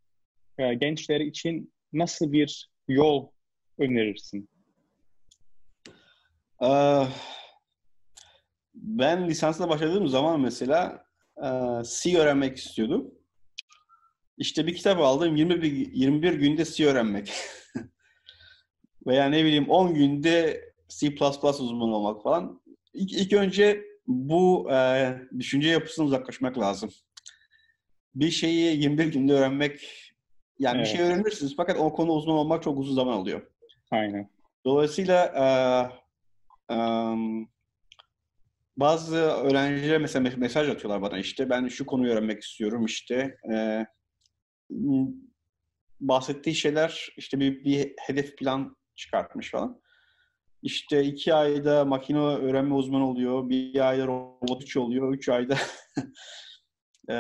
e, 0.59 0.75
gençler 0.75 1.21
için 1.21 1.73
nasıl 1.93 2.33
bir 2.33 2.71
yol 2.89 3.29
önerirsin? 3.79 4.49
Ee, 6.63 7.03
ben 8.75 9.29
lisansla 9.29 9.69
başladığım 9.69 10.09
zaman 10.09 10.41
mesela 10.41 11.05
e, 11.37 11.49
C 11.85 12.19
öğrenmek 12.19 12.57
istiyordum. 12.57 13.15
İşte 14.39 14.67
bir 14.67 14.75
kitap 14.75 15.01
aldım 15.01 15.37
21, 15.37 15.63
21 15.93 16.33
günde 16.33 16.65
C 16.65 16.87
öğrenmek. 16.87 17.33
Veya 19.07 19.27
ne 19.29 19.45
bileyim 19.45 19.71
10 19.71 19.95
günde 19.95 20.65
C++ 20.89 21.09
uzmanı 21.43 21.97
olmak 21.97 22.23
falan. 22.23 22.61
İlk, 22.95 23.13
ilk 23.13 23.33
önce 23.33 23.85
bu 24.07 24.71
e, 24.73 25.15
düşünce 25.39 25.69
yapısından 25.69 26.07
uzaklaşmak 26.07 26.59
lazım. 26.59 26.91
Bir 28.15 28.31
şeyi 28.31 28.83
21 28.83 29.07
günde 29.07 29.33
öğrenmek, 29.33 29.89
yani 30.59 30.77
evet. 30.77 30.87
bir 30.87 30.97
şey 30.97 31.07
öğrenirsiniz 31.07 31.55
fakat 31.57 31.79
o 31.79 31.93
konu 31.93 32.13
uzman 32.13 32.37
olmak 32.37 32.63
çok 32.63 32.79
uzun 32.79 32.95
zaman 32.95 33.13
alıyor. 33.13 33.47
Aynen. 33.91 34.31
Dolayısıyla 34.65 35.25
e, 35.25 35.45
e, 36.75 36.79
bazı 38.77 39.17
öğrenciler 39.17 39.99
mesela 39.99 40.37
mesaj 40.37 40.69
atıyorlar 40.69 41.03
bana 41.03 41.19
işte 41.19 41.51
ben 41.51 41.69
şu 41.69 41.87
konuyu 41.87 42.13
öğrenmek 42.13 42.43
istiyorum 42.43 42.85
işte 42.85 43.37
e, 43.53 43.87
bahsettiği 46.01 46.55
şeyler 46.55 47.09
işte 47.17 47.41
bir, 47.41 47.65
bir 47.65 47.93
hedef 48.07 48.37
plan 48.37 48.76
çıkartmış 48.97 49.51
falan. 49.51 49.81
İşte 50.63 51.05
iki 51.05 51.35
ayda 51.35 51.85
makine 51.85 52.19
öğrenme 52.19 52.75
uzmanı 52.75 53.09
oluyor, 53.09 53.49
bir 53.49 53.89
ayda 53.89 54.07
robot 54.07 54.77
oluyor, 54.77 55.15
üç 55.15 55.29
ayda 55.29 55.55
e, 57.09 57.17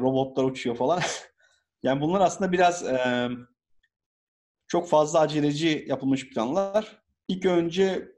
robotlar 0.00 0.44
uçuyor 0.44 0.76
falan. 0.76 1.00
yani 1.82 2.00
bunlar 2.00 2.20
aslında 2.20 2.52
biraz 2.52 2.82
e, 2.86 3.28
çok 4.66 4.88
fazla 4.88 5.20
aceleci 5.20 5.84
yapılmış 5.88 6.30
planlar. 6.30 7.02
İlk 7.28 7.46
önce 7.46 8.14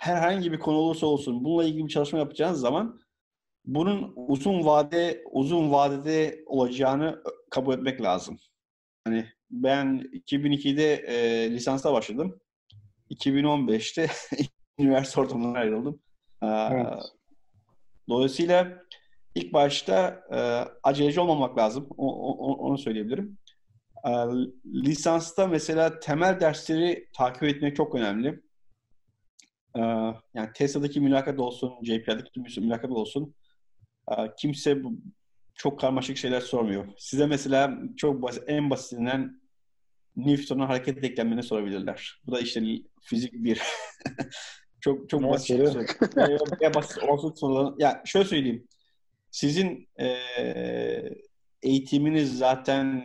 herhangi 0.00 0.52
bir 0.52 0.58
konu 0.58 0.76
olursa 0.76 1.06
olsun 1.06 1.44
bununla 1.44 1.64
ilgili 1.64 1.84
bir 1.84 1.92
çalışma 1.92 2.18
yapacağınız 2.18 2.60
zaman 2.60 3.00
bunun 3.64 4.12
uzun 4.16 4.64
vade 4.64 5.24
uzun 5.30 5.72
vadede 5.72 6.42
olacağını 6.46 7.22
kabul 7.50 7.74
etmek 7.74 8.02
lazım. 8.02 8.38
Hani 9.04 9.26
ben 9.52 10.10
2002'de 10.12 10.94
e, 10.94 11.50
lisansa 11.50 11.92
başladım. 11.92 12.40
2015'te 13.10 14.10
üniversite 14.78 15.20
ortamından 15.20 15.54
ayrıldım. 15.54 16.00
Evet. 16.42 17.02
Dolayısıyla 18.08 18.82
ilk 19.34 19.52
başta 19.52 20.22
e, 20.32 20.38
aceleci 20.82 21.20
olmamak 21.20 21.58
lazım. 21.58 21.86
O, 21.96 22.32
o, 22.32 22.54
onu 22.68 22.78
söyleyebilirim. 22.78 23.38
E, 24.06 24.10
lisansta 24.66 25.46
mesela 25.46 26.00
temel 26.00 26.40
dersleri 26.40 27.08
takip 27.16 27.42
etmek 27.42 27.76
çok 27.76 27.94
önemli. 27.94 28.42
E, 29.76 29.80
yani 30.34 30.50
Tesla'daki 30.54 31.00
mülakat 31.00 31.40
olsun, 31.40 31.72
JPL'deki 31.82 32.60
mülakat 32.60 32.90
olsun. 32.90 33.34
E, 34.10 34.14
kimse 34.38 34.82
çok 35.54 35.80
karmaşık 35.80 36.16
şeyler 36.16 36.40
sormuyor. 36.40 36.86
Size 36.98 37.26
mesela 37.26 37.78
çok 37.96 38.22
basit, 38.22 38.44
en 38.46 38.70
basitinden 38.70 39.41
Newton'un 40.16 40.66
hareket 40.66 41.02
denklemini 41.02 41.42
sorabilirler. 41.42 42.20
Bu 42.26 42.32
da 42.32 42.40
işte 42.40 42.62
fizik 43.02 43.32
bir. 43.32 43.62
çok 44.80 45.08
çok 45.08 45.22
basit. 45.22 45.46
Şey. 45.46 46.74
basit 46.74 47.02
olsun 47.02 47.32
sorulan. 47.32 47.76
Ya 47.78 48.02
şöyle 48.04 48.28
söyleyeyim. 48.28 48.68
Sizin 49.30 49.88
e, 50.00 50.16
eğitiminiz 51.62 52.38
zaten 52.38 53.04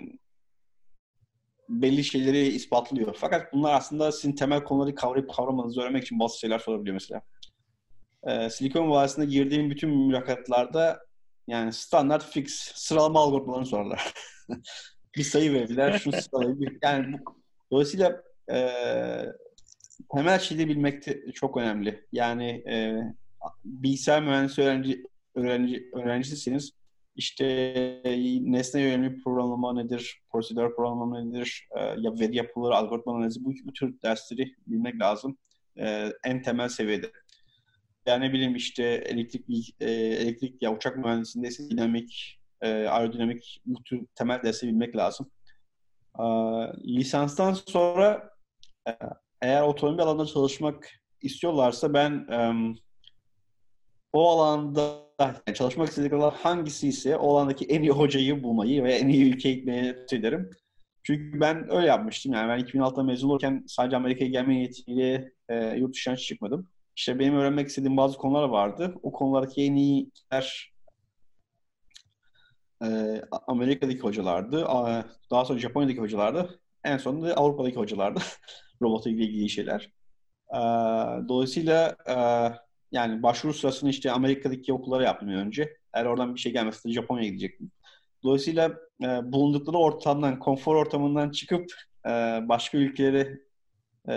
belli 1.70 2.04
şeyleri 2.04 2.48
ispatlıyor. 2.48 3.16
Fakat 3.20 3.54
bunlar 3.54 3.74
aslında 3.74 4.12
sizin 4.12 4.36
temel 4.36 4.64
konuları 4.64 4.96
kavrayıp 4.96 5.30
kavramanızı 5.34 5.82
öğrenmek 5.82 6.04
için 6.04 6.20
bazı 6.20 6.40
şeyler 6.40 6.60
sorabiliyor 6.60 6.94
mesela. 6.94 7.22
Ee, 8.24 8.50
Silikon 8.50 8.90
Vadisi'nde 8.90 9.26
girdiğim 9.26 9.70
bütün 9.70 9.90
mülakatlarda 9.90 11.00
yani 11.48 11.74
standart 11.74 12.26
fix 12.26 12.72
sıralama 12.76 13.20
algoritmalarını 13.20 13.66
sorarlar. 13.66 14.14
bir 15.16 15.24
sayı 15.24 15.54
verdiler, 15.54 16.00
şu 16.00 16.12
sıralayı. 16.22 16.80
Yani 16.84 17.14
bu, 17.14 17.18
dolayısıyla 17.72 18.24
e, 18.52 18.72
temel 20.16 20.40
şeyi 20.40 20.68
bilmek 20.68 21.08
de 21.08 21.32
çok 21.32 21.58
önemli. 21.58 22.06
Yani 22.12 22.64
e, 22.70 23.02
bilgisayar 23.66 24.24
mühendisi 24.24 24.62
öğrenci, 24.62 25.04
öğrenci 25.36 25.90
öğrencisisiniz. 25.94 26.72
İşte 27.16 27.46
nesne 28.42 28.82
yönelik 28.82 29.24
programlama 29.24 29.74
nedir, 29.74 30.22
prosedür 30.32 30.76
programlama 30.76 31.22
nedir, 31.22 31.68
e, 31.78 31.80
ya 31.80 32.20
veri 32.20 32.36
yapıları, 32.36 32.76
algoritma 32.76 33.20
nedir, 33.20 33.38
bu, 33.40 33.54
bu 33.66 33.74
tür 33.74 34.02
dersleri 34.04 34.56
bilmek 34.68 35.02
lazım. 35.02 35.38
E, 35.80 36.12
en 36.24 36.42
temel 36.42 36.70
seviyede. 36.70 37.12
Yani 38.06 38.26
ne 38.28 38.34
bileyim 38.34 38.56
işte 38.56 38.84
elektrik 38.84 39.76
e, 39.80 39.92
elektrik 39.92 40.62
ya 40.62 40.76
uçak 40.76 40.98
mühendisindeyse 40.98 41.70
dinamik, 41.70 42.37
e, 42.62 42.88
aerodinamik 42.88 43.62
bu 43.66 43.80
temel 44.16 44.44
dersi 44.44 44.68
bilmek 44.68 44.96
lazım. 44.96 45.32
E, 46.20 46.24
lisanstan 46.84 47.54
sonra 47.54 48.30
e, 48.88 48.92
eğer 49.42 49.62
otomobil 49.62 50.04
alanında 50.04 50.26
çalışmak 50.26 50.90
istiyorlarsa 51.22 51.94
ben 51.94 52.12
e, 52.32 52.54
o 54.14 54.30
alanda 54.30 55.08
yani 55.20 55.56
çalışmak 55.56 55.90
istedikleri 55.90 56.22
alan 56.22 56.34
hangisi 56.36 56.88
ise 56.88 57.18
o 57.18 57.38
alandaki 57.38 57.66
en 57.66 57.82
iyi 57.82 57.92
hocayı 57.92 58.44
bulmayı 58.44 58.84
ve 58.84 58.94
en 58.94 59.08
iyi 59.08 59.34
ülkeye 59.34 59.56
gitmeyi 59.56 59.96
ederim. 60.12 60.50
Çünkü 61.04 61.40
ben 61.40 61.74
öyle 61.74 61.88
yapmıştım. 61.88 62.34
Yani 62.34 62.50
ben 62.50 62.60
2006'da 62.60 63.04
mezun 63.04 63.30
olurken 63.30 63.64
sadece 63.68 63.96
Amerika'ya 63.96 64.30
gelme 64.30 64.54
niyetiyle 64.54 65.32
e, 65.50 65.76
yurt 65.78 65.94
dışına 65.94 66.18
çıkmadım. 66.18 66.70
İşte 66.96 67.20
benim 67.20 67.36
öğrenmek 67.36 67.68
istediğim 67.68 67.98
bazı 67.98 68.18
konular 68.18 68.44
vardı. 68.44 68.96
O 69.04 69.12
konulardaki 69.12 69.64
en 69.64 69.76
iyiler 69.76 70.74
e, 72.84 73.22
Amerika'daki 73.48 74.00
hocalardı. 74.00 74.66
Daha 75.32 75.46
sonra 75.46 75.60
Japonya'daki 75.60 76.00
hocalardı. 76.00 76.60
En 76.84 76.98
sonunda 76.98 77.34
Avrupa'daki 77.34 77.76
hocalardı. 77.76 78.20
Robotla 78.82 79.10
ilgili 79.10 79.50
şeyler. 79.50 79.92
E, 80.54 80.60
dolayısıyla 81.28 81.96
e, 82.10 82.16
yani 82.92 83.24
başvuru 83.24 83.54
sırasını 83.54 83.90
işte 83.90 84.12
Amerika'daki 84.12 84.74
okullara 84.74 85.04
yaptım 85.04 85.30
önce. 85.30 85.78
Eğer 85.94 86.06
oradan 86.06 86.36
bir 86.36 86.40
şey 86.40 86.52
gelmezse 86.54 86.92
Japonya'ya 86.92 87.30
gidecektim. 87.30 87.72
Dolayısıyla 88.24 88.72
e, 89.04 89.32
bulundukları 89.32 89.78
ortamdan, 89.78 90.40
konfor 90.40 90.76
ortamından 90.76 91.30
çıkıp 91.32 91.72
e, 92.06 92.10
başka 92.50 92.78
ülkelere 92.78 93.40
e, 94.10 94.16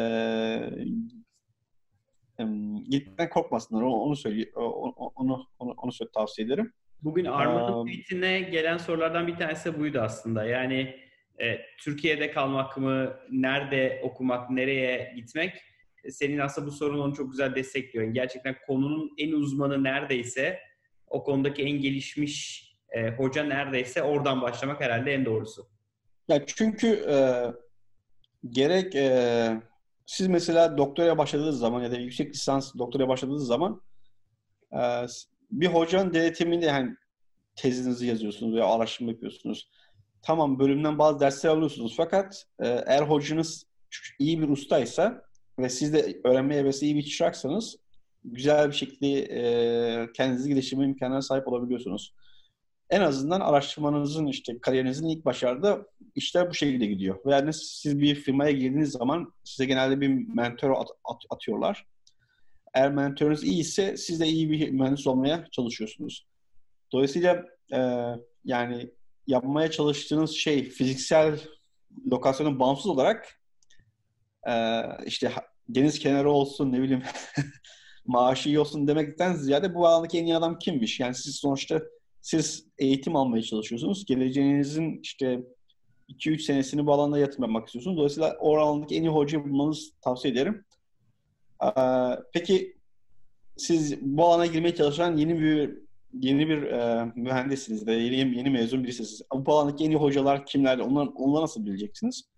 gitmekten 2.88 3.30
korkmasınlar. 3.30 3.82
Onu, 3.82 4.16
söyle 4.16 4.50
onu 4.54 4.90
onu 4.90 5.46
onu, 5.58 5.74
onu 5.82 5.90
tavsiye 6.14 6.46
ederim. 6.46 6.72
Bugün 7.02 7.24
Arman'ın 7.24 7.86
tweetine 7.86 8.40
gelen 8.40 8.76
sorulardan 8.76 9.26
bir 9.26 9.36
tanesi 9.36 9.78
buydu 9.78 10.00
aslında. 10.00 10.44
Yani 10.44 10.96
e, 11.40 11.60
Türkiye'de 11.78 12.30
kalmak 12.30 12.76
mı, 12.76 13.16
nerede 13.30 14.00
okumak, 14.04 14.50
nereye 14.50 15.12
gitmek? 15.16 15.54
E, 16.04 16.10
senin 16.10 16.38
aslında 16.38 16.66
bu 16.66 16.70
sorun 16.70 16.98
onu 16.98 17.14
çok 17.14 17.30
güzel 17.30 17.54
destekliyor. 17.54 18.04
Yani 18.04 18.14
gerçekten 18.14 18.56
konunun 18.66 19.10
en 19.18 19.32
uzmanı 19.32 19.84
neredeyse, 19.84 20.58
o 21.06 21.22
konudaki 21.22 21.62
en 21.62 21.80
gelişmiş 21.80 22.66
e, 22.90 23.08
hoca 23.10 23.44
neredeyse 23.44 24.02
oradan 24.02 24.42
başlamak 24.42 24.80
herhalde 24.80 25.14
en 25.14 25.24
doğrusu. 25.24 25.66
Ya 26.28 26.46
çünkü 26.46 26.86
e, 26.86 27.16
gerek 28.50 28.94
e, 28.94 29.62
siz 30.06 30.28
mesela 30.28 30.78
doktora 30.78 31.18
başladığınız 31.18 31.58
zaman 31.58 31.82
ya 31.82 31.90
da 31.90 31.96
yüksek 31.96 32.34
lisans 32.34 32.74
doktora 32.78 33.08
başladığınız 33.08 33.46
zaman 33.46 33.82
e, 34.72 35.06
bir 35.50 35.66
hocanın 35.66 36.14
denetiminde 36.14 36.66
yani 36.66 36.96
tezinizi 37.60 38.06
yazıyorsunuz 38.06 38.54
veya 38.54 38.66
araştırma 38.66 39.10
yapıyorsunuz. 39.10 39.70
Tamam 40.22 40.58
bölümden 40.58 40.98
bazı 40.98 41.20
dersler 41.20 41.50
alıyorsunuz 41.50 41.94
fakat 41.96 42.46
e, 42.58 42.68
eğer 42.68 43.02
hocanız 43.02 43.66
iyi 44.18 44.40
bir 44.40 44.48
ustaysa 44.48 45.22
ve 45.58 45.68
siz 45.68 45.92
de 45.92 46.20
öğrenme 46.24 46.56
hevesi 46.56 46.86
iyi 46.86 46.96
bir 46.96 47.02
çıraksanız 47.02 47.76
güzel 48.24 48.68
bir 48.68 48.74
şekilde 48.74 49.08
e, 49.20 50.12
kendinizi 50.12 50.48
geliştirme 50.48 50.84
imkanına 50.84 51.22
sahip 51.22 51.48
olabiliyorsunuz. 51.48 52.14
En 52.90 53.00
azından 53.00 53.40
araştırmanızın 53.40 54.26
işte 54.26 54.58
kariyerinizin 54.60 55.08
ilk 55.08 55.24
başarıda 55.24 55.86
işler 56.14 56.50
bu 56.50 56.54
şekilde 56.54 56.86
gidiyor. 56.86 57.18
Yani 57.26 57.52
siz 57.52 58.00
bir 58.00 58.14
firmaya 58.14 58.50
girdiğiniz 58.50 58.90
zaman 58.90 59.32
size 59.44 59.64
genelde 59.64 60.00
bir 60.00 60.08
mentor 60.34 60.70
at, 60.70 60.88
at, 61.04 61.22
atıyorlar. 61.30 61.86
Eğer 62.74 62.92
mentorunuz 62.92 63.44
iyi 63.44 63.60
ise 63.60 63.96
siz 63.96 64.20
de 64.20 64.26
iyi 64.26 64.50
bir 64.50 64.70
mühendis 64.70 65.06
olmaya 65.06 65.46
çalışıyorsunuz. 65.50 66.29
Dolayısıyla 66.92 67.46
e, 67.72 67.80
yani 68.44 68.90
yapmaya 69.26 69.70
çalıştığınız 69.70 70.30
şey 70.30 70.64
fiziksel 70.64 71.40
lokasyonun 72.10 72.60
bağımsız 72.60 72.86
olarak 72.86 73.40
e, 74.48 74.82
işte 75.06 75.32
deniz 75.68 75.98
kenarı 75.98 76.30
olsun 76.30 76.72
ne 76.72 76.82
bileyim 76.82 77.02
maaşı 78.06 78.48
iyi 78.48 78.60
olsun 78.60 78.88
demekten 78.88 79.34
ziyade 79.34 79.74
bu 79.74 79.86
alandaki 79.86 80.18
en 80.18 80.24
iyi 80.24 80.36
adam 80.36 80.58
kimmiş? 80.58 81.00
Yani 81.00 81.14
siz 81.14 81.34
sonuçta 81.34 81.82
siz 82.20 82.66
eğitim 82.78 83.16
almaya 83.16 83.42
çalışıyorsunuz. 83.42 84.04
Geleceğinizin 84.06 85.00
işte 85.02 85.40
2-3 86.08 86.38
senesini 86.38 86.86
bu 86.86 86.92
alanda 86.92 87.18
yatırmak 87.18 87.66
istiyorsunuz. 87.66 87.96
Dolayısıyla 87.96 88.36
o 88.40 88.58
alandaki 88.58 88.96
en 88.96 89.02
iyi 89.02 89.08
hocayı 89.08 89.44
bulmanızı 89.44 89.90
tavsiye 90.00 90.32
ederim. 90.34 90.64
Ee, 91.64 91.70
peki 92.32 92.76
siz 93.56 94.02
bu 94.02 94.24
alana 94.24 94.46
girmeye 94.46 94.74
çalışan 94.74 95.16
yeni 95.16 95.40
bir 95.40 95.78
yeni 96.12 96.48
bir 96.48 96.62
e, 96.62 97.12
mühendissiniz 97.14 97.86
de 97.86 97.92
yeni, 97.92 98.36
yeni 98.38 98.50
mezun 98.50 98.84
birisiniz. 98.84 99.22
Bu 99.34 99.54
alandaki 99.54 99.84
en 99.84 99.90
iyi 99.90 99.96
hocalar 99.96 100.46
kimler? 100.46 100.78
Onlar, 100.78 101.08
onları 101.14 101.42
nasıl 101.42 101.66
bileceksiniz? 101.66 102.30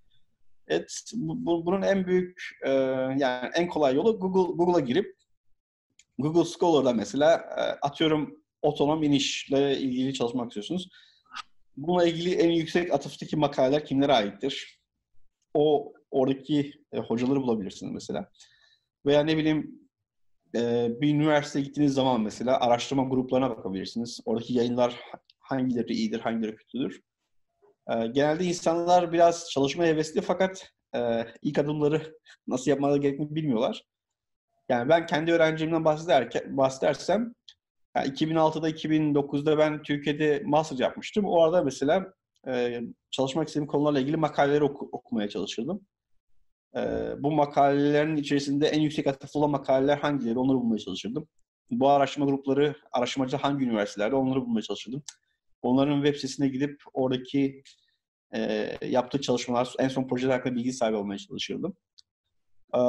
Evet, 0.69 1.13
bu, 1.15 1.67
bunun 1.67 1.83
en 1.83 2.07
büyük 2.07 2.59
e, 2.67 2.71
yani 3.19 3.51
en 3.55 3.69
kolay 3.69 3.95
yolu 3.95 4.21
Google 4.21 4.57
Google'a 4.57 4.81
girip 4.81 5.17
Google 6.19 6.45
Scholar'da 6.45 6.93
mesela 6.93 7.35
e, 7.35 7.61
atıyorum 7.61 8.43
otonom 8.63 9.03
inişle 9.03 9.79
ilgili 9.79 10.15
çalışmak 10.15 10.51
istiyorsunuz. 10.51 10.89
Bununla 11.77 12.07
ilgili 12.07 12.35
en 12.35 12.51
yüksek 12.51 12.93
atıftaki 12.93 13.37
makaleler 13.37 13.85
kimlere 13.85 14.13
aittir? 14.13 14.81
O 15.55 15.93
oradaki 16.11 16.73
e, 16.93 16.99
hocaları 16.99 17.43
bulabilirsiniz 17.43 17.93
mesela. 17.93 18.31
Veya 19.07 19.25
ne 19.25 19.37
bileyim 19.37 19.82
e, 20.57 20.89
bir 21.01 21.15
üniversiteye 21.15 21.65
gittiğiniz 21.65 21.95
zaman 21.95 22.21
mesela 22.21 22.61
araştırma 22.61 23.03
gruplarına 23.03 23.51
bakabilirsiniz. 23.51 24.21
Oradaki 24.25 24.55
yayınlar 24.55 25.01
hangileri 25.39 25.93
iyidir, 25.93 26.21
hangileri 26.21 26.57
kötüdür. 26.57 27.01
E, 27.91 28.07
genelde 28.07 28.45
insanlar 28.45 29.13
biraz 29.13 29.51
çalışma 29.51 29.85
hevesli 29.85 30.21
fakat 30.21 30.73
e, 30.95 31.27
ilk 31.43 31.59
adımları 31.59 32.19
nasıl 32.47 32.71
yapmaları 32.71 32.99
gerektiğini 32.99 33.35
bilmiyorlar. 33.35 33.83
Yani 34.69 34.89
ben 34.89 35.07
kendi 35.07 35.33
öğrencimden 35.33 35.85
bahsedersem 36.47 37.35
yani 37.97 38.09
2006'da 38.09 38.71
2009'da 38.71 39.59
ben 39.59 39.83
Türkiye'de 39.83 40.43
master 40.45 40.79
yapmıştım. 40.79 41.25
O 41.25 41.43
arada 41.43 41.65
mesela 41.65 42.15
e, 42.49 42.81
çalışmak 43.11 43.49
istediğim 43.49 43.67
konularla 43.67 44.01
ilgili 44.01 44.17
makaleleri 44.17 44.65
oku, 44.65 44.89
okumaya 44.93 45.29
çalışırdım. 45.29 45.81
E, 46.77 46.81
bu 47.19 47.33
makalelerin 47.33 48.17
içerisinde 48.17 48.69
en 48.69 48.81
yüksek 48.81 49.07
atıflı 49.07 49.41
olan 49.41 49.51
makaleler 49.51 49.99
hangileri 49.99 50.39
onları 50.39 50.57
bulmaya 50.57 50.79
çalışırdım. 50.79 51.29
Bu 51.71 51.89
araştırma 51.91 52.27
grupları, 52.27 52.75
araştırmacı 52.93 53.37
hangi 53.37 53.65
üniversitelerde 53.65 54.17
onları 54.17 54.41
bulmaya 54.41 54.63
çalışırdım. 54.63 55.03
Onların 55.63 56.03
web 56.03 56.15
sitesine 56.15 56.49
gidip 56.49 56.83
oradaki 56.93 57.63
e, 58.35 58.71
yaptığı 58.87 59.21
çalışmalar, 59.21 59.75
en 59.79 59.89
son 59.89 60.09
projeler 60.09 60.33
hakkında 60.33 60.55
bilgi 60.55 60.73
sahibi 60.73 60.97
olmaya 60.97 61.19
çalışırdım. 61.19 61.77
E, 62.75 62.81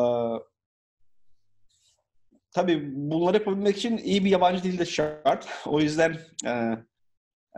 tabii 2.52 2.92
bunları 2.94 3.38
yapabilmek 3.38 3.78
için 3.78 3.98
iyi 3.98 4.26
bir 4.26 4.30
yabancı 4.30 4.64
dil 4.64 4.80
de 4.80 4.86
şart. 4.86 5.48
O 5.66 5.80
yüzden 5.80 6.18
e, 6.46 6.78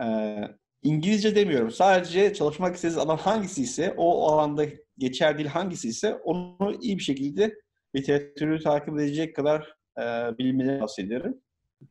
e, 0.04 0.38
İngilizce 0.82 1.36
demiyorum. 1.36 1.70
Sadece 1.70 2.34
çalışmak 2.34 2.74
istediğiniz 2.74 2.98
alan 2.98 3.16
hangisi 3.16 3.62
ise, 3.62 3.94
o 3.96 4.28
alanda 4.28 4.64
geçer 4.98 5.38
dil 5.38 5.46
hangisi 5.46 5.88
ise 5.88 6.14
onu 6.14 6.78
iyi 6.80 6.98
bir 6.98 7.02
şekilde 7.02 7.54
literatürü 7.96 8.62
takip 8.62 8.98
edecek 8.98 9.36
kadar 9.36 9.76
e, 9.98 10.02
bilmeleri 10.38 10.78
tavsiye 10.78 11.06
ederim. 11.06 11.40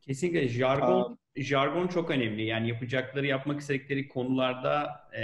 Kesinlikle 0.02 0.48
jargon 0.48 1.00
Aa, 1.00 1.16
jargon 1.36 1.86
çok 1.86 2.10
önemli. 2.10 2.44
Yani 2.44 2.68
yapacakları, 2.68 3.26
yapmak 3.26 3.60
istedikleri 3.60 4.08
konularda 4.08 4.90
e, 5.16 5.22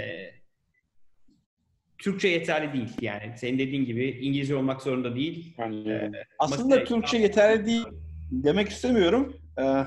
Türkçe 1.97 2.27
yeterli 2.27 2.73
değil. 2.73 2.89
Yani 3.01 3.33
senin 3.37 3.59
dediğin 3.59 3.85
gibi 3.85 4.09
İngilizce 4.21 4.55
olmak 4.55 4.81
zorunda 4.81 5.15
değil. 5.15 5.55
Ee, 5.87 6.11
Aslında 6.39 6.83
Türkçe 6.83 7.17
yeterli 7.17 7.65
değil 7.65 7.85
demek 8.31 8.69
istemiyorum. 8.69 9.37
Ee, 9.59 9.63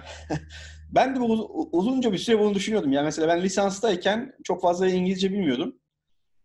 ben 0.94 1.16
de 1.16 1.20
bu, 1.20 1.68
uzunca 1.72 2.12
bir 2.12 2.18
süre 2.18 2.38
bunu 2.38 2.54
düşünüyordum. 2.54 2.92
Yani 2.92 3.04
mesela 3.04 3.28
ben 3.28 3.42
lisanstayken 3.42 4.32
çok 4.44 4.62
fazla 4.62 4.88
İngilizce 4.88 5.32
bilmiyordum. 5.32 5.76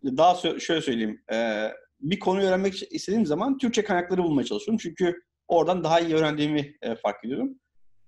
Daha 0.06 0.60
şöyle 0.60 0.82
söyleyeyim. 0.82 1.23
E, 1.34 1.68
bir 2.02 2.19
konuyu 2.19 2.48
öğrenmek 2.48 2.94
istediğim 2.94 3.26
zaman 3.26 3.57
Türkçe 3.57 3.84
kaynakları 3.84 4.23
bulmaya 4.23 4.45
çalışıyorum. 4.45 4.80
Çünkü 4.82 5.22
oradan 5.48 5.84
daha 5.84 5.99
iyi 5.99 6.15
öğrendiğimi 6.15 6.76
e, 6.82 6.95
fark 6.95 7.26
ediyorum. 7.26 7.60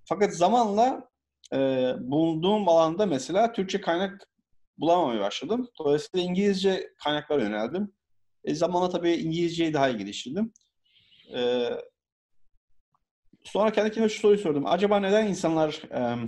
Fakat 0.06 0.34
zamanla 0.34 1.10
e, 1.53 1.57
bulunduğum 1.99 2.70
alanda 2.70 3.06
mesela 3.06 3.52
Türkçe 3.52 3.82
kaynak 3.82 4.28
bulamamaya 4.78 5.22
başladım. 5.22 5.70
Dolayısıyla 5.80 6.26
İngilizce 6.26 6.90
kaynaklara 7.03 7.44
yöneldim. 7.44 7.94
E, 8.44 8.56
zamanla 8.56 8.90
tabii 8.90 9.14
İngilizceyi 9.14 9.74
daha 9.74 9.90
iyi 9.90 9.98
geliştirdim. 9.98 10.53
E, 11.36 11.70
sonra 13.44 13.72
kendi 13.72 13.90
kendime 13.91 14.10
şu 14.10 14.20
soruyu 14.20 14.40
sordum. 14.40 14.65
Acaba 14.65 14.99
neden 14.99 15.28
insanlar 15.28 15.82
e, 15.91 16.28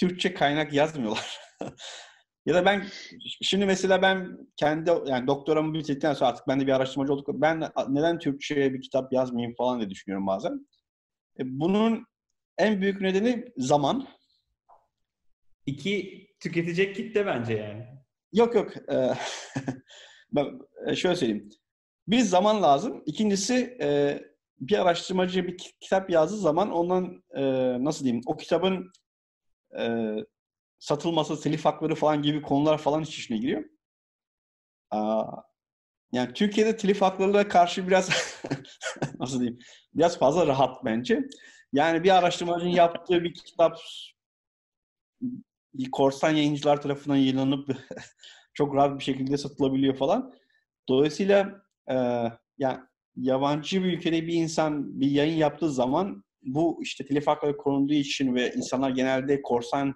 Türkçe 0.00 0.34
kaynak 0.34 0.72
yazmıyorlar? 0.72 1.38
ya 2.46 2.54
da 2.54 2.64
ben 2.64 2.86
şimdi 3.42 3.66
mesela 3.66 4.02
ben 4.02 4.38
kendi 4.56 4.90
yani 5.06 5.26
doktoramı 5.26 5.74
bitirdikten 5.74 6.14
sonra 6.14 6.30
artık 6.30 6.48
ben 6.48 6.60
de 6.60 6.66
bir 6.66 6.72
araştırmacı 6.72 7.12
olduk. 7.12 7.28
Ben 7.32 7.70
neden 7.88 8.18
Türkçe 8.18 8.74
bir 8.74 8.82
kitap 8.82 9.12
yazmayayım 9.12 9.54
falan 9.54 9.78
diye 9.78 9.90
düşünüyorum 9.90 10.26
bazen. 10.26 10.66
E, 11.38 11.42
bunun 11.44 12.06
en 12.58 12.80
büyük 12.80 13.00
nedeni 13.00 13.44
zaman. 13.56 14.08
İki, 15.66 16.26
tüketecek 16.40 16.96
kitle 16.96 17.26
bence 17.26 17.54
yani. 17.54 17.86
Yok 18.32 18.54
yok. 18.54 18.90
Ee, 18.92 19.14
ben 20.32 20.60
e, 20.86 20.96
şöyle 20.96 21.16
söyleyeyim. 21.16 21.48
Bir 22.08 22.20
zaman 22.20 22.62
lazım. 22.62 23.02
İkincisi 23.06 23.76
e, 23.80 24.20
bir 24.60 24.78
araştırmacı 24.78 25.46
bir 25.46 25.56
kitap 25.80 26.10
yazdığı 26.10 26.36
zaman 26.36 26.70
ondan 26.70 27.22
e, 27.34 27.42
nasıl 27.84 28.04
diyeyim 28.04 28.22
o 28.26 28.36
kitabın 28.36 28.92
satılması, 30.80 31.40
telif 31.40 31.64
hakları 31.64 31.94
falan 31.94 32.22
gibi 32.22 32.42
konular 32.42 32.78
falan 32.78 33.02
iç 33.02 33.18
içine 33.18 33.38
giriyor. 33.38 33.64
yani 36.12 36.32
Türkiye'de 36.34 36.76
telif 36.76 37.02
haklarına 37.02 37.48
karşı 37.48 37.88
biraz 37.88 38.10
nasıl 39.18 39.40
diyeyim 39.40 39.58
biraz 39.94 40.18
fazla 40.18 40.46
rahat 40.46 40.84
bence. 40.84 41.28
Yani 41.72 42.04
bir 42.04 42.18
araştırmacının 42.18 42.70
yaptığı 42.70 43.22
bir 43.22 43.34
kitap 43.34 43.78
korsan 45.92 46.30
yayıncılar 46.30 46.82
tarafından 46.82 47.16
yayınlanıp 47.16 47.68
çok 48.54 48.74
rahat 48.74 48.98
bir 48.98 49.04
şekilde 49.04 49.36
satılabiliyor 49.36 49.96
falan. 49.96 50.32
Dolayısıyla 50.88 51.62
e, 51.90 51.94
yani 52.58 52.78
yabancı 53.16 53.84
bir 53.84 53.92
ülkede 53.92 54.26
bir 54.26 54.34
insan 54.34 55.00
bir 55.00 55.10
yayın 55.10 55.36
yaptığı 55.36 55.70
zaman 55.70 56.24
bu 56.42 56.78
işte 56.82 57.06
telif 57.06 57.26
hakları 57.26 57.56
korunduğu 57.56 57.94
için 57.94 58.34
ve 58.34 58.52
insanlar 58.52 58.90
genelde 58.90 59.42
korsan 59.42 59.94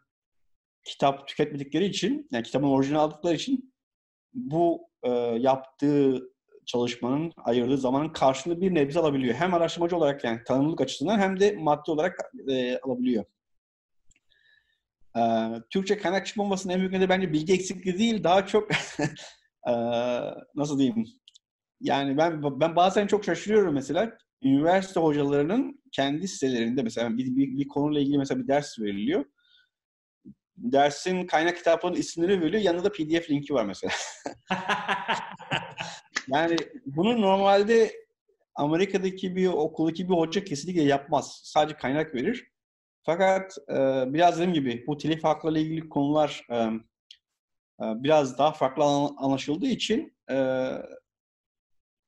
kitap 0.85 1.29
tüketmedikleri 1.29 1.85
için, 1.85 2.29
yani 2.33 2.43
kitabın 2.43 2.69
orijinal 2.69 3.01
aldıkları 3.01 3.35
için 3.35 3.75
bu 4.35 4.89
e, 5.03 5.11
yaptığı 5.39 6.31
çalışmanın 6.67 7.33
ayırdığı 7.45 7.79
zamanın 7.79 8.09
karşılığı 8.09 8.61
bir 8.61 8.75
nebze 8.75 9.01
alabiliyor. 9.01 9.35
Hem 9.35 9.55
araştırmacı 9.55 9.97
olarak 9.97 10.25
yani 10.25 10.41
tanımlık 10.47 10.81
açısından 10.81 11.19
hem 11.19 11.41
de 11.41 11.53
maddi 11.53 11.91
olarak 11.91 12.19
e, 12.49 12.79
alabiliyor. 12.79 13.25
Ee, 15.17 15.51
Türkçe 15.71 15.99
kaynak 15.99 16.27
çıkmamasının 16.27 16.73
en 16.73 16.81
büyük 16.81 16.93
nedeni 16.93 17.09
bence 17.09 17.33
bilgi 17.33 17.53
eksikliği 17.53 17.99
değil, 17.99 18.25
daha 18.25 18.47
çok 18.47 18.71
ee, 19.69 19.75
nasıl 20.55 20.79
diyeyim? 20.79 21.07
Yani 21.81 22.17
ben 22.17 22.43
ben 22.61 22.77
bazen 22.77 23.07
çok 23.07 23.25
şaşırıyorum 23.25 23.75
mesela 23.75 24.19
üniversite 24.43 25.01
hocalarının 25.01 25.83
kendi 25.93 26.29
sitelerinde 26.29 26.83
mesela 26.83 27.19
bir, 27.19 27.37
bir, 27.37 27.59
bir 27.59 27.69
konuyla 27.69 28.01
ilgili 28.01 28.19
mesela 28.19 28.43
bir 28.43 28.49
ders 28.49 28.79
veriliyor. 28.79 29.25
Dersin 30.57 31.27
kaynak 31.27 31.57
kitaplarının 31.57 31.99
isimleri 31.99 32.41
veriliyor. 32.41 32.63
Yanında 32.63 32.85
da 32.85 32.93
PDF 32.93 33.31
linki 33.31 33.55
var 33.55 33.65
mesela. 33.65 33.93
yani 36.29 36.57
bunu 36.87 37.21
normalde 37.21 37.93
Amerika'daki 38.55 39.37
bir 39.37 39.47
okuldaki 39.47 40.09
bir 40.09 40.15
hoca 40.15 40.45
kesinlikle 40.45 40.83
yapmaz. 40.83 41.41
Sadece 41.45 41.77
kaynak 41.77 42.15
verir. 42.15 42.51
Fakat 43.03 43.57
e, 43.69 43.75
biraz 44.07 44.35
dediğim 44.35 44.53
gibi 44.53 44.85
bu 44.87 44.99
telif 44.99 45.25
hakları 45.25 45.59
ilgili 45.59 45.89
konular 45.89 46.47
e, 46.51 46.57
e, 46.57 46.73
biraz 47.81 48.39
daha 48.39 48.53
farklı 48.53 48.85
anlaşıldığı 49.19 49.67
için 49.67 50.17
e, 50.31 50.37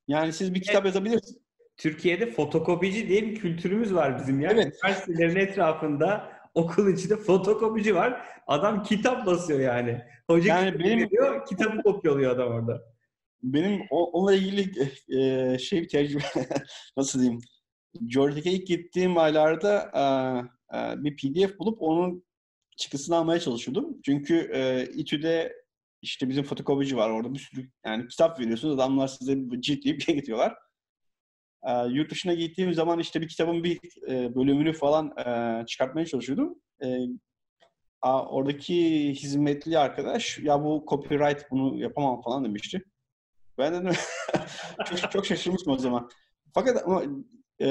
yani 0.09 0.33
siz 0.33 0.55
bir 0.55 0.61
kitap 0.61 0.75
evet. 0.75 0.87
yazabilirsiniz. 0.87 1.47
Türkiye'de 1.77 2.31
fotokopici 2.31 3.09
diye 3.09 3.23
bir 3.23 3.35
kültürümüz 3.35 3.95
var 3.95 4.19
bizim 4.19 4.41
ya. 4.41 4.51
Evet. 4.51 4.75
Üniversitelerin 4.85 5.37
etrafında 5.37 6.36
okul 6.57 6.89
içinde 6.93 7.17
fotokopici 7.17 7.95
var. 7.95 8.23
Adam 8.47 8.83
kitap 8.83 9.27
basıyor 9.27 9.61
yani. 9.61 10.03
Hoca 10.27 10.49
yani 10.49 10.79
benim 10.79 11.01
veriyor, 11.01 11.47
kitabı 11.47 11.83
kopyalıyor 11.83 12.31
adam 12.31 12.53
orada. 12.53 12.83
Benim 13.43 13.83
onunla 13.91 14.35
ilgili 14.35 14.89
e, 15.19 15.59
şey 15.59 15.83
bir 15.83 15.89
tecrübe 15.89 16.23
nasıl 16.97 17.21
diyeyim? 17.21 17.41
Georgia'ya 18.07 18.57
ilk 18.57 18.67
gittiğim 18.67 19.19
aylarda 19.19 19.91
e, 19.95 20.79
e, 20.79 21.05
bir 21.05 21.17
PDF 21.17 21.59
bulup 21.59 21.83
onun 21.83 22.25
çıktısını 22.77 23.17
almaya 23.17 23.41
çalışıyordum. 23.41 24.03
Çünkü 24.05 24.51
e, 24.55 24.87
İTÜ'de 24.95 25.53
işte 26.03 26.29
bizim 26.29 26.45
fotokopici 26.45 26.97
var 26.97 27.11
orada 27.11 27.35
bir 27.35 27.39
sürü 27.39 27.71
yani 27.87 28.09
kitap 28.09 28.41
veriyorsunuz 28.41 28.75
adamlar 28.75 29.09
size 29.09 29.37
ciddi 29.61 29.95
bir 29.95 30.01
şey 30.01 30.15
getiriyorlar. 30.15 30.55
E, 31.67 31.73
yurt 31.89 32.11
dışına 32.11 32.35
gittiğim 32.35 32.75
zaman 32.75 32.99
işte 32.99 33.21
bir 33.21 33.29
kitabın 33.29 33.65
bir 33.65 33.79
e, 34.09 34.35
bölümünü 34.35 34.73
falan 34.73 35.13
e, 35.19 35.67
çıkartmaya 35.67 36.07
çalışıyordum. 36.07 36.55
E, 36.85 36.99
a, 38.03 38.27
oradaki 38.27 39.11
hizmetli 39.15 39.79
arkadaş 39.79 40.39
ya 40.39 40.65
bu 40.65 40.85
copyright 40.89 41.51
bunu 41.51 41.79
yapamam 41.79 42.23
falan 42.23 42.45
demişti. 42.45 42.83
Ben 43.59 43.75
dedim 43.75 43.93
çok, 44.87 45.11
çok 45.11 45.27
şaşırmıştım 45.27 45.73
o 45.73 45.79
zaman. 45.79 46.11
Fakat 46.55 46.83
ama 46.87 47.03
e, 47.59 47.69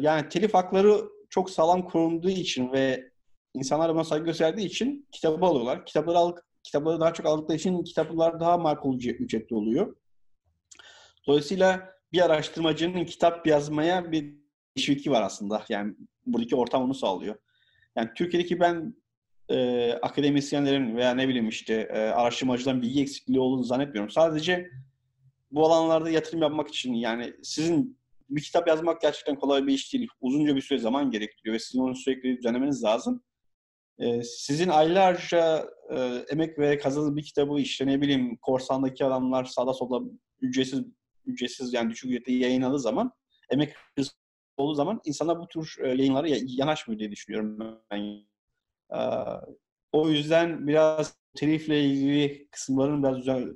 yani 0.00 0.28
telif 0.28 0.54
hakları 0.54 1.04
çok 1.30 1.50
sağlam 1.50 1.84
korunduğu 1.84 2.30
için 2.30 2.72
ve 2.72 3.10
insanlar 3.54 3.94
buna 3.94 4.04
saygı 4.04 4.24
gösterdiği 4.24 4.66
için 4.66 5.08
kitabı 5.12 5.46
alıyorlar. 5.46 5.86
Kitapları 5.86 6.18
al, 6.18 6.36
kitapları 6.62 7.00
daha 7.00 7.14
çok 7.14 7.26
aldıkları 7.26 7.58
için 7.58 7.84
kitaplar 7.84 8.40
daha 8.40 8.58
makul 8.58 8.96
ücretli 8.98 9.54
oluyor. 9.54 9.96
Dolayısıyla 11.26 11.97
bir 12.12 12.24
araştırmacının 12.24 13.04
kitap 13.04 13.46
yazmaya 13.46 14.12
bir 14.12 14.34
teşviki 14.76 15.10
var 15.10 15.22
aslında. 15.22 15.64
Yani 15.68 15.94
buradaki 16.26 16.56
ortam 16.56 16.82
onu 16.82 16.94
sağlıyor. 16.94 17.36
Yani 17.96 18.10
Türkiye'deki 18.16 18.60
ben 18.60 18.94
e, 19.48 19.92
akademisyenlerin 19.92 20.96
veya 20.96 21.14
ne 21.14 21.28
bileyim 21.28 21.48
işte 21.48 21.74
e, 21.74 21.98
araştırmacıların 21.98 22.82
bilgi 22.82 23.02
eksikliği 23.02 23.40
olduğunu 23.40 23.64
zannetmiyorum. 23.64 24.10
Sadece 24.10 24.70
bu 25.50 25.66
alanlarda 25.66 26.10
yatırım 26.10 26.42
yapmak 26.42 26.68
için 26.68 26.94
yani 26.94 27.34
sizin 27.42 27.98
bir 28.30 28.42
kitap 28.42 28.68
yazmak 28.68 29.00
gerçekten 29.00 29.36
kolay 29.36 29.66
bir 29.66 29.72
iş 29.72 29.92
değil. 29.92 30.08
Uzunca 30.20 30.56
bir 30.56 30.60
süre 30.60 30.78
zaman 30.78 31.10
gerektiriyor 31.10 31.54
ve 31.54 31.58
sizin 31.58 31.80
onu 31.80 31.94
sürekli 31.94 32.36
düzenlemeniz 32.38 32.84
lazım. 32.84 33.22
Ee, 33.98 34.22
sizin 34.22 34.68
aylarca 34.68 35.66
e, 35.90 36.24
emek 36.30 36.58
ve 36.58 36.78
kazandığı 36.78 37.16
bir 37.16 37.22
kitabı 37.22 37.60
işte 37.60 37.86
ne 37.86 38.00
bileyim 38.00 38.36
korsandaki 38.36 39.04
adamlar 39.04 39.44
sağda 39.44 39.74
solda 39.74 40.10
ücretsiz 40.40 40.84
ücretsiz 41.28 41.74
yani 41.74 41.90
düşük 41.90 42.10
ücretle 42.10 42.32
yayınladığı 42.32 42.78
zaman 42.78 43.12
emek 43.50 43.74
olduğu 44.56 44.74
zaman 44.74 45.00
insanlar 45.04 45.38
bu 45.38 45.48
tür 45.48 45.76
e, 45.82 45.88
yayınlara 45.88 46.26
yanaşmıyor 46.28 46.98
diye 46.98 47.10
düşünüyorum 47.10 47.82
ben. 47.90 48.28
O 49.92 50.08
yüzden 50.08 50.68
biraz 50.68 51.18
telifle 51.34 51.84
ilgili 51.84 52.48
kısımların 52.50 53.02
biraz 53.02 53.16
güzel 53.16 53.54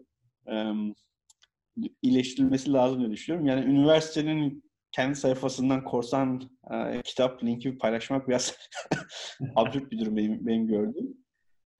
iyileştirilmesi 2.03 2.73
lazım 2.73 3.01
diye 3.01 3.11
düşünüyorum. 3.11 3.49
Yani 3.49 3.65
üniversitenin 3.65 4.73
kendi 4.93 5.15
sayfasından 5.15 5.85
korsan 5.85 6.51
e, 6.73 7.03
kitap 7.03 7.44
linki 7.44 7.78
paylaşmak 7.78 8.28
biraz 8.28 8.57
absürt 9.57 9.90
bir 9.90 9.99
durum 9.99 10.16
benim, 10.16 10.47
benim 10.47 10.66
gördüğüm. 10.66 11.16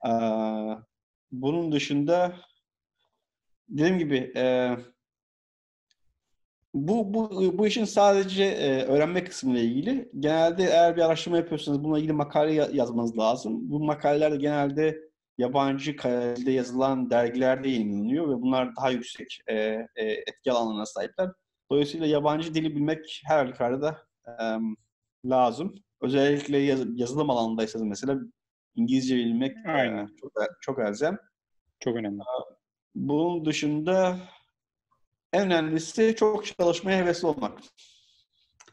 E, 0.07 0.13
bunun 1.33 1.73
dışında 1.73 2.37
dediğim 3.69 3.99
gibi 3.99 4.33
e, 4.37 4.77
bu, 6.75 7.15
bu, 7.15 7.59
bu 7.59 7.67
işin 7.67 7.85
sadece 7.85 8.45
e, 8.45 8.83
öğrenme 8.85 9.25
kısmıyla 9.25 9.61
ilgili. 9.63 10.11
Genelde 10.19 10.65
eğer 10.65 10.97
bir 10.97 11.03
araştırma 11.03 11.37
yapıyorsanız 11.37 11.85
bununla 11.85 11.99
ilgili 11.99 12.13
makale 12.13 12.53
yazmanız 12.53 13.19
lazım. 13.19 13.71
Bu 13.71 13.85
makaleler 13.85 14.33
de 14.33 14.37
genelde 14.37 14.99
yabancı 15.39 15.97
kalede 15.97 16.51
yazılan 16.51 17.11
dergilerde 17.11 17.69
yayınlanıyor 17.69 18.29
ve 18.29 18.43
bunlar 18.43 18.77
daha 18.77 18.91
yüksek 18.91 19.41
e, 19.47 19.55
e, 19.97 20.05
etki 20.05 20.53
alanlarına 20.53 20.87
sahipler. 20.87 21.31
Dolayısıyla 21.71 22.07
yabancı 22.07 22.55
dili 22.55 22.77
bilmek 22.77 23.23
her 23.27 23.37
halükarda 23.37 23.99
e, 24.27 24.33
lazım. 25.25 25.75
Özellikle 26.01 26.59
yaz, 26.59 26.81
yazılım 26.95 27.31
alanındaysanız 27.31 27.87
mesela 27.87 28.19
İngilizce 28.75 29.17
bilmek 29.17 29.57
e, 29.57 30.07
çok, 30.21 30.33
çok 30.61 30.79
elzem. 30.79 31.19
Çok 31.81 31.97
önemli. 31.97 32.23
Bunun 32.95 33.45
dışında 33.45 34.19
en 35.33 35.47
önemlisi 35.47 36.15
çok 36.19 36.47
çalışmaya 36.47 36.99
hevesli 36.99 37.27
olmak. 37.27 37.59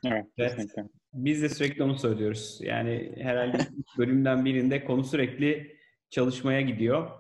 Evet, 0.06 0.26
evet. 0.38 0.76
Biz 1.14 1.42
de 1.42 1.50
sürekli 1.50 1.84
onu 1.84 2.00
söylüyoruz. 2.00 2.58
Yani 2.62 3.14
herhalde 3.18 3.58
bölümden 3.98 4.46
birinde 4.46 4.86
konu 4.86 5.04
sürekli 5.04 5.78
çalışmaya 6.10 6.62
gidiyor. 6.62 7.12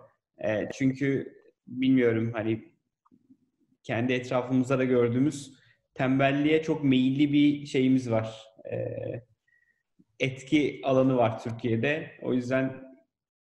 E, 0.44 0.70
çünkü 0.74 1.36
bilmiyorum 1.68 2.32
hani 2.34 2.74
kendi 3.84 4.14
etrafımızda 4.14 4.80
da 4.80 4.84
gördüğümüz 4.84 5.54
tembelliğe 5.94 6.64
çok 6.64 6.84
meyilli 6.84 7.34
bir 7.34 7.66
şeyimiz 7.66 8.12
var. 8.12 8.46
E, 8.72 8.78
etki 10.20 10.82
alanı 10.84 11.18
var 11.18 11.44
Türkiye'de. 11.44 12.12
O 12.22 12.34
yüzden 12.34 12.90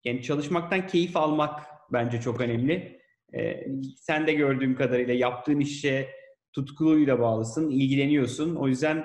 yani 0.05 0.23
çalışmaktan 0.23 0.87
keyif 0.87 1.17
almak 1.17 1.61
bence 1.93 2.21
çok 2.21 2.41
önemli. 2.41 3.04
E, 3.37 3.67
sen 3.97 4.27
de 4.27 4.33
gördüğüm 4.33 4.77
kadarıyla 4.77 5.15
yaptığın 5.15 5.61
işe 5.61 6.09
tutkuluyla 6.53 7.19
bağlısın, 7.21 7.71
ilgileniyorsun. 7.71 8.55
O 8.55 8.69
yüzden 8.69 8.97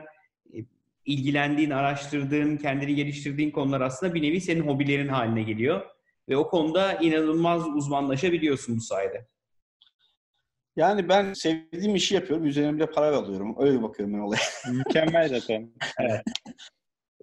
e, 0.53 0.57
ilgilendiğin, 1.05 1.69
araştırdığın, 1.69 2.57
kendini 2.57 2.95
geliştirdiğin 2.95 3.51
konular 3.51 3.81
aslında 3.81 4.13
bir 4.13 4.21
nevi 4.21 4.41
senin 4.41 4.61
hobilerin 4.61 5.07
haline 5.07 5.43
geliyor. 5.43 5.81
Ve 6.29 6.37
o 6.37 6.49
konuda 6.49 6.93
inanılmaz 6.93 7.67
uzmanlaşabiliyorsun 7.67 8.77
bu 8.77 8.81
sayede. 8.81 9.27
Yani 10.75 11.09
ben 11.09 11.33
sevdiğim 11.33 11.95
işi 11.95 12.15
yapıyorum. 12.15 12.45
Üzerine 12.45 12.79
de 12.79 12.85
para 12.85 13.15
alıyorum. 13.17 13.55
Öyle 13.59 13.83
bakıyorum 13.83 14.13
ben 14.13 14.19
olaya. 14.19 14.41
Mükemmel 14.71 15.29
zaten. 15.29 15.71
evet. 15.99 16.21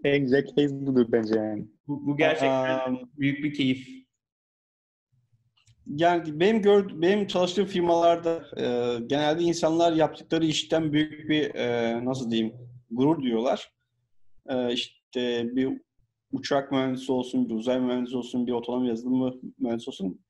en 0.05 0.21
güzel 0.21 0.45
case 0.47 0.87
budur 0.87 1.07
bence 1.09 1.39
yani. 1.39 1.67
Bu, 1.87 2.07
bu 2.07 2.17
gerçekten 2.17 2.91
um, 2.91 3.11
büyük 3.19 3.45
bir 3.45 3.55
keyif. 3.55 4.06
Yani 5.87 6.41
benim 6.41 6.63
gör, 6.63 7.03
benim 7.03 7.27
çalıştığım 7.27 7.67
firmalarda 7.67 8.45
e, 8.57 8.99
genelde 9.07 9.43
insanlar 9.43 9.93
yaptıkları 9.93 10.47
işten 10.47 10.93
büyük 10.93 11.29
bir 11.29 11.55
e, 11.55 12.05
nasıl 12.05 12.31
diyeyim 12.31 12.55
gurur 12.91 13.23
duyuyorlar. 13.23 13.73
E, 14.49 14.73
işte 14.73 15.47
bir 15.57 15.81
uçak 16.33 16.73
mühendisi 16.73 17.13
olsun, 17.13 17.49
bir 17.49 17.55
uzay 17.55 17.81
mühendisi 17.81 18.17
olsun, 18.17 18.47
bir 18.47 18.53
otonom 18.53 18.85
yazılımı 18.85 19.35
mühendisi 19.59 19.91
olsun. 19.91 20.21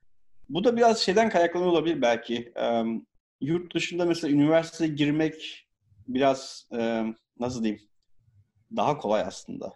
Bu 0.49 0.65
da 0.65 0.77
biraz 0.77 0.99
şeyden 0.99 1.31
kaynaklanıyor 1.31 1.73
olabilir 1.73 2.03
belki. 2.03 2.53
Um, 2.63 3.07
yurt 3.41 3.75
dışında 3.75 4.05
mesela 4.05 4.35
üniversiteye 4.35 4.91
girmek 4.91 5.67
biraz 6.09 6.69
um, 6.71 7.17
nasıl 7.41 7.65
diyeyim 7.65 7.83
daha 8.77 8.99
kolay 8.99 9.23
aslında. 9.23 9.73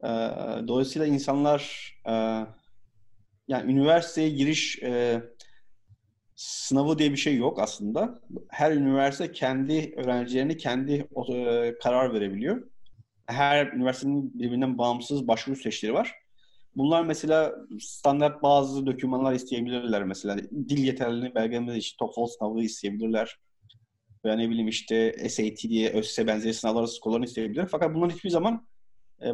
Uh, 0.00 0.68
dolayısıyla 0.68 1.06
insanlar 1.06 1.92
uh, 2.06 2.46
yani 3.48 3.72
üniversiteye 3.72 4.28
giriş 4.28 4.82
uh, 4.82 5.20
sınavı 6.36 6.98
diye 6.98 7.10
bir 7.10 7.16
şey 7.16 7.36
yok 7.36 7.58
aslında. 7.60 8.20
Her 8.48 8.72
üniversite 8.72 9.32
kendi 9.32 9.94
öğrencilerini 9.96 10.56
kendi 10.56 11.08
uh, 11.14 11.26
karar 11.82 12.14
verebiliyor 12.14 12.72
her 13.26 13.66
üniversitenin 13.66 14.38
birbirinden 14.38 14.78
bağımsız 14.78 15.28
başvuru 15.28 15.56
süreçleri 15.56 15.94
var. 15.94 16.14
Bunlar 16.76 17.04
mesela 17.04 17.54
standart 17.80 18.42
bazı 18.42 18.86
dokümanlar 18.86 19.32
isteyebilirler 19.32 20.04
mesela. 20.04 20.38
Dil 20.68 20.84
yeterliliğini 20.84 21.34
belgelemek 21.34 21.82
için 21.82 21.96
TOEFL 21.98 22.30
sınavı 22.30 22.60
isteyebilirler. 22.60 23.38
Veya 24.24 24.36
ne 24.36 24.50
bileyim 24.50 24.68
işte 24.68 25.28
SAT 25.28 25.62
diye 25.62 25.90
ÖSSE 25.90 26.26
benzeri 26.26 26.54
sınavlar 26.54 26.86
skorlarını 26.86 27.24
isteyebilirler. 27.24 27.68
Fakat 27.70 27.94
bunlar 27.94 28.10
hiçbir 28.10 28.30
zaman 28.30 28.54
e, 28.54 28.71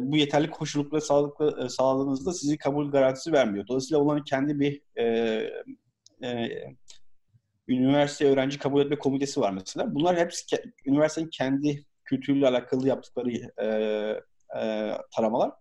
bu 0.01 0.17
yeterli 0.17 0.49
koşullukla 0.49 1.01
sağlıklı 1.01 1.65
e, 1.65 1.69
sağladığınızda 1.69 2.33
sizi 2.33 2.57
kabul 2.57 2.91
garantisi 2.91 3.31
vermiyor. 3.31 3.67
Dolayısıyla 3.67 4.03
onların 4.03 4.23
kendi 4.23 4.59
bir 4.59 4.81
e, 4.95 5.03
e, 6.23 6.49
üniversite 7.67 8.25
öğrenci 8.25 8.59
kabul 8.59 8.81
etme 8.81 8.99
komitesi 8.99 9.41
var 9.41 9.51
mesela. 9.51 9.95
Bunlar 9.95 10.17
hepsi 10.17 10.55
ke- 10.55 10.71
üniversitenin 10.85 11.29
kendi 11.29 11.85
kültürüyle 12.05 12.47
alakalı 12.47 12.87
yaptıkları 12.87 13.31
e, 13.57 13.65
e, 14.61 14.91
taramalar. 15.15 15.51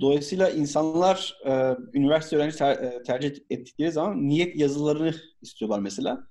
Dolayısıyla 0.00 0.50
insanlar 0.50 1.36
e, 1.46 1.76
üniversite 1.94 2.36
öğrenci 2.36 2.56
ter, 2.56 2.72
e, 2.72 3.02
tercih 3.02 3.30
ettikleri 3.50 3.92
zaman 3.92 4.28
niyet 4.28 4.56
yazılarını 4.56 5.14
istiyorlar 5.42 5.78
mesela. 5.78 6.26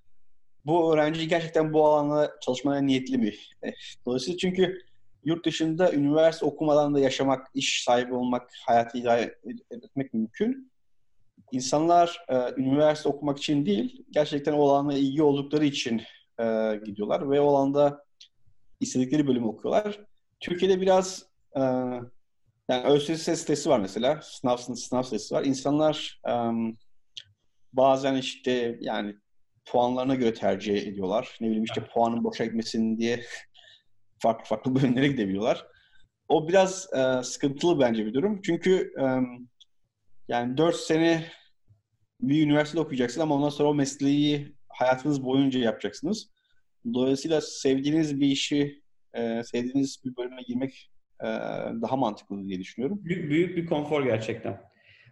Bu 0.65 0.93
öğrenci 0.93 1.27
gerçekten 1.27 1.73
bu 1.73 1.85
alanda 1.85 2.31
çalışmaya 2.41 2.81
niyetli 2.81 3.17
mi? 3.17 3.33
E, 3.65 3.67
dolayısıyla 4.05 4.37
çünkü 4.37 4.77
yurt 5.23 5.45
dışında 5.45 5.93
üniversite 5.93 6.45
okumadan 6.45 6.95
da 6.95 6.99
yaşamak, 6.99 7.47
iş 7.53 7.83
sahibi 7.83 8.13
olmak, 8.13 8.49
hayatı 8.65 8.97
idare 8.97 9.35
etmek 9.71 10.13
mümkün. 10.13 10.71
İnsanlar 11.51 12.25
e, 12.29 12.61
üniversite 12.61 13.09
okumak 13.09 13.37
için 13.37 13.65
değil, 13.65 14.05
gerçekten 14.11 14.53
o 14.53 14.69
alana 14.69 14.93
ilgi 14.93 15.23
oldukları 15.23 15.65
için 15.65 16.01
e, 16.39 16.75
gidiyorlar 16.85 17.29
ve 17.29 17.41
o 17.41 17.55
alanda 17.55 18.05
istedikleri 18.79 19.27
bölümü 19.27 19.45
okuyorlar. 19.45 19.99
Türkiye'de 20.39 20.81
biraz 20.81 21.25
e, 21.55 21.61
yani 22.69 22.85
ÖSS 22.85 23.21
sitesi 23.21 23.69
var 23.69 23.79
mesela. 23.79 24.21
Sınav, 24.21 24.57
sınav 24.57 25.03
sitesi 25.03 25.35
var. 25.35 25.45
İnsanlar 25.45 26.21
e, 26.29 26.33
bazen 27.73 28.15
işte 28.15 28.77
yani 28.81 29.15
puanlarına 29.65 30.15
göre 30.15 30.33
tercih 30.33 30.87
ediyorlar. 30.87 31.37
Ne 31.41 31.47
bileyim 31.47 31.63
işte 31.63 31.85
puanın 31.93 32.23
boşa 32.23 32.45
gitmesin 32.45 32.97
diye 32.97 33.23
farklı 34.21 34.45
farklı 34.45 34.75
bölümlere 34.81 35.07
gidebiliyorlar. 35.07 35.67
O 36.27 36.47
biraz 36.47 36.93
e, 36.93 37.23
sıkıntılı 37.23 37.79
bence 37.79 38.05
bir 38.05 38.13
durum. 38.13 38.41
Çünkü 38.41 38.93
e, 38.99 39.05
yani 40.27 40.57
4 40.57 40.75
sene 40.75 41.25
bir 42.21 42.45
üniversitede 42.45 42.81
okuyacaksın 42.81 43.21
ama 43.21 43.35
ondan 43.35 43.49
sonra 43.49 43.69
o 43.69 43.73
mesleği 43.73 44.55
hayatınız 44.69 45.25
boyunca 45.25 45.59
yapacaksınız. 45.59 46.29
Dolayısıyla 46.93 47.41
sevdiğiniz 47.41 48.19
bir 48.19 48.27
işi, 48.27 48.81
e, 49.13 49.43
sevdiğiniz 49.43 50.01
bir 50.05 50.17
bölüme 50.17 50.41
girmek 50.41 50.91
e, 51.23 51.27
daha 51.81 51.95
mantıklı 51.95 52.47
diye 52.47 52.59
düşünüyorum. 52.59 52.99
Büyük, 53.03 53.31
büyük 53.31 53.57
bir 53.57 53.65
konfor 53.65 54.03
gerçekten. 54.03 54.71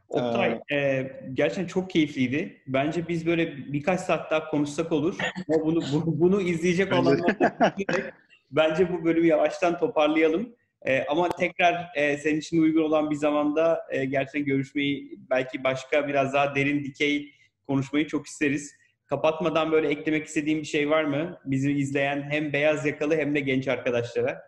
Oktay, 0.09 0.59
ee, 0.69 0.75
e, 0.75 1.11
gerçekten 1.33 1.67
çok 1.67 1.89
keyifliydi. 1.89 2.61
Bence 2.67 3.07
biz 3.07 3.25
böyle 3.25 3.57
birkaç 3.57 3.99
saat 3.99 4.31
daha 4.31 4.49
konuşsak 4.49 4.91
olur. 4.91 5.17
Ama 5.49 5.65
bunu 5.65 5.81
bu, 5.93 6.19
bunu 6.19 6.41
izleyecek 6.41 6.93
olanlar 6.93 7.35
bence 8.51 8.93
bu 8.93 9.05
bölümü 9.05 9.27
yavaştan 9.27 9.77
toparlayalım. 9.77 10.55
E, 10.85 11.05
ama 11.05 11.29
tekrar 11.29 11.89
e, 11.95 12.17
senin 12.17 12.39
için 12.39 12.61
uygun 12.61 12.83
olan 12.83 13.09
bir 13.09 13.15
zamanda 13.15 13.81
e, 13.89 14.05
gerçekten 14.05 14.45
görüşmeyi, 14.45 15.19
belki 15.29 15.63
başka 15.63 16.07
biraz 16.07 16.33
daha 16.33 16.55
derin 16.55 16.83
dikey 16.83 17.31
konuşmayı 17.67 18.07
çok 18.07 18.27
isteriz. 18.27 18.71
Kapatmadan 19.05 19.71
böyle 19.71 19.87
eklemek 19.89 20.27
istediğim 20.27 20.59
bir 20.59 20.65
şey 20.65 20.89
var 20.89 21.03
mı? 21.03 21.39
Bizi 21.45 21.71
izleyen 21.71 22.21
hem 22.29 22.53
beyaz 22.53 22.85
yakalı 22.85 23.15
hem 23.15 23.35
de 23.35 23.39
genç 23.39 23.67
arkadaşlara. 23.67 24.41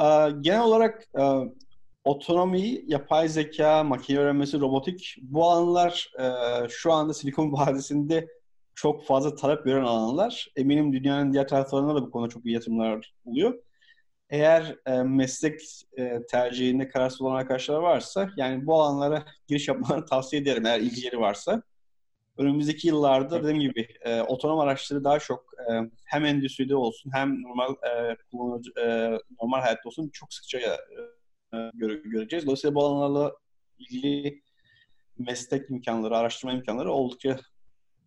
Ee, 0.00 0.30
genel 0.40 0.62
olarak 0.62 1.04
e, 1.18 1.22
otonomi, 2.04 2.80
yapay 2.86 3.28
zeka, 3.28 3.84
makine 3.84 4.18
öğrenmesi, 4.18 4.60
robotik 4.60 5.16
bu 5.22 5.44
alanlar 5.44 6.12
e, 6.20 6.24
şu 6.68 6.92
anda 6.92 7.14
Silikon 7.14 7.52
Vadisi'nde 7.52 8.28
çok 8.74 9.06
fazla 9.06 9.34
talep 9.34 9.64
gören 9.64 9.84
alanlar. 9.84 10.48
Eminim 10.56 10.92
dünyanın 10.92 11.32
diğer 11.32 11.48
taraflarında 11.48 11.94
da 11.94 12.02
bu 12.02 12.10
konuda 12.10 12.28
çok 12.28 12.46
iyi 12.46 12.54
yatırımlar 12.54 13.14
oluyor. 13.24 13.54
Eğer 14.30 14.76
e, 14.86 15.02
meslek 15.02 15.60
e, 15.98 16.26
tercihinde 16.30 16.88
kararsız 16.88 17.22
olan 17.22 17.36
arkadaşlar 17.36 17.76
varsa 17.76 18.30
yani 18.36 18.66
bu 18.66 18.74
alanlara 18.74 19.24
giriş 19.48 19.68
yapmalarını 19.68 20.04
tavsiye 20.10 20.42
ederim 20.42 20.66
eğer 20.66 20.80
ilgileri 20.80 21.20
varsa. 21.20 21.62
Önümüzdeki 22.38 22.88
yıllarda 22.88 23.42
dediğim 23.42 23.60
gibi 23.60 23.88
e, 24.00 24.20
otonom 24.20 24.58
araçları 24.58 25.04
daha 25.04 25.18
çok 25.18 25.44
e, 25.70 25.90
hem 26.04 26.24
endüstride 26.24 26.76
olsun 26.76 27.10
hem 27.14 27.42
normal 27.42 27.72
e, 27.72 28.16
kullanıcı, 28.30 28.70
e, 28.80 29.10
normal 29.42 29.60
hayatta 29.60 29.88
olsun 29.88 30.10
çok 30.12 30.34
sıkça 30.34 30.58
e, 30.58 31.70
göre, 31.74 31.94
göreceğiz. 31.94 32.46
Dolayısıyla 32.46 32.74
bu 32.74 32.84
alanlarla 32.84 33.36
ilgili 33.78 34.42
meslek 35.18 35.70
imkanları, 35.70 36.16
araştırma 36.16 36.52
imkanları 36.52 36.92
oldukça 36.92 37.38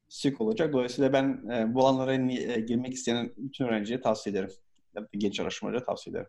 sık 0.10 0.42
olacak. 0.42 0.74
Dolayısıyla 0.74 1.14
ben 1.14 1.50
e, 1.52 1.74
bu 1.74 1.88
alanlara 1.88 2.14
e, 2.14 2.60
girmek 2.62 2.94
isteyen 2.94 3.32
bütün 3.38 3.66
öğrenciye 3.66 4.02
tavsiye 4.02 4.36
ederim. 4.36 4.50
Genç 5.14 5.40
araştırmacıya 5.40 5.86
tavsiye 5.86 6.12
ederim. 6.12 6.28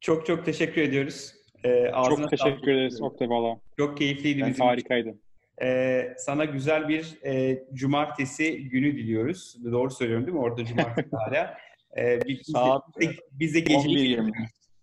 Çok 0.00 0.26
çok 0.26 0.44
teşekkür 0.44 0.82
ediyoruz. 0.82 1.34
Ee, 1.64 1.90
çok 2.08 2.30
teşekkür 2.30 2.72
ederiz 2.72 3.02
Oktay 3.02 3.28
Bala. 3.28 3.56
Çok 3.76 3.98
keyifliydi 3.98 4.38
yani 4.40 4.50
bizim 4.50 4.66
Harikaydı. 4.66 5.14
Ee, 5.62 6.14
sana 6.18 6.44
güzel 6.44 6.88
bir 6.88 7.24
e, 7.24 7.64
cumartesi 7.74 8.68
günü 8.68 8.96
diliyoruz. 8.96 9.56
Doğru 9.72 9.90
söylüyorum 9.90 10.26
değil 10.26 10.36
mi? 10.36 10.42
Orada 10.42 10.64
cumartesi 10.64 11.16
hala. 11.16 11.56
Ee, 11.98 12.18
biz, 12.28 12.46
Saat 12.52 12.82
biz 13.00 13.08
de, 13.08 13.14
biz 13.32 13.54
de 13.54 13.60
gece 13.60 13.88
11.20. 13.88 14.32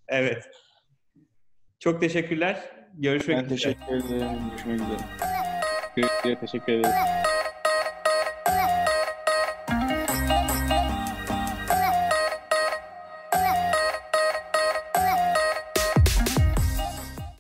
Evet. 0.07 0.43
Çok 1.79 2.01
teşekkürler. 2.01 2.61
Görüşmek 2.93 3.37
Ben 3.37 3.43
üzere. 3.43 3.55
teşekkür 3.57 3.95
ederim. 3.95 4.37
Görüşmek 4.49 4.81
üzere. 4.81 6.39
Teşekkür 6.39 6.73
ederiz. 6.73 7.20